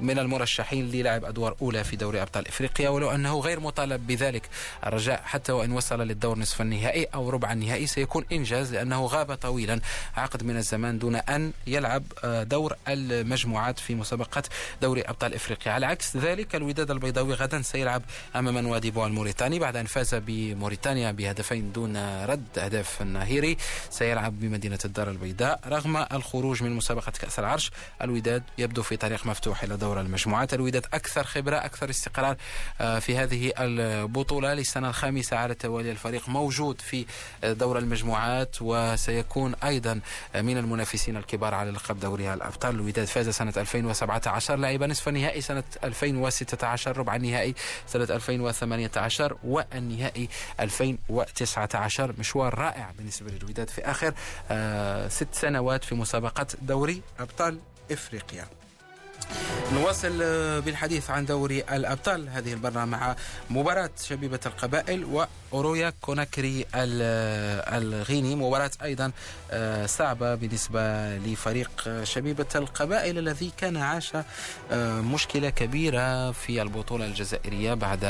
من 0.00 0.18
المرشحين 0.18 0.90
للعب 0.90 1.24
أدوار 1.24 1.56
أولى 1.62 1.84
في 1.84 1.96
دوري 1.96 2.22
أبطال 2.22 2.48
إفريقيا. 2.48 2.88
ولو 2.88 3.10
أنه 3.10 3.40
غير 3.40 3.60
مطالب 3.60 4.06
بذلك 4.06 4.48
الرجاء 4.86 5.22
حتى 5.24 5.52
وإن 5.64 5.72
وصل 5.72 6.00
للدور 6.00 6.38
نصف 6.38 6.60
النهائي 6.60 7.04
أو 7.04 7.30
ربع 7.30 7.52
النهائي 7.52 7.86
سيكون 7.86 8.24
إنجاز 8.32 8.74
لأنه 8.74 9.06
غاب 9.06 9.34
طويلا. 9.34 9.80
عقد 10.16 10.42
من 10.44 10.56
الزمان 10.56 10.98
دون 10.98 11.16
أن 11.16 11.52
يلعب 11.66 12.04
آه، 12.24 12.42
دور 12.42 12.76
المجموعات 12.88 13.78
في 13.78 13.94
مسابقة 13.94 14.42
دوري 14.82 15.02
أبطال 15.02 15.34
إفريقيا. 15.34 15.72
على 15.72 15.86
عكس 15.86 16.16
ذلك 16.16 16.54
الوداد 16.54 16.90
البيضاوي 16.90 17.34
غدا 17.34 17.62
سيلعب 17.62 18.02
أمام 18.36 18.58
نواديبو 18.58 19.06
الموريتاني 19.06 19.58
بعد 19.58 19.76
أن 19.76 19.86
فاز 19.86 20.14
بموريتانيا 20.14 21.12
بهدفين 21.12 21.72
دون 21.72 22.24
رد 22.24 22.58
أهداف 22.58 23.02
الناهيري 23.02 23.56
سيلعب 23.90 24.40
بمدينة 24.40 24.78
الدار 24.84 25.10
البيضاء. 25.10 25.60
رغم 25.66 25.96
الخروج 26.12 26.62
من 26.62 26.72
مسابقة 26.72 27.12
كأس 27.20 27.38
العرش 27.38 27.70
الوداد 28.02 28.42
يبدو 28.58 28.82
في 28.82 28.96
طريق 28.96 29.26
مفتوح 29.26 29.62
إلى 29.62 29.76
دور 29.76 30.00
المجموعات. 30.00 30.54
الوداد 30.54 30.86
أكثر 30.94 31.24
خبرة 31.24 31.56
أكثر 31.56 31.90
استقرار 31.90 32.36
آه، 32.80 32.98
في 32.98 33.16
هذه 33.16 33.52
البطولة. 33.58 34.54
للسنة 34.54 34.88
الخامسة 34.88 35.36
على 35.36 35.53
التوالي 35.54 35.90
الفريق 35.90 36.28
موجود 36.28 36.80
في 36.80 37.06
دور 37.44 37.78
المجموعات 37.78 38.56
وسيكون 38.60 39.54
أيضا 39.54 40.00
من 40.34 40.58
المنافسين 40.58 41.16
الكبار 41.16 41.54
على 41.54 41.70
لقب 41.70 42.00
دوري 42.00 42.34
الأبطال. 42.34 42.74
الوداد 42.74 43.06
فاز 43.06 43.28
سنة 43.28 43.52
2017 43.56 44.56
لعب 44.56 44.82
نصف 44.82 45.08
النهائي 45.08 45.40
سنة 45.40 45.62
2016 45.84 46.96
ربع 46.98 47.16
النهائي 47.16 47.54
سنة 47.86 48.04
2018 48.04 49.36
والنهائي 49.44 50.28
2019 50.60 52.14
مشوار 52.18 52.58
رائع 52.58 52.90
بالنسبة 52.98 53.30
للوداد 53.30 53.70
في 53.70 53.80
آخر 53.82 54.14
آه، 54.50 55.08
ست 55.08 55.28
سنوات 55.32 55.84
في 55.84 55.94
مسابقة 55.94 56.46
دوري 56.62 57.02
أبطال 57.18 57.58
إفريقيا. 57.92 58.46
نواصل 59.72 60.18
آه، 60.22 60.58
بالحديث 60.58 61.10
عن 61.10 61.26
دوري 61.26 61.60
الأبطال. 61.60 62.28
هذه 62.28 62.52
المرة 62.52 62.84
مع 62.84 63.16
مباراة 63.50 63.90
شبيبة 64.04 64.40
القبائل 64.46 65.04
وأورويا 65.52 65.92
كوناكري 66.00 66.66
الغيني. 66.74 68.34
مباراة 68.36 68.70
أيضا 68.82 69.12
آه، 69.50 69.86
صعبة 69.86 70.34
بالنسبة 70.34 71.16
لفريق 71.16 71.70
شبيبة 72.02 72.46
القبائل 72.54 73.18
الذي 73.18 73.52
كان 73.56 73.76
عاش 73.76 74.12
آه، 74.72 75.00
مشكلة 75.00 75.50
كبيرة 75.50 76.30
في 76.32 76.62
البطولة 76.62 77.06
الجزائرية 77.06 77.74
بعد 77.74 78.04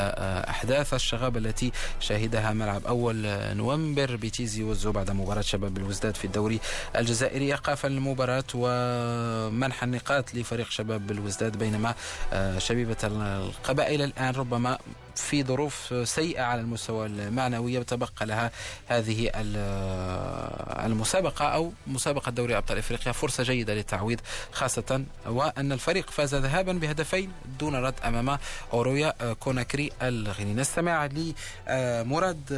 أحداث 0.49 0.93
الشغاب 0.93 1.37
التي 1.37 1.71
شهدها 1.99 2.53
ملعب 2.53 2.85
أول 2.87 3.15
نوفمبر 3.55 4.15
بتيزي 4.15 4.63
وزو 4.63 4.91
بعد 4.91 5.11
مباراة 5.11 5.41
شباب 5.41 5.77
الوزداد 5.77 6.15
في 6.15 6.25
الدوري 6.25 6.59
الجزائري. 6.95 7.45
إيقاف 7.45 7.85
المباراة 7.85 8.43
ومنح 8.53 9.83
النقاط 9.83 10.33
لفريق 10.35 10.69
شباب 10.69 11.11
بالوزداد 11.45 11.57
بينما 11.57 11.95
آه، 12.33 12.59
شبيبة 12.59 12.97
القبائل 13.03 14.01
الآن 14.01 14.35
ربما 14.35 14.77
في 15.15 15.43
ظروف 15.43 15.93
سيئة 16.03 16.41
على 16.41 16.61
المستوى 16.61 17.05
المعنوي 17.05 17.77
وتبقى 17.77 18.25
لها 18.25 18.51
هذه 18.87 19.31
آه، 19.35 20.85
المسابقة 20.85 21.45
أو 21.45 21.71
مسابقة 21.87 22.31
دوري 22.31 22.57
أبطال 22.57 22.77
إفريقيا 22.77 23.11
فرصة 23.11 23.43
جيدة 23.43 23.73
للتعويض 23.73 24.19
خاصة 24.51 25.03
وأن 25.25 25.71
الفريق 25.71 26.09
فاز 26.09 26.35
ذهابا 26.35 26.73
بهدفين 26.73 27.31
دون 27.59 27.75
رد 27.75 27.93
أمام 28.05 28.37
أورويا 28.73 29.13
آه، 29.21 29.33
كوناكري 29.33 29.91
الغيني 30.01 30.53
نستمع 30.53 31.05
لمراد 31.05 32.53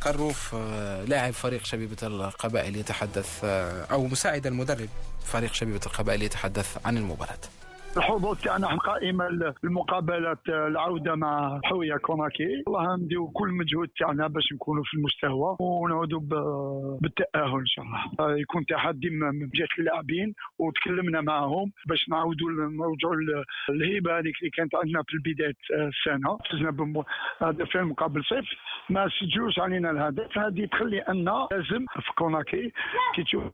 قروف 0.00 0.54
لاعب 1.06 1.32
فريق 1.32 1.64
شبيبة 1.64 1.96
القبائل 2.02 2.76
يتحدث 2.76 3.44
أو 3.90 4.06
مساعد 4.06 4.46
المدرب 4.46 4.88
فريق 5.24 5.52
شبيبة 5.54 5.80
القبائل 5.86 6.22
يتحدث 6.22 6.76
عن 6.84 6.96
المباراة. 6.96 7.63
الحظوظ 7.96 8.40
تاعنا 8.40 8.66
قائمة 8.66 9.54
المقابلات 9.64 10.48
العودة 10.48 11.14
مع 11.14 11.60
حوية 11.64 11.96
كوناكي 11.96 12.62
الله 12.66 12.96
نديو 12.96 13.28
كل 13.28 13.48
مجهود 13.48 13.88
تاعنا 13.98 14.26
باش 14.26 14.52
نكونوا 14.52 14.82
في 14.86 14.94
المستوى 14.94 15.56
ونعودوا 15.60 16.20
بالتأهل 17.00 17.58
إن 17.58 17.66
شاء 17.66 17.84
الله. 17.84 18.36
يكون 18.38 18.66
تحدي 18.66 19.10
من 19.10 19.48
جهه 19.54 19.68
اللاعبين 19.78 20.34
وتكلمنا 20.58 21.20
معهم 21.20 21.72
باش 21.86 22.08
نعاودوا 22.08 22.50
نرجعوا 22.50 23.44
الهيبة 23.70 24.18
هذيك 24.18 24.34
اللي 24.38 24.50
كانت 24.50 24.74
عندنا 24.74 25.02
في 25.08 25.32
بدايه 25.32 25.88
السنة. 25.88 26.38
فزنا 26.50 26.70
بهدفين 27.40 27.82
مقابل 27.82 28.24
صفر. 28.24 28.58
ما 28.90 29.08
سجلوش 29.20 29.58
علينا 29.58 29.90
الهدف. 29.90 30.38
هذه 30.38 30.66
تخلي 30.66 30.98
أن 30.98 31.24
لازم 31.24 31.84
في 31.94 32.12
كوناكي 32.18 32.72
كي 33.14 33.22
تشوف 33.22 33.44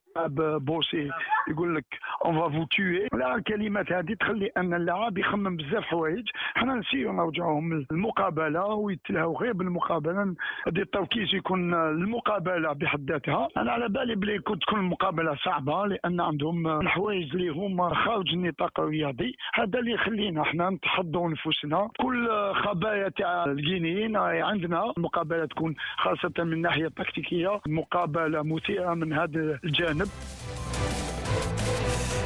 بوسي 0.59 1.11
يقول 1.49 1.77
لك 1.77 1.85
اون 2.25 2.41
فا 2.41 2.49
فو 2.49 2.65
توي 2.65 3.09
الكلمات 3.37 3.93
هذه 3.93 4.17
تخلي 4.31 4.51
أن 4.57 4.75
اللاعب 4.75 5.19
يخمم 5.19 5.57
بزاف 5.57 5.85
حوايج 5.85 6.29
حنا 6.55 6.75
نسيو 6.75 7.13
نرجعوهم 7.13 7.87
المقابلة 7.91 8.65
ويتلهوا 8.65 9.39
غير 9.39 9.53
بالمقابلة. 9.53 10.35
هذه 10.67 10.79
التركيز 10.79 11.35
يكون 11.35 11.75
المقابله 11.75 12.73
بحد 12.73 13.11
ذاتها. 13.11 13.49
أنا 13.57 13.73
على 13.73 13.89
بالي 13.89 14.15
بلي 14.15 14.39
تكون 14.39 14.81
المقابلة 14.81 15.37
صعبة 15.45 15.87
لأن 15.87 16.21
عندهم 16.21 16.81
الحوايج 16.81 17.37
اللي 17.37 17.49
هما 17.49 17.95
خارج 17.95 18.33
النطاق 18.33 18.81
الرياضي. 18.81 19.37
هذا 19.55 19.79
اللي 19.79 19.93
يخلينا 19.93 20.45
حنا 20.45 20.71
نتحضروا 20.71 21.31
نفوسنا. 21.31 21.89
كل 22.01 22.29
خبايا 22.55 23.09
تاع 23.09 23.45
الجينيين 23.45 24.17
عندنا 24.17 24.93
المقابلة 24.97 25.45
تكون 25.47 25.75
خاصة 25.97 26.33
من 26.39 26.53
الناحيه 26.53 26.87
التكتيكيه 26.87 27.61
مقابلة 27.67 28.43
مثيرة 28.43 28.95
من 28.95 29.13
هذا 29.13 29.59
الجانب. 29.65 30.09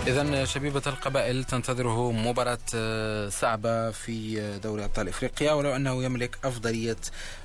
إذا 0.07 0.45
شبيبة 0.45 0.83
القبائل 0.87 1.45
تنتظره 1.45 2.13
مباراة 2.13 2.59
آه، 2.75 3.29
صعبة 3.29 3.91
في 3.91 4.43
دوري 4.59 4.85
أبطال 4.85 5.09
إفريقيا 5.09 5.53
ولو 5.53 5.77
أنه 5.77 6.05
يملك 6.05 6.39
أفضلية 6.45 6.97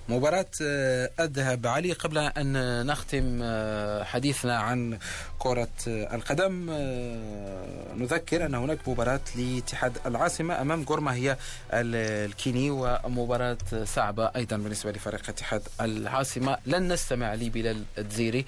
مباراة 0.10 0.46
آه، 0.62 1.10
الذهب 1.20 1.68
علي 1.68 1.94
قبل 1.94 2.18
أن 2.18 2.86
نختم 2.86 3.40
آه، 3.44 4.04
حديثنا 4.04 4.58
عن 4.58 4.98
كرة 5.40 5.68
آه، 5.88 6.16
القدم. 6.16 6.70
نذكر 7.98 8.46
أن 8.46 8.56
هناك 8.56 8.80
مباراة 8.88 9.20
لاتحاد 9.36 9.98
العاصمة 10.06 10.62
أمام 10.62 10.84
غورما 10.84 11.14
هي 11.14 11.38
الكيني 11.74 12.72
ومباراة 12.72 13.58
صعبة 13.84 14.32
أيضا 14.36 14.58
بالنسبة 14.58 14.92
لفريق 14.92 15.30
اتحاد 15.30 15.62
العاصمة. 15.82 16.58
لن 16.66 16.94
نستمع 16.94 17.34
لبلال 17.34 17.84
الدزيري 17.98 18.46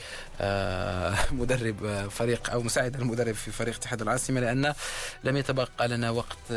مدرب 1.41 2.09
فريق 2.09 2.51
أو 2.51 2.61
مساعد 2.61 2.95
المدرب 2.95 3.35
في 3.35 3.51
فريق 3.51 3.75
اتحاد 3.75 4.00
العاصمة 4.02 4.40
لأن 4.40 4.74
لم 5.24 5.36
يتبقى 5.36 5.88
لنا 5.88 6.10
وقت 6.10 6.52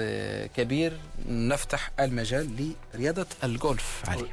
كبير 0.56 0.94
نفتح 1.28 1.92
المجال 2.00 2.74
لرياضة 2.94 3.28
الجولف 3.44 4.04
علي 4.08 4.26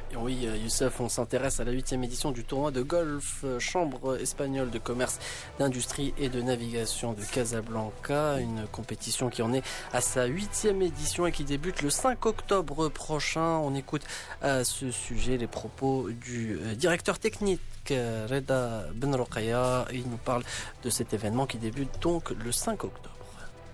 Youssef, 0.67 0.99
on 0.99 1.09
s'intéresse 1.09 1.59
à 1.59 1.63
la 1.63 1.71
huitième 1.71 2.03
édition 2.03 2.31
du 2.31 2.43
tournoi 2.43 2.71
de 2.71 2.81
golf 2.81 3.41
euh, 3.43 3.59
Chambre 3.59 4.19
espagnole 4.19 4.69
de 4.69 4.79
commerce, 4.79 5.19
d'industrie 5.59 6.13
et 6.17 6.29
de 6.29 6.41
navigation 6.41 7.13
de 7.13 7.23
Casablanca, 7.23 8.39
une 8.39 8.67
compétition 8.71 9.29
qui 9.29 9.41
en 9.41 9.53
est 9.53 9.63
à 9.93 10.01
sa 10.01 10.25
huitième 10.25 10.81
édition 10.81 11.25
et 11.27 11.31
qui 11.31 11.43
débute 11.43 11.81
le 11.81 11.89
5 11.89 12.25
octobre 12.25 12.89
prochain. 12.89 13.59
On 13.63 13.75
écoute 13.75 14.03
à 14.41 14.63
ce 14.63 14.91
sujet 14.91 15.37
les 15.37 15.47
propos 15.47 16.09
du 16.09 16.59
euh, 16.61 16.75
directeur 16.75 17.19
technique 17.19 17.61
euh, 17.90 18.26
Reda 18.30 18.84
Benrokaya. 18.94 19.86
Il 19.92 20.08
nous 20.08 20.18
parle 20.24 20.42
de 20.84 20.90
cet 20.90 21.12
événement 21.12 21.46
qui 21.46 21.58
débute 21.58 22.00
donc 22.00 22.30
le 22.30 22.52
5 22.52 22.84
octobre. 22.84 23.16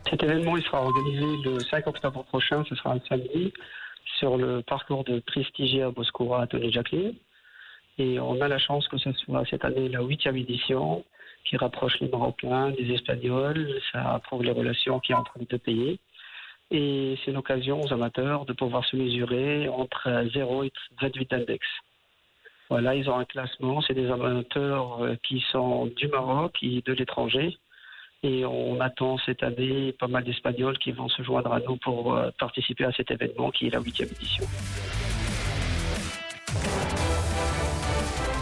Cet 0.09 0.23
événement 0.23 0.57
il 0.57 0.63
sera 0.63 0.83
organisé 0.83 1.27
le 1.45 1.61
5 1.61 1.87
octobre 1.87 2.25
prochain, 2.25 2.65
ce 2.69 2.75
sera 2.75 2.95
un 2.95 3.01
samedi 3.09 3.53
sur 4.19 4.37
le 4.37 4.63
parcours 4.63 5.05
de 5.05 5.21
Prestigia 5.21 5.91
Boscura 5.91 6.43
à 6.43 6.47
Tony 6.47 6.73
Jacqueline. 6.73 7.15
Et 7.99 8.19
on 8.21 8.41
a 8.41 8.49
la 8.49 8.59
chance 8.59 8.87
que 8.89 8.97
ce 8.97 9.13
soit 9.13 9.45
cette 9.51 9.65
année 9.65 9.89
la 9.89 10.03
huitième 10.03 10.37
édition 10.37 11.05
qui 11.45 11.57
rapproche 11.57 11.99
les 12.01 12.09
Marocains 12.09 12.71
des 12.71 12.93
Espagnols. 12.93 13.81
Ça 13.93 14.21
prouve 14.25 14.45
les 14.45 14.53
relations 14.53 15.01
qu'il 15.01 15.15
y 15.15 15.17
a 15.17 15.21
entre 15.21 15.39
les 15.39 15.47
deux 15.47 15.59
pays. 15.59 15.99
Et 16.71 17.19
c'est 17.25 17.33
l'occasion 17.33 17.81
aux 17.83 17.93
amateurs 17.93 18.45
de 18.45 18.53
pouvoir 18.53 18.85
se 18.85 18.97
mesurer 18.97 19.69
entre 19.69 20.25
0 20.33 20.65
et 20.65 20.73
28 21.01 21.33
index. 21.33 21.67
Voilà, 22.71 22.95
ils 22.95 23.09
ont 23.09 23.19
un 23.19 23.25
classement. 23.25 23.81
C'est 23.83 23.95
des 23.95 24.11
amateurs 24.11 25.03
euh, 25.03 25.17
qui 25.23 25.43
sont 25.51 25.87
du 25.97 26.09
Maroc 26.09 26.57
et 26.63 26.83
de 26.83 26.93
l'étranger. 26.93 27.59
Et 28.23 28.45
on 28.45 28.81
attend 28.81 29.17
cette 29.25 29.43
année 29.43 29.93
pas 29.93 30.09
mal 30.09 30.25
d'Espagnols 30.25 30.77
qui 30.79 30.93
vont 30.93 31.09
se 31.09 31.23
joindre 31.23 31.53
à 31.53 31.61
nous 31.61 31.77
pour 31.77 32.15
euh, 32.15 32.31
participer 32.39 32.85
à 32.85 32.93
cet 32.93 33.11
événement 33.11 33.51
qui 33.51 33.69
est 33.69 33.71
la 33.71 33.81
huitième 33.81 34.09
édition. 34.09 34.45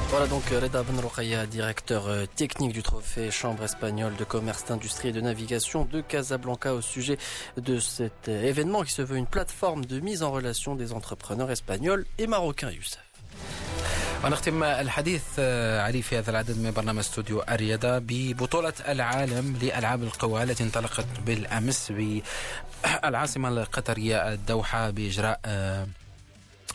Voilà 0.08 0.28
donc 0.28 0.44
Reda 0.44 0.82
Benrokhaya, 0.82 1.46
directeur 1.46 2.06
euh, 2.06 2.24
technique 2.24 2.72
du 2.72 2.82
trophée 2.82 3.30
Chambre 3.30 3.64
espagnole 3.64 4.16
de 4.16 4.24
commerce, 4.24 4.64
d'industrie 4.64 5.08
et 5.08 5.12
de 5.12 5.20
navigation 5.20 5.84
de 5.84 6.00
Casablanca 6.00 6.72
au 6.72 6.80
sujet 6.80 7.18
de 7.58 7.78
cet 7.78 8.28
euh, 8.28 8.42
événement 8.44 8.82
qui 8.82 8.92
se 8.92 9.02
veut 9.02 9.18
une 9.18 9.26
plateforme 9.26 9.84
de 9.84 10.00
mise 10.00 10.22
en 10.22 10.30
relation 10.30 10.74
des 10.74 10.94
entrepreneurs 10.94 11.50
espagnols 11.50 12.06
et 12.18 12.26
marocains, 12.26 12.70
Youssef. 12.70 13.05
ونختم 14.24 14.62
الحديث 14.64 15.22
آه، 15.38 15.80
علي 15.82 16.02
في 16.02 16.18
هذا 16.18 16.30
العدد 16.30 16.58
من 16.58 16.70
برنامج 16.70 16.98
استوديو 16.98 17.42
الرياضة 17.42 17.98
ببطولة 17.98 18.72
العالم 18.88 19.56
لألعاب 19.62 20.02
القوى 20.02 20.42
التي 20.42 20.64
انطلقت 20.64 21.06
بالأمس 21.26 21.92
بالعاصمة 21.92 23.48
القطرية 23.48 24.32
الدوحة 24.32 24.90
بإجراء 24.90 25.40
آه، 25.44 25.86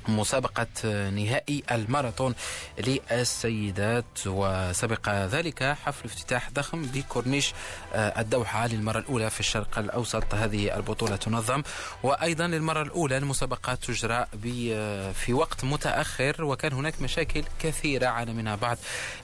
مسابقة 0.08 1.10
نهائي 1.10 1.64
الماراثون 1.72 2.36
للسيدات 2.78 4.06
وسبق 4.26 5.10
ذلك 5.10 5.64
حفل 5.64 6.06
افتتاح 6.06 6.52
ضخم 6.52 6.82
بكورنيش 6.82 7.54
آه، 7.94 8.22
الدوحة 8.22 8.68
للمرة 8.68 9.00
الأولى 9.00 9.30
في 9.30 9.40
الشرق 9.40 9.80
الأوسط. 9.80 10.36
هذه 10.36 10.76
البطولة 10.76 11.16
تنظم. 11.16 11.64
وأيضا 12.04 12.48
للمرة 12.48 12.82
الأولى 12.82 13.18
المسابقات 13.18 13.84
تجرى 13.86 14.26
آه، 14.72 15.12
في 15.12 15.34
وقت 15.34 15.64
متأخر 15.64 16.44
وكان 16.44 16.74
هناك 16.74 17.02
مشاكل 17.02 17.44
كثيرة 17.60 18.08
عانى 18.08 18.34
منها 18.34 18.56
بعض 18.56 18.78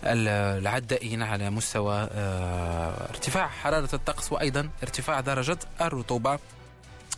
العدائين 0.03 1.23
على 1.23 1.49
مستوى 1.49 2.09
آه، 2.11 3.09
ارتفاع 3.09 3.47
حرارة 3.47 3.89
الطقس 3.93 4.31
وأيضا 4.31 4.69
ارتفاع 4.83 5.19
درجة 5.19 5.59
الرطوبة. 5.81 6.39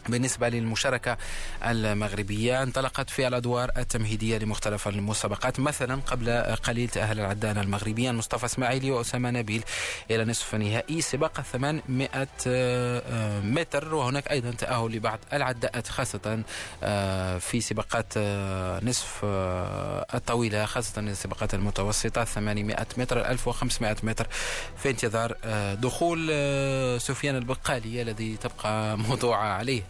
بالنسبة 0.09 0.49
للمشاركة 0.49 1.17
المغربية 1.65 2.63
انطلقت 2.63 3.09
في 3.09 3.27
الأدوار 3.27 3.71
التمهيدية 3.77 4.37
لمختلف 4.37 4.87
المسابقات 4.87 5.59
مثلا 5.59 6.01
قبل 6.07 6.29
قليل 6.63 6.89
تأهل 6.89 7.19
العدان 7.19 7.57
المغربيان 7.57 8.15
مصطفى 8.15 8.45
إسماعيلي 8.45 8.91
وأسامة 8.91 9.31
نبيل 9.31 9.63
إلى 10.11 10.25
نصف 10.25 10.55
نهائي 10.55 11.01
سباق 11.01 11.41
800 11.41 12.27
آه، 12.47 13.39
متر 13.39 13.95
وهناك 13.95 14.31
أيضا 14.31 14.51
تأهل 14.51 14.91
لبعض 14.91 15.19
العداءات 15.33 15.87
خاصة 15.87 16.43
آه، 16.83 17.37
في 17.37 17.61
سباقات 17.61 18.13
آه، 18.17 18.79
نصف 18.83 19.19
الطويلة 20.13 20.65
خاصة 20.65 21.01
السباقات 21.01 21.53
المتوسطة 21.53 22.23
800 22.23 22.87
متر 22.97 23.25
1500 23.25 23.95
متر 24.03 24.27
في 24.77 24.89
انتظار 24.89 25.35
دخول 25.73 26.19
سفيان 27.01 27.35
البقالي 27.35 28.01
الذي 28.01 28.37
تبقى 28.37 28.97
موضوعة 28.97 29.47
عليه. 29.47 29.83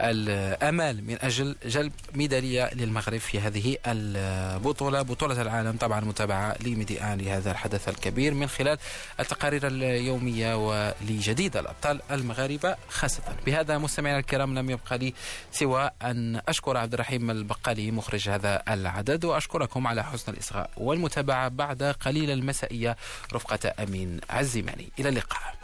الأمال 0.00 1.06
من 1.06 1.18
أجل 1.20 1.56
جلب 1.66 1.92
ميدالية 2.14 2.70
للمغرب 2.74 3.18
في 3.18 3.40
هذه 3.40 3.76
البطولة. 3.86 5.02
بطولة 5.02 5.42
العالم 5.42 5.76
طبعا 5.76 6.00
متابعة 6.00 6.56
لميديان 6.60 7.18
لهذا 7.18 7.50
الحدث 7.50 7.88
الكبير 7.88 8.34
من 8.34 8.46
خلال 8.46 8.78
التقارير 9.20 9.66
اليومية 9.66 10.68
ولجديد 10.68 11.56
الأبطال 11.56 12.00
المغاربة 12.10 12.76
خاصة 12.88 13.22
بهذا. 13.46 13.78
مستمعينا 13.78 14.18
الكرام 14.18 14.58
لم 14.58 14.70
يبقى 14.70 14.98
لي 14.98 15.14
سوى 15.52 15.90
أن 16.02 16.40
أشكر 16.48 16.76
عبد 16.76 16.94
الرحيم 16.94 17.30
البقالي 17.30 17.90
مخرج 17.90 18.28
هذا 18.28 18.62
العدد 18.68 19.24
وأشكركم 19.24 19.86
على 19.86 20.04
حسن 20.04 20.32
الإصغاء 20.32 20.70
والمتابعة 20.76 21.48
بعد 21.48 21.82
قليل 21.82 22.30
المسائية. 22.30 22.96
رفقة 23.32 23.74
أمين 23.82 24.20
عزيماني. 24.30 24.88
إلى 24.98 25.08
اللقاء. 25.08 25.54